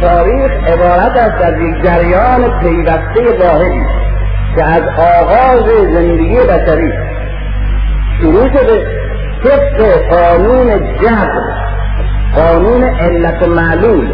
تاریخ 0.00 0.50
عبارت 0.66 1.16
است 1.16 1.44
از 1.44 1.54
یک 1.60 1.84
جریان 1.84 2.60
پیوسته 2.60 3.38
واحدی 3.40 3.82
که 4.54 4.64
از 4.64 4.82
آغاز 4.98 5.64
زندگی 5.92 6.36
بشری 6.36 6.92
شروع 8.20 8.48
شده 8.48 8.86
طبق 9.44 10.08
قانون 10.10 10.66
جبر 11.02 11.68
قانون 12.36 12.84
علت 12.84 13.42
معلول 13.48 14.08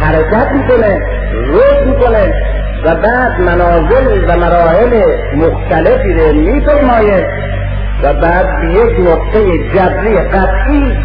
حرکت 0.00 0.52
می‌کنه 0.52 1.02
رشد 1.46 1.86
می‌کنه 1.86 2.34
و 2.84 2.94
بعد 2.94 3.40
منازل 3.40 4.24
و 4.28 4.36
مراحل 4.36 5.02
مختلفی 5.36 6.12
رو 6.12 6.32
میپیمایه 6.32 7.26
و 8.02 8.14
بعد 8.14 8.60
به 8.60 8.68
یک 8.68 9.00
نقطه 9.00 9.58
جبری 9.74 10.18
قطعی 10.18 10.96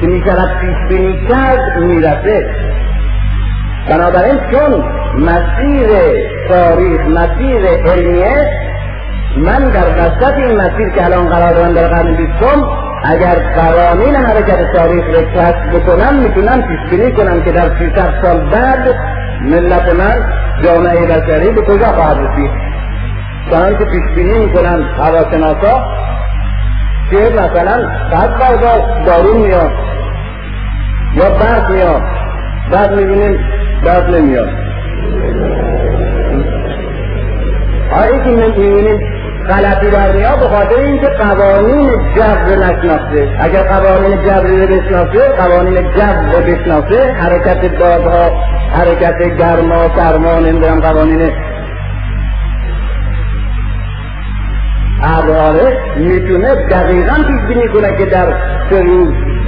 که 0.00 0.06
می‌شود 0.06 0.50
پیش 0.60 0.76
بینی 0.88 1.26
کرد 1.28 1.78
می‌رسه. 1.78 2.46
بنابراین 3.88 4.40
چون 4.50 4.84
مسیر 5.18 5.88
تاریخ 6.48 7.00
مسیر 7.00 7.66
علمیه 7.66 8.50
من 9.36 9.70
در 9.70 9.88
وسط 9.98 10.38
این 10.38 10.56
مسیر 10.56 10.88
که 10.88 11.04
الان 11.04 11.28
قرار 11.28 11.52
دارم 11.52 11.72
در 11.72 11.88
قرن 11.88 12.14
بیستم 12.16 12.68
اگر 13.04 13.34
قوانین 13.54 14.16
حرکت 14.16 14.72
تاریخ 14.72 15.04
رو 15.06 15.22
کسب 15.22 15.70
بکنم 15.74 16.14
می‌تونم 16.14 16.62
پیش 16.62 16.90
بینی 16.90 17.12
کنم 17.12 17.42
که 17.42 17.52
در 17.52 17.68
سی 17.78 17.92
سال 18.22 18.50
بعد 18.50 18.94
ملت 19.40 19.94
من 19.94 20.32
جامعه 20.64 21.06
بشری 21.06 21.50
به 21.50 21.62
کجا 21.62 21.86
خواهد 21.86 22.16
رسید. 22.18 22.50
چنان 23.50 23.78
که 23.78 23.84
پیش 23.84 24.14
بینی 24.14 24.38
می‌کنم 24.38 24.82
هواشناسا 24.98 25.84
که 27.10 27.16
مثلا 27.16 27.88
صد 28.10 28.38
برگاه 28.38 29.04
دارون 29.06 29.36
میاد 29.36 29.70
یا 31.14 31.30
برق 31.30 31.70
میاد. 31.70 32.02
بعد 32.72 32.92
می‌بینیم 32.92 33.38
بعد 33.84 34.14
نمیاد. 34.14 34.48
آیا 37.92 38.24
که 38.24 38.30
می‌بینیم 38.30 39.00
غلطی 39.48 39.90
در 39.90 40.12
میاد 40.12 40.38
به 40.40 40.48
خاطر 40.48 40.74
اینکه 40.74 41.06
قوانین 41.06 41.90
جبر 42.16 42.56
نشناسه 42.56 43.28
اگر 43.40 43.62
قوانین 43.62 44.18
جبری 44.22 44.60
رو 44.60 44.66
بشناسه 44.66 45.28
قوانین 45.28 45.74
جبر 45.74 46.32
رو 46.32 46.40
بشناسه 46.52 47.12
حرکت 47.12 47.78
دادها 47.78 48.30
حرکت 48.72 49.36
گرما 49.38 49.96
سرما 49.96 50.38
نمی‌دونم 50.38 50.80
قوانین. 50.80 51.30
ابراره 55.02 55.78
می‌تونه 55.96 56.54
دقیقا 56.54 57.14
پیش 57.14 57.40
بینی 57.48 57.68
کنه 57.68 57.96
که 57.98 58.06
در 58.06 58.34
سه 58.70 58.82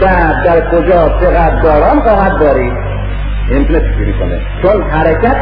بعد 0.01 0.45
در 0.45 0.71
کجا 0.71 1.09
چقدر 1.21 1.63
باران 1.63 2.01
خواهد 2.01 2.39
بارید 2.39 2.94
بینی 3.49 4.13
کنه. 4.13 4.41
چون 4.63 4.83
حرکت 4.83 5.37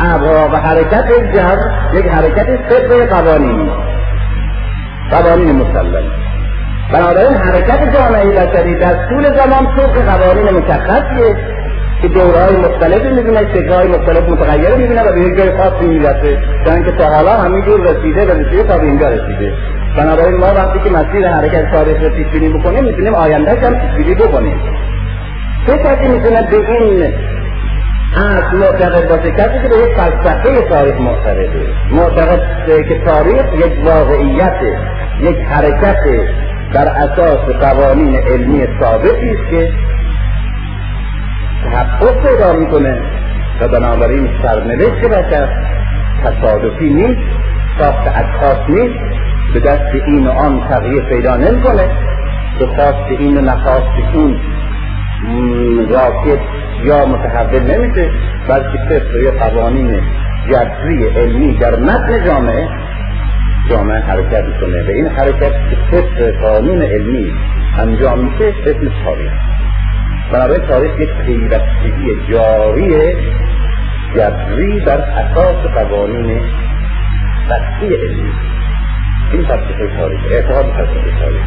ابرها 0.00 0.48
و 0.52 0.56
حرکت 0.56 1.08
جبر 1.34 1.58
یک 1.94 2.06
حرکت 2.06 2.46
طبق 2.46 3.08
قوانینی 3.08 3.70
قوانین 5.10 5.52
مسلم 5.52 6.02
بنابراین 6.92 7.34
حرکت 7.34 7.94
جامعه 7.94 8.46
بشری 8.46 8.74
در 8.74 9.08
طول 9.08 9.24
زمان 9.24 9.66
طبق 9.76 10.04
قوانین 10.04 10.44
مشخصیه 10.44 11.36
که 12.02 12.08
دورهای 12.08 12.56
مختلفی 12.56 13.08
می‌بینه 13.08 13.40
شکلهای 13.54 13.88
مختلف 13.88 14.28
متغیر 14.28 14.74
می‌بینه 14.74 15.02
و 15.02 15.12
به 15.12 15.20
یک 15.20 15.36
جای 15.36 15.56
خاصی 15.56 15.86
می‌رسه. 15.86 16.38
چون 16.64 16.84
که 16.84 16.92
تا 16.92 17.04
حالا 17.04 17.30
همینجور 17.30 17.80
رسیده 17.80 18.26
و 18.26 18.30
رسیده 18.30 18.62
تا 18.62 18.78
به 18.78 18.84
اینجا 18.84 19.08
رسیده. 19.08 19.52
بنابراین 19.96 20.36
ما 20.36 20.46
وقتی 20.46 20.78
که 20.78 20.90
مسیر 20.90 21.28
حرکت 21.28 21.72
تاریخ 21.72 22.02
رو 22.02 22.08
پیش 22.08 22.26
بینی 22.26 22.48
بکنیم 22.48 22.84
می‌تونیم 22.84 23.14
آیندهش 23.14 23.62
هم 23.62 23.74
پیش 23.96 24.16
بکنیم. 24.16 24.60
چه 25.66 25.78
کسی 25.78 26.08
می‌تونه 26.08 26.48
به 26.50 26.56
این 26.56 27.12
از 28.16 28.54
معتقد 28.54 29.08
باشه؟ 29.08 29.30
کسی 29.30 29.62
که 29.62 29.68
به 29.68 29.76
یک 29.76 29.96
فلسفه 29.96 30.68
تاریخ 30.68 31.00
معتقده 31.00 31.66
معتقد 31.90 32.40
که 32.88 33.00
تاریخ 33.04 33.44
یک 33.66 33.84
واقعیت 33.84 34.60
یک 35.20 35.36
حرکت 35.36 36.00
بر 36.74 36.86
اساس 36.88 37.40
قوانین 37.60 38.16
علمی 38.16 38.66
ثابتی 38.80 39.30
است 39.30 39.50
که 39.50 39.72
تحقق 41.64 42.26
پیدا 42.26 42.52
می‌کنه 42.52 42.98
و 43.60 43.68
بنابراین 43.68 44.28
سرنوشت 44.42 45.04
بشر 45.04 45.48
تصادفی 46.24 46.90
نیست 46.90 47.20
ساخت 47.78 48.08
اشخاص 48.14 48.58
نیست 48.68 49.00
به 49.54 49.60
دست 49.60 49.94
این 50.06 50.26
و 50.26 50.30
آن 50.30 50.68
تغییر 50.68 51.02
پیدا 51.02 51.36
نمی‌کنه. 51.36 51.88
به 52.58 52.66
خواست 52.66 53.10
این 53.18 53.36
و 53.36 53.40
نخواست 53.40 54.14
اون 54.14 54.36
راکت 55.90 56.40
یا 56.84 57.06
متحول 57.06 57.62
نمیشه 57.62 58.10
بلکه 58.48 58.78
طبق 58.78 59.38
قوانین 59.38 60.00
جبری 60.50 61.06
علمی 61.08 61.54
در 61.54 61.76
متن 61.76 62.24
جامعه 62.24 62.68
جامعه 63.70 64.00
حرکت 64.00 64.44
می‌کنه. 64.44 64.82
و 64.82 64.90
این 64.90 65.06
حرکت 65.06 65.52
که 65.70 65.76
طبق 65.90 66.40
قانون 66.40 66.82
علمی 66.82 67.32
انجام 67.78 68.18
میشه 68.18 68.44
اسم 68.66 68.90
تاریخ. 69.04 69.32
بنابراین 70.32 70.66
تاریخ 70.66 71.00
یک 71.00 71.10
پیوستگی 71.26 72.32
جاری 72.32 73.14
جبری 74.16 74.80
بر 74.80 75.00
اساس 75.00 75.56
قوانین 75.74 76.40
قطعی 77.50 77.94
علمی. 77.94 78.32
این 79.32 79.42
فلسفه 79.42 79.96
تاریخ 79.98 80.20
اعتقاد 80.30 80.64
فلسفه 80.64 81.20
تاریخ. 81.20 81.42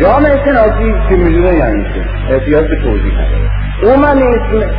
جامعه 0.00 0.44
شناسی 0.44 0.94
که 1.08 1.16
می‌دونه 1.16 1.54
یعنی 1.54 1.84
چه 1.84 2.34
احتیاج 2.34 2.64
به 2.68 2.76
توضیح 2.76 3.12
نداره 3.12 3.50
اومانیسم 3.82 4.70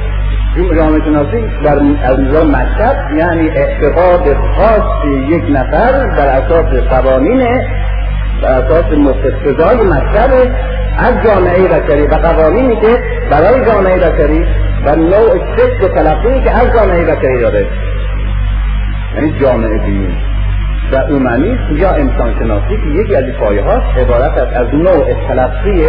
جامعه 0.75 1.05
شناسی 1.05 1.41
در 1.63 1.79
از 2.03 2.19
نظام 2.19 2.55
مکتب 2.55 3.17
یعنی 3.17 3.49
اعتقاد 3.49 4.33
خاص 4.33 5.05
یک 5.29 5.43
نفر 5.49 6.07
بر 6.07 6.27
اساس 6.27 6.83
قوانین 6.89 7.39
بر 8.41 8.51
اساس 8.51 8.85
مقتضای 8.97 9.77
مکتب 9.77 10.31
از 10.97 11.13
جامعه 11.23 11.67
بشری 11.67 12.07
و 12.07 12.15
قوانینی 12.15 12.75
که 12.75 12.99
برای 13.31 13.65
جامعه 13.65 13.97
بشری 13.97 14.45
و 14.85 14.95
نوع 14.95 15.55
فکر 15.55 15.85
و 15.85 15.87
تلقی 15.87 16.43
که 16.43 16.51
از 16.51 16.73
جامعه 16.73 17.05
بشری 17.05 17.39
داره. 17.39 17.67
یعنی 19.15 19.39
جامعه 19.39 19.77
دینی. 19.77 20.34
و 20.91 20.95
اومانیسم 20.95 21.77
یا 21.77 21.89
انسان 21.89 22.33
شناسی 22.39 22.77
که 22.77 23.01
یکی 23.01 23.15
از 23.15 23.23
پایه 23.39 23.63
هاست 23.63 23.97
عبارت 23.97 24.37
است 24.37 24.57
از 24.57 24.67
نوع 24.73 25.27
تلقی 25.27 25.85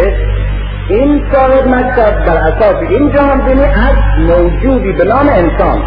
این 0.89 1.23
صاحب 1.33 1.67
مکتب 1.67 2.25
بر 2.25 2.37
اساس 2.37 2.75
این 2.89 3.11
جهان 3.11 3.41
بینی 3.45 3.63
از 3.63 4.19
موجودی 4.19 4.91
به 4.91 5.03
نام 5.03 5.29
انسان. 5.29 5.83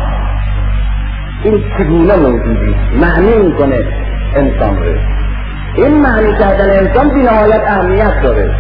این 1.42 1.64
چگونه 1.78 2.16
موجودی؟ 2.16 2.74
معنی 3.00 3.36
می‌کنه 3.46 3.84
انسان 4.36 4.76
رو. 4.76 4.94
این 5.74 6.00
معنی 6.00 6.32
کردن 6.38 6.70
انسان 6.70 7.08
بی 7.08 7.22
نهایت 7.22 7.62
اهمیت 7.66 8.22
داره. 8.22 8.50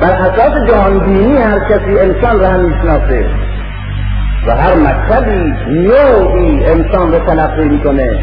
بر 0.00 0.12
اساس 0.12 0.68
جهان 0.68 0.98
بینی 0.98 1.36
هر 1.36 1.58
کسی 1.58 1.98
انسان 1.98 2.40
را 2.40 2.48
هم 2.48 2.60
می‌شناسه. 2.60 3.26
و 4.46 4.56
هر 4.56 4.74
مکتبی 4.74 5.54
نوعی 5.68 6.64
انسان 6.64 7.12
رو 7.12 7.18
تلقی 7.18 7.68
می‌کنه. 7.68 8.18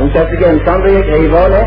اون 0.00 0.10
کسی 0.10 0.36
که 0.36 0.48
انسان 0.48 0.82
رو 0.82 0.88
یک 0.88 1.06
حیوانه 1.06 1.64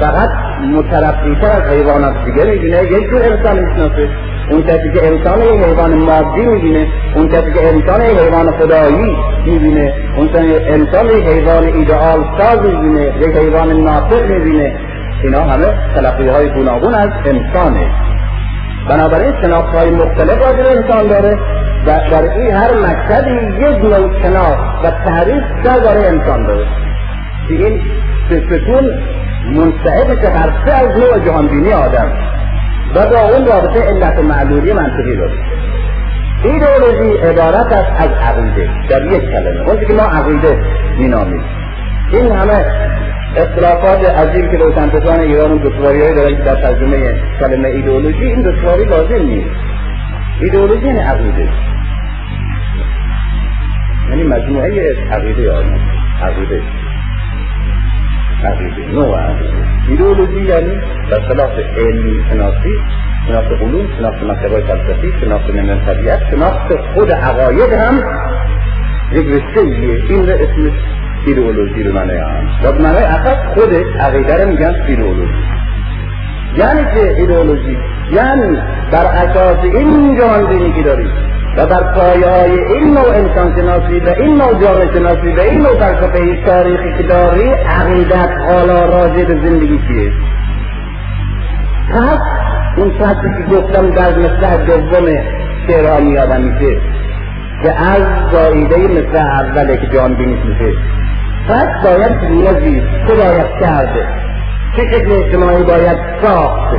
فقط 0.00 0.30
مترقیتر 0.74 1.50
از 1.50 1.62
حیوانات 1.62 2.24
دیگه 2.24 2.44
می‌بینه 2.44 2.82
یک 2.84 3.10
جور 3.10 3.22
انسان 3.22 3.58
می‌شناسه. 3.58 4.08
اون 4.50 4.62
کسی 4.62 4.92
که 4.94 5.06
انسان 5.06 5.42
یک 5.42 5.64
حیوان 5.64 5.94
مادی 5.94 6.46
می‌بینه 6.46 6.86
اون 7.14 7.28
کسی 7.28 7.52
که 7.52 7.68
انسان 7.68 8.00
یک 8.00 8.18
حیوان 8.18 8.50
خدایی 8.50 9.16
می‌بینه 9.46 9.94
اون 10.16 10.28
انسان 10.68 11.06
یک 11.06 11.24
حیوان 11.24 11.64
ایدئال 11.64 12.24
ساز 12.38 12.60
می‌بینه 12.62 13.12
یک 13.20 13.36
حیوان 13.36 13.72
ناطق 13.72 14.30
می‌بینه. 14.30 14.76
اینا 15.22 15.40
همه 15.40 15.66
تلقی 15.94 16.28
های 16.28 16.48
گوناگون 16.48 16.94
از 16.94 17.10
انسانه. 17.24 17.90
بنابراین 18.88 19.32
شناخت 19.42 19.74
های 19.74 19.90
مختلف 19.90 20.38
راجع 20.38 20.70
انسان 20.70 21.06
داره 21.06 21.38
و 21.86 22.10
در 22.10 22.22
این 22.22 22.54
هر 22.54 22.70
مکتبی 22.74 23.30
یک 23.62 23.84
نوع 23.84 24.22
شناخت 24.22 24.84
و 24.84 24.90
تعریف 24.90 25.42
درباره 25.64 26.00
انسان 26.00 26.46
داره. 26.46 26.66
که 27.48 27.54
این 27.54 27.80
ستون 28.28 28.90
منصعب 29.54 30.20
که 30.20 30.28
هر 30.28 30.72
از 30.72 30.98
نوع 30.98 31.26
جهانبینی 31.26 31.72
آدم 31.72 32.12
و 32.94 33.06
با 33.06 33.20
اون 33.20 33.46
رابطه 33.46 33.80
علت 33.80 34.18
معلولی 34.18 34.72
منطقی 34.72 35.16
داره. 35.16 35.34
ایدئولوژی 36.44 37.18
عبارت 37.18 37.72
است 37.72 38.00
از 38.00 38.10
عقیده 38.10 38.70
در 38.90 39.04
یک 39.04 39.22
کلمه. 39.22 39.68
اون 39.70 39.86
که 39.86 39.92
ما 39.92 40.02
عقیده 40.02 40.58
مینامیم. 40.98 41.44
این 42.16 42.32
همه 42.32 42.64
اختلافات 43.36 44.04
عظیم 44.04 44.50
که 44.50 44.56
روشنفکران 44.56 45.20
ایران 45.20 45.58
دشواری 45.58 46.00
هایی 46.00 46.14
دارن 46.14 46.44
در 46.44 46.54
ترجمه 46.54 47.14
کلمه 47.40 47.68
ایدئولوژی 47.68 48.24
این 48.24 48.42
دشواری 48.42 48.84
لازم 48.84 49.22
نیست. 49.22 49.50
ایدئولوژی 50.40 50.86
یعنی 50.86 50.98
عقیده. 50.98 51.48
یعنی 54.10 54.22
مجموعه 54.22 54.94
عقیده 55.12 55.52
آدم 55.52 55.80
عقیده. 56.22 56.62
عقیده. 58.44 58.92
نوع 58.92 59.18
عقیده. 59.18 59.66
ایدئولوژی 59.88 60.40
یعنی 60.40 60.80
در 61.10 61.20
خلاف 61.20 61.52
علمی 61.76 62.24
شناسی 62.30 62.74
شناخت 63.26 63.52
علوم 63.52 63.86
شناخت 63.98 64.22
مکتبای 64.22 64.62
فلسفی 64.62 65.12
شناخت 65.20 65.50
نمیان 65.50 65.86
طبیعت 65.86 66.20
شناخت 66.30 66.76
خود 66.94 67.12
عقاید 67.12 67.72
هم 67.72 67.94
یک 69.12 69.26
رشته 69.26 69.60
این 69.60 70.30
اسمش 70.30 70.72
ایدئولوژی 71.26 71.82
رو 71.82 71.92
معنی 71.92 72.18
هم 72.18 72.48
و 72.64 72.72
معنی 72.72 72.98
اصلا 72.98 73.54
خودش 73.54 73.86
عقیده 74.00 74.44
رو 74.44 74.48
میگن 74.48 74.74
ایدئولوژی 74.88 75.34
یعنی 76.56 76.80
چه 76.94 77.14
ایدئولوژی؟ 77.18 77.78
یعنی 78.12 78.58
بر 78.92 79.04
اساس 79.04 79.58
این 79.64 80.16
جهان 80.16 80.46
بینی 80.46 80.72
که 80.72 80.82
داری 80.82 81.06
و 81.56 81.66
بر 81.66 81.82
پایه 81.82 82.30
های 82.30 82.74
این 82.74 82.94
نوع 82.94 83.08
انسان 83.08 83.56
شناسی 83.56 84.00
و 84.00 84.08
این 84.18 84.36
نوع 84.36 84.60
جامعه 84.62 84.92
شناسی 84.94 85.32
و 85.32 85.40
این 85.40 85.62
نوع 85.62 85.78
فلسفه 85.78 86.44
تاریخی 86.46 86.96
که 86.98 87.02
داری 87.02 87.48
عقیدت 87.50 88.30
حالا 88.48 88.84
راجع 88.84 89.24
به 89.24 89.34
زندگی 89.34 89.78
چیه؟ 89.88 90.12
پس 91.92 92.18
اون 92.76 92.90
فصلی 92.90 93.30
که 93.38 93.56
گفتم 93.56 93.90
در 93.90 94.18
مصرع 94.18 94.56
دوم 94.66 95.06
شعرها 95.66 96.38
میشه 96.38 96.76
که 97.62 97.72
از 97.72 98.02
زاییده 98.32 98.76
مثل 98.76 99.16
اوله 99.16 99.76
که 99.76 99.86
جان 99.86 100.14
بینیش 100.14 100.38
میشه. 100.44 100.72
پس 101.48 101.68
باید 101.84 102.12
زیست 102.64 103.06
چه 103.06 103.14
باید 103.14 103.60
کرده. 103.60 104.06
چه 104.76 104.82
شکل 104.82 105.12
اجتماعی 105.12 105.62
باید 105.62 105.98
ساخت 106.22 106.76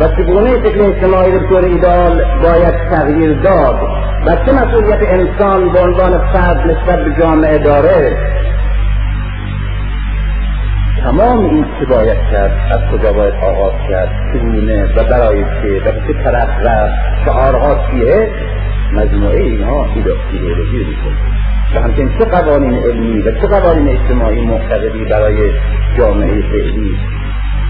و 0.00 0.08
چگونه 0.08 0.50
شکل 0.50 0.80
اجتماعی 0.80 1.32
رو 1.32 1.48
طور 1.48 1.64
ایدال 1.64 2.24
باید 2.42 2.74
تغییر 2.90 3.32
داد؟ 3.32 3.74
و 4.26 4.36
چه 4.46 4.52
مسئولیت 4.52 4.98
انسان 5.02 5.72
به 5.72 5.80
عنوان 5.80 6.18
فرد 6.32 6.56
نسبت 6.56 7.04
به 7.04 7.20
جامعه 7.20 7.58
داره؟ 7.58 8.16
تمام 11.02 11.44
این 11.44 11.64
چه 11.80 11.86
باید 11.86 12.18
کرد 12.32 12.52
از 12.70 12.80
کجا 12.92 13.12
باید 13.12 13.34
آغاز 13.34 13.72
کرد؟ 13.88 14.08
چگونه 14.32 14.84
و 14.84 15.04
برای 15.04 15.44
چه؟ 15.44 15.80
و 15.80 15.92
به 15.92 16.00
چه 16.06 16.22
طرف 16.24 16.48
رفت؟ 16.64 17.24
شعارها 17.24 17.76
چیه؟ 17.90 18.28
مجموعه 18.92 19.40
اینها 19.40 19.86
ایدئولوژی 19.94 20.78
می‌کنه 20.78 21.45
و 21.74 21.80
همچنین 21.80 22.18
چه 22.18 22.24
قوانین 22.24 22.74
علمی 22.74 23.22
و 23.22 23.40
چه 23.40 23.46
قوانین 23.46 23.88
اجتماعی 23.88 24.46
معتقدی 24.46 25.04
برای 25.04 25.50
جامعه 25.98 26.42
فعلی 26.42 26.98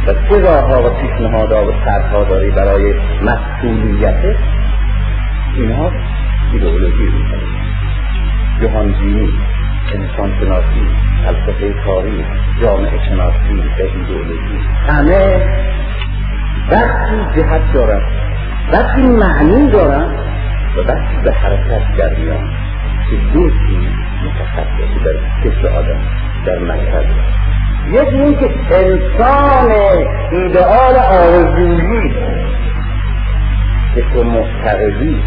و 0.07 0.15
چه 0.29 0.41
راهها 0.41 0.83
و 0.83 0.91
پیشنهادها 0.91 1.67
و 1.67 1.73
طرحها 1.85 2.25
داری 2.25 2.51
برای 2.51 2.95
مسئولیت 3.23 4.37
اینها 5.57 5.93
ایدئولوژی 6.53 7.05
می‌کنه 7.05 7.47
جهانبینی 8.63 9.29
انسان 9.95 10.33
شناسی 10.41 10.87
فلسفه 11.25 11.75
تاریخ 11.85 12.27
جامعه 12.63 13.09
شناسی 13.09 13.63
و 13.79 13.83
ایدئولوژی. 13.83 14.59
همه 14.89 15.41
وقتی 16.71 17.41
جهت 17.41 17.73
دارن 17.75 18.03
وقتی 18.73 19.03
معنی 19.03 19.71
دارن 19.71 20.11
و 20.77 20.81
وقتی 20.81 21.17
به 21.25 21.33
حرکت 21.33 21.97
در 21.99 22.15
میان. 22.15 22.66
که 23.11 23.17
دو 23.17 23.51
چیز 23.51 23.89
متخصصی 24.25 25.05
در 25.05 25.51
فکر 25.51 25.69
آدم 25.69 26.01
در 26.47 26.59
مکتب 26.59 27.05
یکی 27.93 28.17
این 28.17 28.39
که 28.39 28.51
انسان 28.71 29.73
ایدئال 30.33 30.97
آرزویی 30.97 32.15
که 33.95 34.03
تو 34.15 34.25
معتقدی 34.25 35.23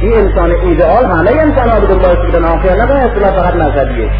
این 0.00 0.14
انسان 0.14 0.50
ایدئال 0.50 1.04
همه 1.04 1.30
انسان 1.30 1.68
ها 1.68 1.80
به 1.80 1.86
دنبالش 1.86 2.18
بودن 2.18 2.44
آخر 2.44 2.74
نه 2.74 2.92
اصطلاح 2.92 3.30
فقط 3.30 3.54
مذهبیه. 3.54 4.10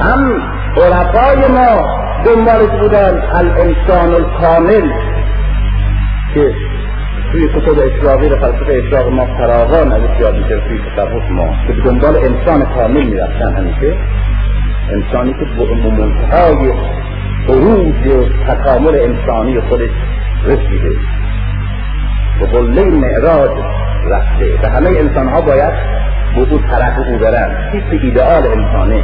هم 0.00 0.42
عرفای 0.76 1.48
ما 1.48 2.00
دنبالش 2.24 2.80
بودن 2.80 3.22
الانسان 3.34 4.14
الکامل 4.14 4.90
که 6.34 6.54
توی 7.32 7.48
کتب 7.48 7.78
اشراقی 7.78 8.28
و 8.28 8.36
فلسفه 8.36 8.82
اشراق 8.86 9.12
ما 9.12 9.26
فراوان 9.26 9.92
از 9.92 10.00
یاد 10.20 10.34
میشه 10.34 10.60
توی 10.60 10.78
تصوف 10.96 11.30
ما 11.30 11.54
که 11.66 11.72
به 11.72 11.82
دنبال 11.82 12.16
انسان 12.16 12.64
کامل 12.64 13.02
می‌رفتن 13.02 13.54
همیشه 13.54 13.96
انسانی 14.92 15.32
که 15.32 15.64
به 15.64 15.90
منتهای 15.90 16.72
عروج 17.48 18.06
و 18.06 18.28
تکامل 18.48 18.94
انسانی 18.94 19.60
خودش 19.60 19.90
رسیده 20.46 20.96
به 22.40 22.46
قله 22.46 22.84
معراج 22.84 23.50
رفته 24.10 24.58
و 24.62 24.68
همه 24.68 24.88
انسان 24.88 25.28
ها 25.28 25.40
باید 25.40 25.72
به 26.34 26.40
او 26.40 26.58
طرف 26.58 26.98
او 27.08 27.18
برن 27.18 27.70
تیپ 27.72 28.02
ایدئال 28.02 28.46
انسانه؟ 28.46 29.02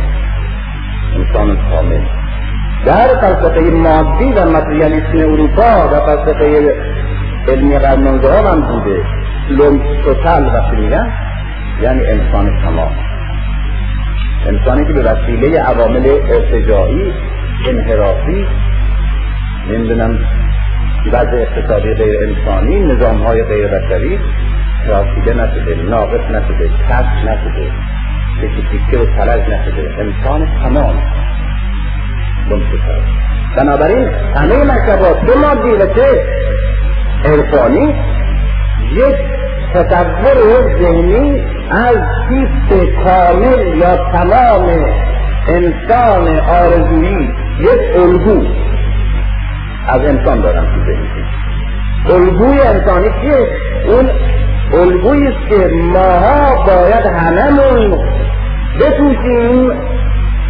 انسان 1.17 1.59
کامل. 1.71 2.01
در 2.87 3.09
فلسفه 3.21 3.61
مادی 3.61 4.33
و 4.33 4.51
ماتریالیسم 4.51 5.19
اروپا 5.19 5.89
و 5.93 6.07
فلسفه 6.07 6.75
علمی 7.49 7.79
قرن 7.79 8.07
هم 8.47 8.61
بوده. 8.61 9.03
توتال 10.05 10.47
وقتی 10.47 10.77
میگن 10.77 11.13
یعنی 11.83 12.07
انسان 12.07 12.63
تمام. 12.63 12.93
انسانی 14.47 14.87
که 14.87 14.93
به 14.93 15.03
وسیله 15.03 15.61
عوامل 15.61 16.07
ارتجاعی 16.07 17.13
انحرافی 17.69 18.47
نمی‌دونم 19.71 20.19
وضع 21.13 21.37
اقتصادی 21.37 21.95
غیر 21.95 22.17
انسانی 22.23 22.81
نظام 22.81 23.17
های 23.17 23.43
غیر 23.43 23.67
بشری 23.67 24.19
ترافیده 24.87 25.35
نشده 25.35 25.75
ناقص 25.75 26.31
نشده 26.31 26.69
کس 26.69 27.05
نشده 27.25 27.73
یکی 28.43 28.67
تیکه 28.71 28.99
و 28.99 29.07
فلج 29.07 29.41
نشده 29.41 29.95
انسان 29.99 30.49
تمام. 30.63 30.97
منتشر 32.51 33.01
بنابراین 33.57 34.09
همه 34.35 34.65
مکتبات 34.65 35.27
چه 35.27 35.39
مادی 35.39 35.71
و 35.71 35.87
چه؟ 35.87 36.23
عرفانی 37.27 37.95
یک 38.93 39.17
تصور 39.75 40.79
ذهنی 40.79 41.41
از 41.71 41.97
تیپ 42.29 43.05
کامل 43.05 43.77
یا 43.77 43.97
تمام 44.13 44.67
انسان 45.49 46.39
آرزویی 46.39 47.31
یک 47.61 47.97
الگو 47.97 48.47
از 49.89 50.01
انسان 50.01 50.41
دارم 50.41 50.65
تو 50.65 50.85
ذهنی 50.85 51.27
الگوی 52.11 52.61
انسانی 52.61 53.09
چیه؟ 53.21 53.47
اون 53.87 54.11
الگویی 54.73 55.27
است 55.27 55.49
که 55.49 55.71
ماها 55.75 56.65
باید 56.67 57.07
هممون 57.07 57.99
بتوشیم 58.81 59.71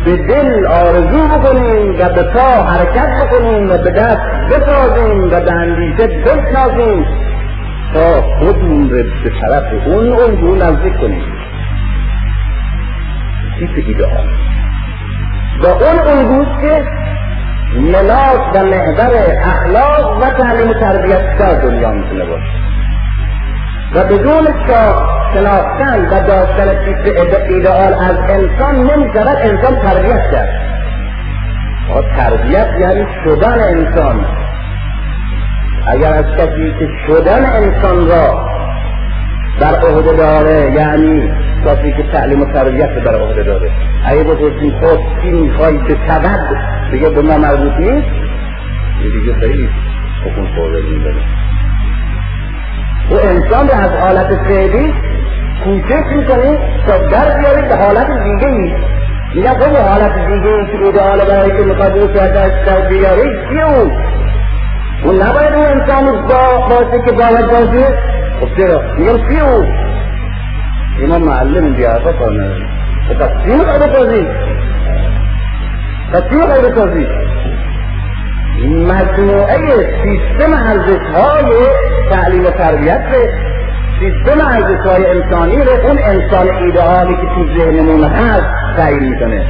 به 0.07 0.16
دل 0.16 0.66
آرزو 0.66 1.28
بکنیم 1.28 1.95
و 1.99 2.09
به 2.09 2.23
پا 2.23 2.62
حرکت 2.62 3.09
بکنیم 3.23 3.70
و 3.70 3.78
به 3.78 3.91
دست 3.91 4.20
بسازیم 4.51 5.24
و 5.24 5.41
به 5.41 5.53
اندیشه 5.53 6.07
بشناسیم 6.07 7.07
تا 7.95 8.23
خودمون 8.23 8.91
رو 8.91 8.97
به 9.24 9.31
طرف 9.41 9.87
اون 9.87 10.12
الگو 10.12 10.55
نزدیک 10.55 11.01
کنیم. 11.01 11.23
تیپ 13.59 13.70
ایدئال 13.87 14.27
و 15.62 15.66
اون 15.66 15.99
الگوست 15.99 16.61
که 16.61 16.85
ملاک 17.81 18.55
و 18.55 18.65
محور 18.65 19.11
اخلاق 19.45 20.23
و 20.23 20.31
تعلیم 20.31 20.70
و 20.70 20.74
تربیت 20.74 21.39
در 21.39 21.61
دنیا 21.61 21.93
می‌تونه 21.93 22.24
باشه. 22.24 22.76
و 23.97 24.05
بدون 24.05 24.47
شناختن 25.35 26.09
و 26.10 26.27
داشتن 26.27 26.68
ایدئال 27.48 27.94
از 27.94 28.16
انسان 28.28 28.74
نمی‌شود 28.74 29.39
انسان 29.43 29.77
تربیت 29.77 30.31
کرد. 30.32 30.48
تربیت 32.16 32.68
یعنی 32.81 33.06
شدن 33.24 33.59
انسان. 33.60 34.24
اگر 35.86 36.12
از 36.12 36.24
کسی 36.24 36.74
که 36.78 36.89
شدن 37.06 37.44
انسان 37.44 38.09
را 38.09 38.48
در 39.60 39.74
عهده 39.74 40.16
داره 40.16 40.73
یعنی 40.73 41.31
کسی 41.66 41.93
که 41.93 42.02
تعلیم 42.12 42.43
و 42.43 42.44
تربیت 42.44 43.05
در 43.05 43.14
عهده 43.14 43.43
داره. 43.43 43.70
اگه 44.06 44.24
بپرسیم 44.24 44.81
خود 44.81 44.98
کی 45.23 45.31
می‌خوای 45.31 45.78
به 45.78 45.97
سبب 46.09 46.40
دیگه 46.90 47.09
به 47.09 47.23
ما 47.23 47.39
مربوط 47.39 47.73
نیست؟ 47.78 48.09
دیگه 49.02 49.35
خیلی 49.40 49.68
حکم 50.24 50.55
خورده 50.55 50.82
و 53.11 53.15
انسان 53.15 53.70
از 53.70 53.91
حالت 53.91 54.35
فعلی 54.49 54.95
کوشش 55.65 56.07
می‌کنه 56.16 56.59
تا 56.87 56.99
در 56.99 57.39
بیاره 57.39 57.69
به 57.69 57.77
حالت 57.77 58.07
دیگه 58.07 58.47
ای 58.47 58.73
میگه 59.35 59.49
خب 59.49 59.77
حالت 59.77 60.15
دیگه 60.27 60.49
ای 60.49 60.66
که 60.66 60.85
ایدئال 60.85 61.24
برای 61.24 61.51
که 61.51 61.65
می‌خواد 61.65 61.99
او 61.99 62.07
در 62.07 62.89
بیاره 62.89 63.49
چیه 63.49 63.65
او؟ 63.65 63.91
اون 65.05 65.23
نباید 65.23 65.53
اون 65.55 65.65
انسان 65.65 66.27
با 66.28 66.66
باشه 66.69 67.05
که 67.07 67.12
باید 67.12 67.47
باشه. 67.47 67.87
خب 68.41 68.57
چرا؟ 68.57 68.83
میگم 68.99 69.28
چیه 69.28 69.45
او؟ 69.45 69.65
اینا 70.99 71.19
معلم 71.19 71.74
بیاره 71.74 72.12
کنه 72.12 72.51
پس 73.20 73.45
چی 73.45 73.55
می‌خواد 73.55 73.91
بسازی؟ 73.91 74.27
پس 76.12 76.23
چی 76.31 76.35
می‌خواد 76.35 76.73
بسازی؟ 76.73 77.07
مجموعه 78.65 79.59
سیستم 80.03 80.53
ارزش 80.53 81.07
های 81.15 81.66
تعلیم 82.11 82.47
و 82.47 82.51
تربیت 82.51 83.01
سیستم 84.01 84.41
ارزش 84.41 84.87
های 84.87 85.07
انسانی 85.07 85.57
رو 85.57 85.87
اون 85.87 85.99
انسان 85.99 86.49
ایدئالی 86.49 87.15
که 87.15 87.23
تو 87.23 87.59
ذهنمون 87.59 88.05
هست 88.05 88.77
تعیین 88.77 89.09
می‌کنه. 89.09 89.47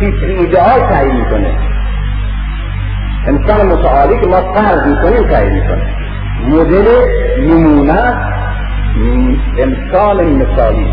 تیپ 0.00 0.14
ایدئال 0.22 0.80
تعیین 0.88 1.16
می‌کنه. 1.16 1.54
انسان 3.26 3.66
متعالی 3.66 4.20
که 4.20 4.26
ما 4.26 4.52
فرض 4.54 4.86
می‌کنیم 4.86 5.28
تعیین 5.28 5.52
می‌کنه. 5.52 5.82
مدل 6.48 6.88
نمونه 7.40 8.14
انسان 9.58 10.26
مثالی. 10.26 10.92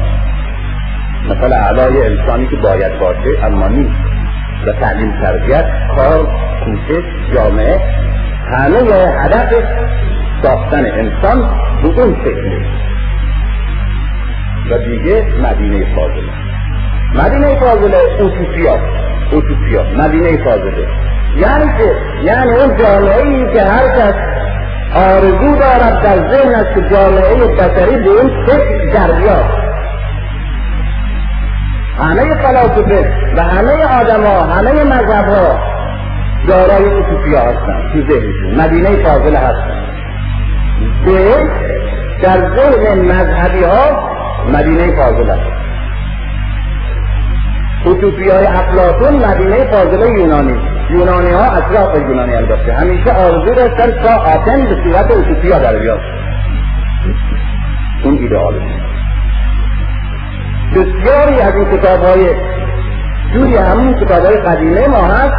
مثلا 1.29 1.55
علای 1.55 2.05
انسانی 2.05 2.47
که 2.47 2.55
باید 2.55 2.99
باشه 2.99 3.45
اما 3.45 3.67
نیست. 3.67 4.16
و 4.65 4.71
تعلیم 4.71 5.11
تربیت 5.21 5.65
کار 5.95 6.27
کوشش 6.65 7.03
جامعه. 7.33 7.81
همه 8.51 8.79
هدف 9.23 9.53
ساختن 10.43 10.85
انسان 10.85 11.49
به 11.81 11.87
اون 11.87 12.15
شکله 12.15 12.65
و 14.71 14.77
دیگه 14.77 15.25
مدینه 15.43 15.95
فاضله. 15.95 16.31
مدینه 17.15 17.59
فاضله 17.59 17.97
اوتوپیا 18.19 18.77
اوتوپیا 19.31 19.83
مدینه 19.97 20.43
فاضله. 20.43 20.87
یعنی 21.37 21.65
که 21.77 21.95
یعنی 22.23 22.51
اون 22.51 22.77
جامعه 22.77 23.23
ای 23.23 23.53
که 23.53 23.63
هر 23.63 23.87
کس 23.87 24.13
آرزو 24.95 25.55
دارد 25.55 26.03
در 26.03 26.29
ذهن 26.29 26.55
است 26.55 26.73
که 26.75 26.95
جامعه 26.95 27.47
بشری 27.47 27.97
به 27.97 28.09
این 28.09 28.45
شکل 28.45 28.91
در 28.93 29.11
همه 31.99 32.35
فلاسفه 32.35 33.13
و 33.37 33.41
همه 33.43 33.85
آدما 34.01 34.39
همه 34.41 34.83
مذهب 34.83 35.25
ها 35.25 35.59
دارای 36.47 36.83
اوتوپیا 36.83 37.39
هستن 37.39 37.91
تو 37.93 38.01
ذهنشون. 38.01 38.55
مدینه 38.61 39.03
فاضل 39.03 39.35
هستن. 39.35 39.87
به 41.05 41.35
در 42.23 42.55
ذهن 42.55 43.01
مذهبی 43.01 43.63
ها 43.63 44.09
مدینه 44.53 44.95
فاضل 44.95 45.29
هست. 45.29 45.51
اوتوپی 47.85 48.29
های 48.29 48.45
افلاتون 48.45 49.13
مدینه 49.13 49.71
فاضل 49.71 50.17
یونانی. 50.17 50.59
یونانی 50.89 51.31
ها 51.31 51.43
اطراف 51.43 51.95
یونانی 51.95 52.35
البته 52.35 52.73
همیشه 52.73 53.11
آرزو 53.11 53.53
داشتن 53.53 54.03
تا 54.03 54.15
آتن 54.15 54.65
به 54.65 54.75
صورت 54.83 55.11
اوتوپیا 55.11 55.59
در 55.59 55.79
بیاد. 55.79 55.99
اون 58.03 58.17
ایدئالشون 58.17 58.86
بسیاری 60.75 61.41
از 61.41 61.55
این 61.55 61.77
کتاب 61.77 62.03
های 62.03 62.29
جوری 63.33 63.57
همون 63.57 63.93
کتاب 63.93 64.25
های 64.25 64.37
قدیمه 64.37 64.87
ما 64.87 65.01
هست 65.01 65.35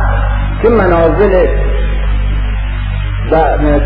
که 0.62 0.68
منازل 0.68 1.46
و 3.30 3.36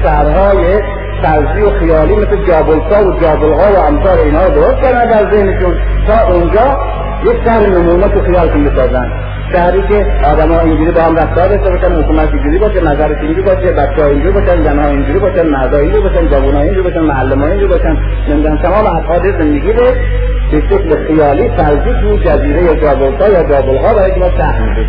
شهرهای 0.02 0.82
فرضی 1.22 1.62
و 1.62 1.70
خیالی 1.70 2.16
مثل 2.16 2.46
جابلسا 2.46 3.04
و 3.04 3.20
جابلها 3.20 3.72
و 3.72 3.76
امثال 3.76 4.18
اینها 4.18 4.44
رو 4.44 4.54
درست 4.54 4.80
کردن 4.82 5.04
در 5.04 5.30
ذهنشون. 5.30 5.74
تا 6.06 6.32
اونجا 6.32 6.78
یک 7.24 7.44
شهر 7.44 7.66
نمونه 7.66 8.08
تو 8.08 8.22
خیالشون 8.22 8.64
بسازن. 8.64 9.12
شهری 9.52 9.82
که 9.88 10.06
آدم 10.26 10.52
ها 10.52 10.60
اینجوری 10.60 10.90
با 10.90 11.00
هم 11.00 11.16
رفتار 11.16 11.48
داشته 11.48 11.70
باشن 11.70 12.02
حکومت 12.02 12.28
اینجوری 12.34 12.58
باشه 12.58 12.80
نظرش 12.80 13.16
اینجوری 13.20 13.42
باشه 13.42 13.72
بچه 13.72 14.02
ها 14.02 14.08
اینجوری 14.08 14.32
باشن 14.32 14.62
زن 14.62 14.78
ها 14.78 14.88
اینجوری 14.88 15.18
باشن 15.18 15.46
مرد 15.46 15.74
ها 15.74 15.80
اینجوری 15.80 16.02
باشن 16.02 16.28
جوان 16.28 16.54
ها 16.54 16.60
اینجوری 16.60 16.82
باشن 16.82 17.00
معلم 17.00 17.40
ها 17.40 17.46
اینجوری 17.46 17.66
باشن 17.66 17.96
نمی‌دونم 18.28 18.56
تمام 18.56 18.86
ابعاد 18.86 19.38
زندگی 19.38 19.72
رو 19.72 19.84
به 20.52 20.60
شکل 20.70 21.06
خیالی 21.06 21.48
فرضی 21.48 21.92
تو 22.00 22.18
جزیره 22.18 22.62
یا 22.62 22.74
جابلتا 22.74 23.28
یا 23.28 23.42
جابلها 23.42 23.94
برای 23.94 24.18
ما 24.18 24.30
شهر 24.36 24.60
میده 24.60 24.86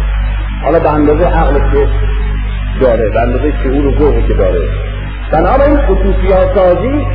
حالا 0.64 0.80
به 0.80 0.90
اندازه 0.90 1.26
عقل 1.26 1.54
که 1.54 1.88
داره 2.82 3.10
به 3.10 3.22
اندازه 3.22 3.54
شعور 3.64 3.86
و 3.88 4.00
ذوقی 4.00 4.28
که 4.28 4.34
داره. 4.34 4.60
بنابراین 5.32 5.78
خصوصی 5.78 6.28
سازی 6.56 7.06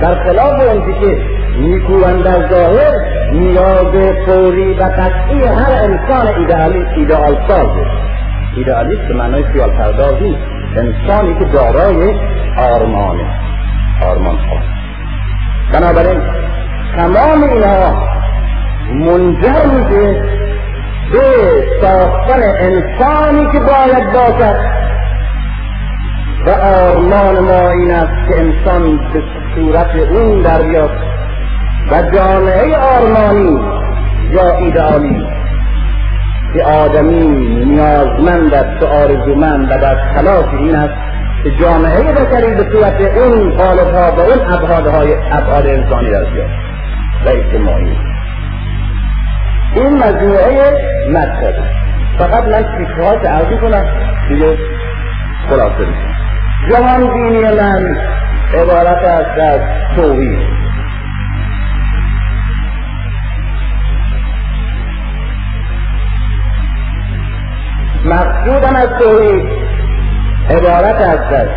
در 0.00 0.14
خلاف 0.14 0.60
اون 0.60 1.00
که 1.00 1.18
نیکوان 1.58 2.22
در 2.22 2.48
ظاهر 2.48 2.94
نیاز 3.32 4.14
فوری 4.26 4.74
و 4.74 4.82
قطعی 4.82 5.44
هر 5.44 5.72
انسان 5.72 6.26
ایدئالی 6.26 6.86
ایدئال 6.96 7.36
سازه 7.48 7.86
ایدئالیست 8.56 9.02
به 9.08 9.14
معنای 9.14 9.44
خیال 9.44 9.70
پردازی 9.70 10.36
انسانی 10.76 11.34
که 11.38 11.44
دارای 11.44 12.14
آرمانه 12.58 13.46
بنابراین 15.72 16.20
تمام 16.96 17.42
اینها 17.42 17.94
منجر 18.94 19.66
میشه 19.66 20.22
به 21.12 21.22
ساختن 21.80 22.42
انسانی 22.42 23.52
که 23.52 23.58
باید 23.58 24.12
باشد. 24.12 24.76
و 26.46 26.50
آرمان 26.50 27.38
ما 27.38 27.70
این 27.70 27.90
است 27.90 28.28
که 28.28 28.40
انسان 28.40 28.96
به 29.12 29.22
صورت 29.54 29.96
اون 29.96 30.42
در 30.42 30.62
بیاد 30.62 30.90
و 31.90 32.02
جامعه 32.14 32.76
آرمانی 32.76 33.60
یا 34.30 34.56
ایدئالی 34.56 35.26
که 36.54 36.62
آدمی 36.62 37.64
نیازمند 37.64 38.54
است 38.54 38.82
و 38.82 38.86
آرزومند 38.86 39.70
و 39.70 39.78
در 39.78 39.94
خلاف 40.14 40.54
این 40.54 40.74
است 40.74 40.94
که 41.42 41.50
جامعه 41.60 42.12
بشری 42.12 42.54
به 42.54 42.66
صورت 42.72 43.00
اون 43.00 43.52
ها 43.52 44.12
و 44.16 44.20
اون 44.20 44.54
ابعادهای 44.54 45.14
ابعاد 45.14 45.66
انسانی 45.66 46.10
در 46.10 46.24
بیاد. 46.24 46.50
و 47.26 47.28
اجتماعی 47.28 47.96
این 49.74 49.98
مجموعه 49.98 50.72
مطلب 51.10 51.54
فقط 52.18 52.44
من 52.44 52.62
تیکه 52.62 53.20
که 53.22 53.28
عرضی 53.28 53.56
کنم 53.56 53.84
دیگه 54.28 54.58
خلاصه 55.50 55.78
میشه 55.78 56.16
جهان 56.70 57.00
دینی 57.00 57.42
من 57.42 57.96
عبارت 58.54 59.04
است 59.04 59.38
از 59.38 59.60
توحید. 59.96 60.65
مقصودم 68.06 68.76
از 68.76 68.88
توحید. 68.98 69.48
عبارت 70.50 71.00
است 71.00 71.50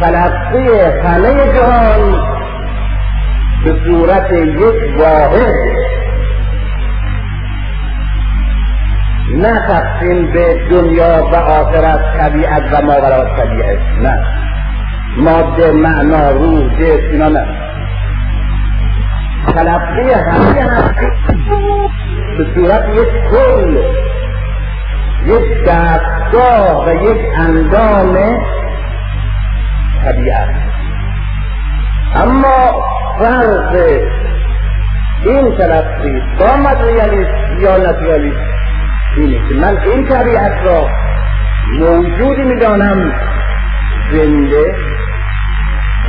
تلقی 0.00 0.68
همه 1.04 1.52
جهان 1.54 2.14
به 3.64 3.74
صورت 3.86 4.32
یک 4.32 4.98
واحد. 4.98 5.54
نه 9.36 9.60
تقسیم 9.68 10.32
به 10.32 10.68
دنیا 10.70 11.28
و 11.32 11.34
آخرت 11.36 12.00
طبیعت 12.18 12.62
و 12.72 12.82
ماورا 12.86 13.36
طبیعت 13.36 13.78
نه. 14.02 14.18
ماده 15.16 15.72
معنا 15.72 16.30
روح 16.30 16.74
جسم 16.74 17.10
اینا 17.12 17.28
نه. 17.28 17.46
تلقی 19.54 20.12
همه 20.12 20.62
هستی. 20.62 21.06
به 22.38 22.46
صورت 22.54 22.88
یک 22.88 23.30
کل. 23.30 23.76
یک 25.26 25.64
دستگاه 25.66 26.86
و 26.86 26.94
یک 26.94 27.20
اندام 27.36 28.16
طبیعت. 30.04 30.48
اما 32.14 32.82
فرق 33.18 33.74
این 35.24 35.56
تلقی 35.56 36.22
با 36.40 36.56
مدریالیست 36.56 37.60
یا 37.60 37.76
نتریالیست 37.76 38.50
اینه 39.16 39.48
که 39.48 39.54
من 39.54 39.78
این 39.78 40.08
طبیعت 40.08 40.52
را 40.64 40.88
موجودی 41.78 42.42
می‌دانم 42.42 43.12
زنده 44.12 44.74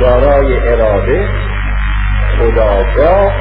دارای 0.00 0.68
اراده 0.68 1.28
خداگاه 2.38 3.32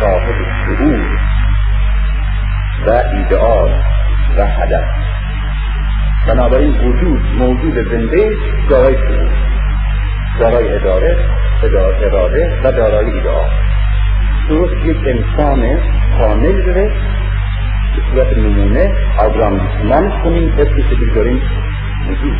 صاحب 0.00 0.34
شعور 0.66 1.18
و 2.86 2.90
ایدئال. 2.90 3.89
و 4.36 4.46
هدف. 4.46 4.84
بنابراین 6.28 6.70
وجود 6.70 7.20
موجود 7.38 7.74
زنده 7.74 8.36
دارای 8.70 8.94
شعور 8.94 9.30
دارای 10.40 10.74
اداره 10.74 11.16
اراده 11.62 12.60
و 12.64 12.72
دارای 12.72 13.10
ایدئال 13.10 13.50
درست 14.48 14.84
یک 14.84 14.96
انسان 15.06 15.78
کامل 16.18 16.62
داره 16.62 16.90
به 17.96 18.02
صورت 18.10 18.38
نمونه 18.38 18.92
آگراندیسمانش 19.18 20.12
کنیم 20.24 20.52
اسمش 20.58 20.98
بگذاریم 21.00 21.42
وجود 22.08 22.38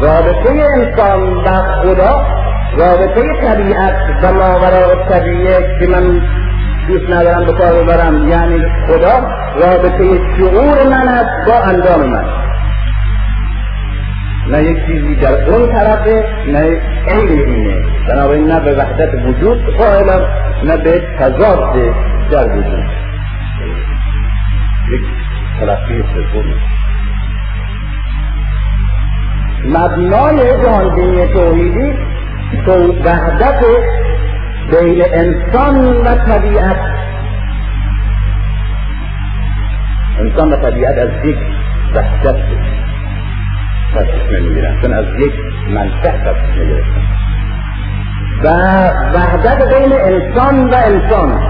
رابطه 0.00 0.64
انسان 0.76 1.34
و 1.34 1.62
خدا 1.82 2.26
رابطه 2.78 3.22
طبیعت 3.42 3.94
و 4.22 4.32
ماورا 4.32 5.04
طبیعه 5.08 5.78
که 5.80 5.86
من 5.86 6.20
دوست 6.88 7.10
ندارم 7.10 7.44
به 7.44 7.52
کار 7.52 7.82
ببرم. 7.82 8.28
یعنی 8.28 8.58
خدا 8.86 9.26
رابطه 9.60 10.20
شعور 10.38 10.88
من 10.88 11.08
است 11.08 11.48
با 11.48 11.60
اندام 11.60 12.10
من. 12.10 12.24
نه 14.50 14.62
یک 14.62 14.86
چیزی 14.86 15.14
در 15.14 15.50
اون 15.50 15.72
طرفه 15.72 16.24
نه 16.52 16.80
عین 17.08 17.28
اینه. 17.28 17.82
بنابراین 18.08 18.44
نه 18.44 18.60
به 18.60 18.74
وحدت 18.74 19.14
وجود 19.26 19.76
قائلم 19.76 20.26
نه 20.64 20.76
به 20.76 21.02
تضاد 21.18 21.74
در 22.30 22.48
وجود. 22.48 22.84
یک 24.88 25.02
تلقی 25.60 26.04
سومی 26.32 26.54
مبنای 29.64 30.62
جهانبینی 30.62 31.26
توحیدی 31.32 31.92
تو 32.66 32.92
وحدت 33.04 33.60
بین 34.70 35.02
انسان 35.12 35.96
و 35.96 36.14
طبیعت. 36.14 36.76
انسان 40.20 40.52
و 40.52 40.56
طبیعت 40.56 40.98
از 40.98 41.24
یک 41.24 41.36
وحدت 41.94 42.36
تصمیم 43.94 44.42
می‌گیرن 44.42 44.80
چون 44.82 44.92
از 44.92 45.04
یک 45.20 45.32
منطق 45.70 46.14
تصمیم 46.16 46.66
می‌گیرن 46.66 46.84
و 48.44 48.48
وحدت 49.14 49.58
بین 49.74 49.92
انسان 49.92 50.70
و 50.70 50.74
انسان. 50.74 51.40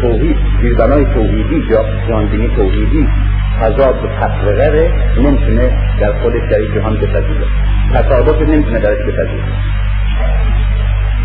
توحید 0.00 0.36
زیربنای 0.60 1.04
توحیدی 1.04 1.62
جانبینی 2.08 2.48
توحیدی 2.56 3.08
تضاد 3.60 4.04
و 4.04 4.08
تفرقه 4.20 4.92
نمی‌تونه 5.18 5.70
در 6.00 6.12
خودش 6.22 6.42
در 6.50 6.74
جهان 6.74 6.94
بپذیره. 6.94 7.46
تصادف 7.94 8.48
نمی‌تونه 8.48 8.78
درش 8.78 8.98
بپذیره. 8.98 9.44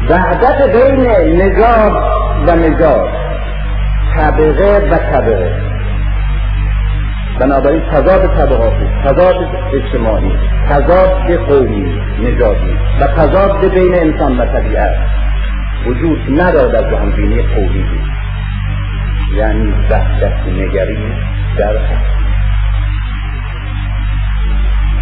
وحدت 0.10 0.76
بین 0.76 1.08
نژاد 1.42 1.92
و 2.48 2.56
نژاد 2.56 3.10
طبقه 4.16 4.88
و 4.92 4.98
طبقه. 4.98 5.70
بنابراین 7.40 7.82
تضاد 7.82 8.36
طبقاتی 8.36 8.88
تضاد 9.06 9.36
اجتماعی 9.74 10.32
تضاد 10.70 11.32
قومی 11.48 12.02
نژادی 12.20 12.78
و 13.02 13.08
تضاد 13.08 13.74
بین 13.74 13.96
انسان 13.96 14.38
و 14.38 14.46
طبیعت 14.46 14.96
وجود 15.86 16.20
ندارد 16.42 16.72
در 16.72 16.92
جهانبینی 16.92 17.44
توحیدی 17.56 18.02
یعنی 19.36 19.74
وحدت 19.90 20.48
نگری 20.48 20.98
در 21.58 21.76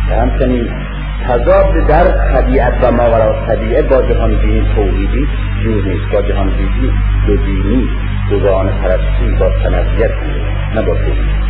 و 0.10 0.22
همچنین 0.22 0.87
تضاد 1.26 1.88
در 1.88 2.04
طبیعت 2.34 2.74
و 2.84 2.92
ماورا 2.92 3.46
طبیعه 3.48 3.82
با 3.82 4.02
جهانبینی 4.02 4.68
توحیدی 4.76 5.28
جور 5.64 5.84
نیست 5.84 6.12
با 6.14 6.22
جهانبینی 6.22 6.92
دو 7.28 7.36
دینی 7.36 7.90
دوگان 8.30 8.70
پرستی 8.70 9.32
با 9.40 9.50
تنویت 9.64 10.12
نه 10.76 10.82
با 10.82 10.94
توحید. 10.94 11.48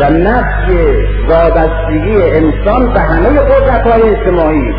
و 0.00 0.10
نفی 0.10 1.06
وابستگی 1.28 2.16
انسان 2.16 2.92
به 2.92 3.00
همه 3.00 3.28
قدرت 3.28 3.86
های 3.86 4.02
اجتماعی 4.02 4.74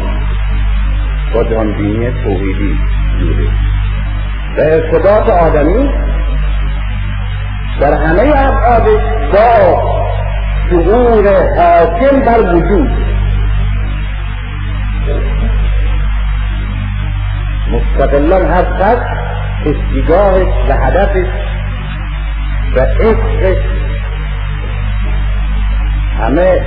با 1.34 1.44
جهانبینی 1.44 2.12
توحیدی 2.24 2.78
جوره 3.20 3.48
و 4.58 4.62
ارتباط 4.62 5.30
آدمی 5.30 5.90
در 7.80 7.94
همه 7.94 8.34
ابعادش 8.36 9.02
با 9.34 9.82
شعور 10.70 11.26
حاکم 11.58 12.20
بر 12.20 12.56
وجود. 12.56 12.91
مستقلا 17.72 18.38
هر 18.38 18.62
قد 18.62 19.02
اشتگاهش 19.66 20.48
و 20.70 20.74
هدفش 20.74 21.28
و 22.76 22.80
عشقش 22.80 23.64
همه 26.20 26.62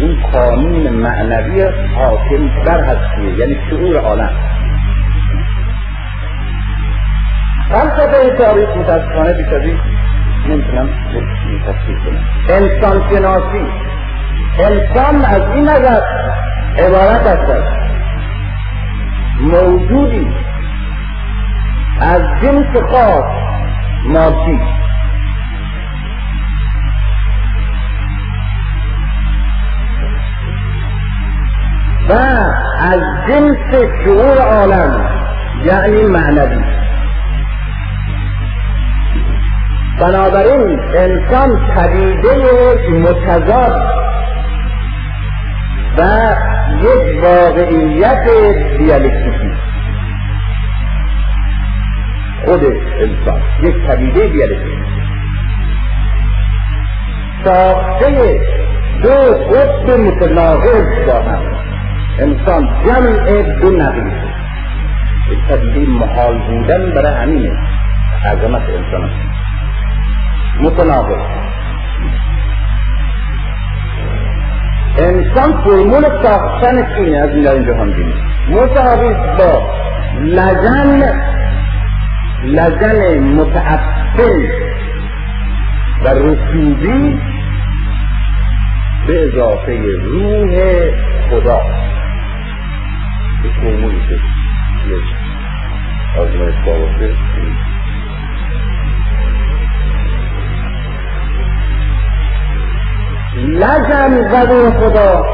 این 0.00 0.22
قانون 0.32 0.88
معنوی 0.88 1.62
حاکم 1.96 2.64
بر 2.64 2.80
هستیه 2.80 3.38
یعنی 3.38 3.56
شعور 3.70 3.96
عالم. 3.96 4.30
فلسفه 7.72 8.36
تاریخ 8.38 8.68
متاسفانه 8.68 9.32
بیش 9.32 9.46
از 9.46 9.62
این 9.62 9.78
نمی‌تونم 10.48 10.88
تصدیق 10.88 11.98
کنم. 12.04 12.24
انسان 12.48 13.02
شناسی. 13.10 13.66
انسان 14.58 15.24
از 15.24 15.42
این 15.54 15.68
نظر 15.68 16.00
عبارت 16.78 17.26
است 17.26 17.62
موجودی 19.40 20.28
از 22.00 22.22
جنس 22.42 22.76
خاص 22.90 23.24
مادی. 24.04 24.60
و 32.08 32.12
از 32.82 33.00
جنس 33.28 33.82
شعور 34.04 34.38
عالم 34.38 35.10
یعنی 35.64 36.02
معنوی. 36.02 36.64
بنابراین 40.00 40.80
انسان 40.80 41.50
پدیده 41.74 42.74
متضاد 42.90 43.82
و 45.98 46.02
یک 46.82 47.24
واقعیت 47.24 48.24
دیالکتیکی 48.78 49.52
خود 52.44 52.60
انسان 53.00 53.40
یک 53.62 53.74
پدیده 53.86 54.28
دیالکتیکی 54.28 54.82
ساخته 57.44 58.40
دو 59.02 59.08
قطب 59.54 59.90
متناقض 59.90 61.06
با 61.06 61.22
هم. 61.22 61.42
انسان 62.18 62.68
جمع 62.86 63.42
دو 63.60 63.70
نقیض 63.70 64.12
یک 65.30 65.38
پدیده 65.48 65.90
محال 65.90 66.38
بودن 66.38 66.94
برای 66.94 67.14
همینه. 67.14 67.52
عظمت 68.24 68.62
انسان 68.62 69.10
متناقض. 70.60 71.42
انسان 74.98 75.52
فرمول 75.64 76.02
ساختن 76.22 76.86
اینه 76.98 77.18
از 77.18 77.30
این 77.30 77.42
در 77.42 77.62
جهان 77.62 77.92
بینی 77.92 78.14
متعاوض 78.50 79.16
با 79.38 79.62
لجن 80.20 81.02
لجن 82.44 83.18
متعفن 83.18 84.42
و 86.04 86.08
رسوبی 86.08 87.20
به 89.06 89.28
اضافه 89.28 89.78
روح 90.04 90.50
خدا. 91.30 91.60
به 93.42 93.48
فرمولی 93.60 94.00
که 94.08 94.18
آزمایش 96.20 96.54
لجن 103.36 104.14
و 104.32 104.70
خدا. 104.70 105.24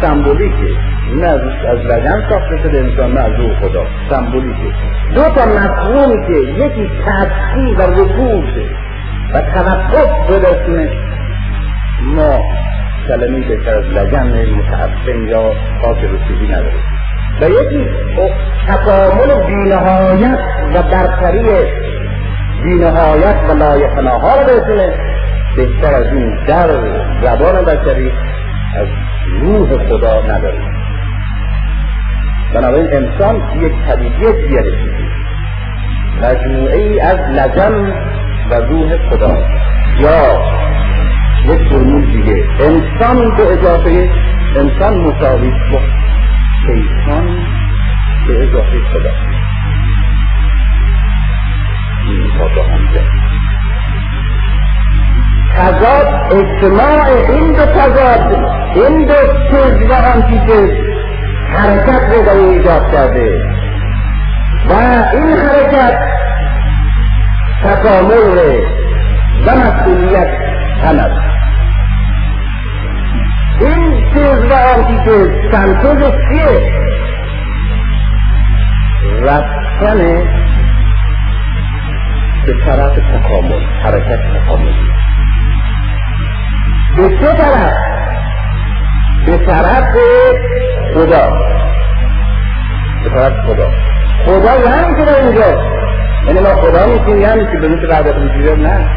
سمبولیکه. 0.00 0.76
نه 1.14 1.26
از, 1.26 1.78
لجن 1.78 2.28
ساخته 2.28 2.58
شده 2.62 2.78
انسان 2.78 3.12
نه 3.12 3.20
از 3.20 3.32
روح 3.38 3.60
خدا. 3.60 3.86
سمبولیکه. 4.10 4.72
دو 5.14 5.22
تا 5.22 5.46
مفهومی 5.46 6.26
که 6.26 6.64
یکی 6.64 6.90
تبقی 7.06 7.74
و 7.74 7.82
رکوب 7.82 8.44
و 9.34 9.40
توقف 9.40 10.28
برسونه 10.28 10.90
ما 12.02 12.42
کلمه 13.08 13.48
بهتر 13.48 13.78
از 13.78 13.84
لجن 13.84 14.50
متعفن 14.54 15.28
یا 15.28 15.52
خاک 15.82 15.98
رسوبی 15.98 16.48
نداره. 16.48 16.80
و 17.40 17.50
یکی 17.50 17.86
تکامل 18.68 19.46
بینهایت 19.46 20.38
و 20.74 20.82
برتری 20.82 21.42
بینهایت 22.64 23.36
و 23.48 23.52
لایقناها 23.52 24.40
رو 24.40 24.46
برسونه 24.46 25.09
بهتر 25.56 25.94
از 25.94 26.06
این 26.12 26.44
در 26.46 26.68
زبان 27.22 27.64
بشری 27.64 28.12
از 28.76 28.88
روح 29.40 29.88
خدا 29.88 30.22
نداریم. 30.22 30.70
بنابراین 32.54 32.88
انسان 32.92 33.36
یک 33.60 33.72
پدیده 33.72 34.32
دیالکتیکی 34.48 35.10
مجموعه 36.22 36.76
ای 36.76 37.00
از 37.00 37.18
لجن 37.18 37.92
و 38.50 38.54
روح 38.54 38.96
خدا. 39.10 39.36
یا 40.00 40.40
یک 41.44 41.68
فرمول 41.68 42.04
دیگه. 42.04 42.44
انسان 42.60 43.36
به 43.36 43.52
اضافه 43.52 44.10
انسان 44.56 45.00
مساوی 45.00 45.50
با 45.50 45.80
شیطان 46.66 47.38
به 48.26 48.42
اضافه 48.42 48.78
خدا. 48.92 49.10
این 52.06 52.30
تا 52.38 53.29
تضاد 55.56 56.32
اجتماع 56.32 57.06
این 57.28 57.52
دو 57.52 57.66
تضاد 57.66 58.44
این 58.74 59.06
دو 59.06 59.14
چیز 59.50 59.90
و 59.90 59.92
آنتیتز 59.92 60.70
حرکت 61.56 62.02
رو 62.12 62.24
در 62.24 62.36
ایجاد 62.36 62.92
کرده. 62.92 63.50
و 64.68 64.72
این 65.12 65.36
حرکت 65.36 65.98
تکامل 67.64 68.60
و 69.46 69.50
مسئولیت 69.56 70.28
هم 70.84 71.10
این 73.60 74.10
چیز 74.12 74.50
و 74.50 74.54
آنتیتز 74.54 75.28
سنتز 75.52 76.12
چیه؟ 76.28 76.80
رفتن 79.22 79.98
به 82.46 82.52
طرف 82.64 82.92
تکامل 82.96 83.64
حرکت 83.82 84.20
تکاملی. 84.34 85.09
به 86.96 87.08
چه 87.08 87.32
طرف. 87.32 87.72
به 89.26 89.38
طرف 89.46 89.94
خدا. 90.94 91.30
به 93.04 93.10
طرف 93.10 93.32
خدا. 93.46 93.70
خدا 94.26 94.70
یعنی 94.70 94.96
که 94.96 95.04
در 95.04 95.24
اینجا 95.24 95.62
یعنی 96.26 96.40
ما 96.40 96.54
خدا 96.54 96.86
میشیم 96.86 97.20
یعنی 97.20 97.46
که 97.52 97.58
به 97.58 97.68
مثل 97.68 97.90
وحدت 97.90 98.16
وجود 98.16 98.60
نه. 98.60 98.88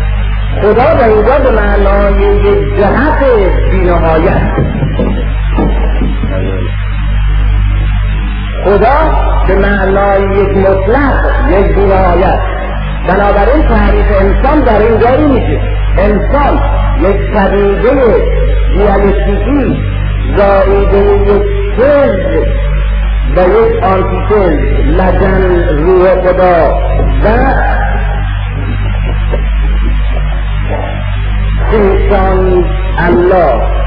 خدا 0.62 0.94
در 0.94 1.08
اینجا 1.08 1.40
به 1.40 1.52
معنای 1.52 2.24
یک 2.24 2.78
جهت 2.78 3.24
بینهایت. 3.72 4.42
خدا 8.66 8.96
به 9.48 9.56
معنای 9.56 10.22
یک 10.22 10.58
مطلق 10.58 11.50
یک 11.50 11.76
بینهایت. 11.76 12.40
بنابراین 13.08 13.68
تعریف 13.68 14.06
انسان 14.22 14.60
در 14.60 14.80
اینجا 14.80 15.28
میشه. 15.28 15.62
انسان 15.98 16.60
یک 17.04 17.32
پدیده 17.32 18.24
دیالکتیکی 18.74 19.78
زایده 20.38 20.98
یک 20.98 21.44
چیز 21.76 22.46
و 23.36 23.40
یک 23.40 23.84
آنتیتز 23.84 24.58
لجن 24.88 25.68
روح 25.78 26.22
خدا 26.22 26.80
و 27.24 27.28
انسان 31.74 32.66
الله. 32.98 33.84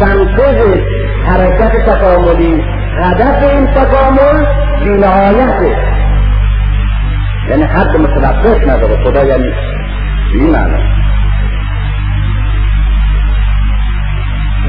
سنتز 0.00 0.80
حرکت 1.26 1.72
تکاملی 1.86 2.62
هدف 2.98 3.42
این 3.42 3.66
تکامل 3.66 4.44
بینهایته 4.84 5.76
یعنی 7.50 7.62
حد 7.62 7.96
متوقف 7.96 8.68
نداره 8.68 9.04
خدا 9.04 9.24
یعنی 9.24 9.50
معنی 10.52 11.03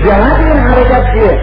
جهت 0.06 0.40
این 0.40 0.58
حرکت 0.58 1.14
چیه؟ 1.14 1.40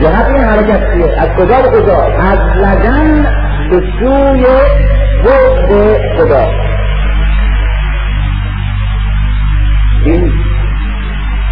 جهت 0.00 0.26
این 0.26 0.44
حرکت 0.44 0.92
چیه؟ 0.92 1.20
از 1.20 1.28
کجا 1.28 1.62
به 1.62 1.68
کجا؟ 1.68 2.02
از 2.04 2.38
لگن 2.56 3.26
به 3.70 3.82
سوی 3.98 4.44
بعد 5.24 6.00
خدا. 6.18 6.46
این 10.04 10.32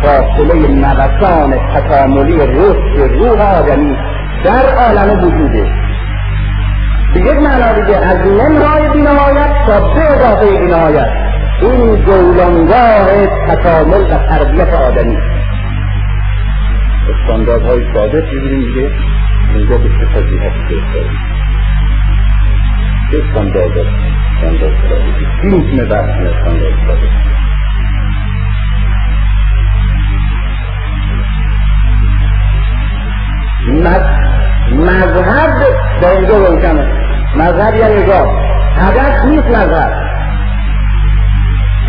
فاصله 0.02 0.68
نوسان 0.68 1.54
تکاملی 1.74 2.36
رشد 2.36 3.12
روح 3.12 3.40
آدمی 3.40 3.96
در 4.44 4.74
عالم 4.74 5.24
وجوده. 5.24 5.66
به 7.14 7.20
یک 7.20 7.38
معنا 7.38 7.72
دیگه 7.72 7.96
از 7.96 8.26
منهای 8.26 8.88
بینهایت 8.88 9.66
تا 9.66 9.80
به 9.80 10.00
اضافه 10.00 10.58
بینهایت. 10.58 11.08
این 11.62 12.04
جولانگاه 12.04 13.26
تکامل 13.48 14.00
و 14.00 14.18
تربیت 14.28 14.74
آدمی. 14.74 15.39
استانداردهای 17.10 17.94
ساده 17.94 18.24
می‌بینیم 18.32 18.66
دیگه 18.66 18.90
اینجا 19.54 19.78
به 19.78 19.88
چه 19.88 20.04
فضیحت 20.04 20.52
داریم 20.68 21.18
استاندارد 23.12 23.78
استاندارد 23.78 24.88
ساده 24.88 25.42
کی 25.42 25.48
می‌تونه 25.48 25.84
بحث 25.84 26.08
استاندارد 26.08 26.74
ساده 26.86 27.08
مذهب 34.72 35.66
در 36.02 36.10
اینجا 36.10 36.46
روشنه 36.46 36.86
مذهب 37.36 37.74
یعنی 37.74 38.06
راه 38.06 38.28
هدف 38.76 39.24
نیست 39.24 39.46
مذهب. 39.46 39.92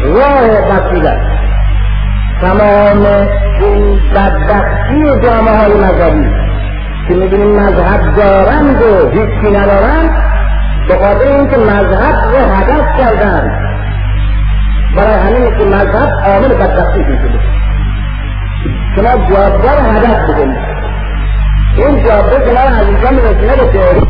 راه 0.04 0.70
وسیله. 0.70 1.41
تمام 2.42 3.06
این 3.62 4.00
بدبختی 4.16 5.22
جامعه 5.24 5.58
های 5.58 5.74
مذهبی 5.74 6.30
که 7.08 7.14
می‌بینیم 7.14 7.60
مذهب 7.60 8.16
دارند 8.16 8.82
و 8.82 9.10
هیچی 9.10 9.58
ندارند 9.58 10.10
به 10.88 10.94
خاطر 10.94 11.28
اینکه 11.28 11.58
مذهب 11.58 12.16
رو 12.32 12.54
هدف 12.56 12.98
کردن. 12.98 13.52
برای 14.96 15.14
همین 15.14 15.58
که 15.58 15.64
مذهب 15.66 16.10
عامل 16.26 16.48
بدبختی 16.48 17.04
شده 17.04 17.40
شما 18.96 19.30
جادار 19.30 19.80
هدف 19.96 20.30
بدونید 20.30 20.58
این 21.78 22.04
که 22.04 22.52
من 22.54 22.74
حقیقا 22.74 23.10
میرسونه 23.12 23.56
به 23.56 23.74
تئوری. 23.74 24.08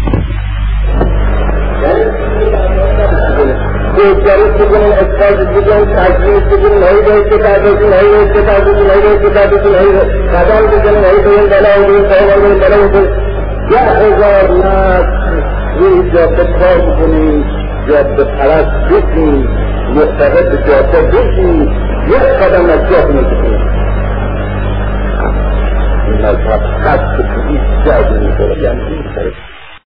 گوگرش 3.95 4.51
بکنیم 4.61 4.91
اثبات 4.91 5.47
بکنیم 5.55 5.85
تجویز 5.95 6.43
بکنیم 6.43 6.83
هی 6.83 7.01
باید 7.01 7.29
که 7.29 7.37
پردازیم 7.37 7.93
هی 7.93 8.07
باید 8.11 8.33
که 8.33 8.41
پردازیم 8.41 8.89
هی 8.89 9.01
باید 9.01 9.21
که 9.21 9.29
پردازیم 9.29 9.75
هی 9.75 9.91
قدم 10.33 10.67
بکنیم 10.67 11.03
هی 11.03 11.21
بریم 11.25 11.49
بالا 11.49 11.71
بریم 11.87 12.03
بالا 12.03 12.35
بریم 12.41 12.59
بالا 12.59 12.87
بریم 12.87 13.31
ده 13.69 13.77
هزار 13.77 14.51
نسل 14.51 15.41
روی 15.79 16.11
جاده 16.11 16.43
کار 16.43 16.77
بکنیم 16.77 17.45
جاده 17.87 18.23
پرست 18.23 18.93
بکنیم 18.93 19.47
مقتدر 19.95 20.49
به 20.49 20.57
جاده 20.67 21.01
بکنیم 21.01 21.71
یک 22.07 22.21
قدم 22.41 22.65
از 22.65 22.89
جا 22.89 23.07
نمی‌کنیم 23.07 23.71
این 26.07 26.25
مذهب 26.25 26.61
خط 26.83 27.17
به 27.17 27.23
هیچ 27.49 27.61
نمی‌خوره 28.11 28.61
یعنی 28.61 28.81
این 28.81 29.03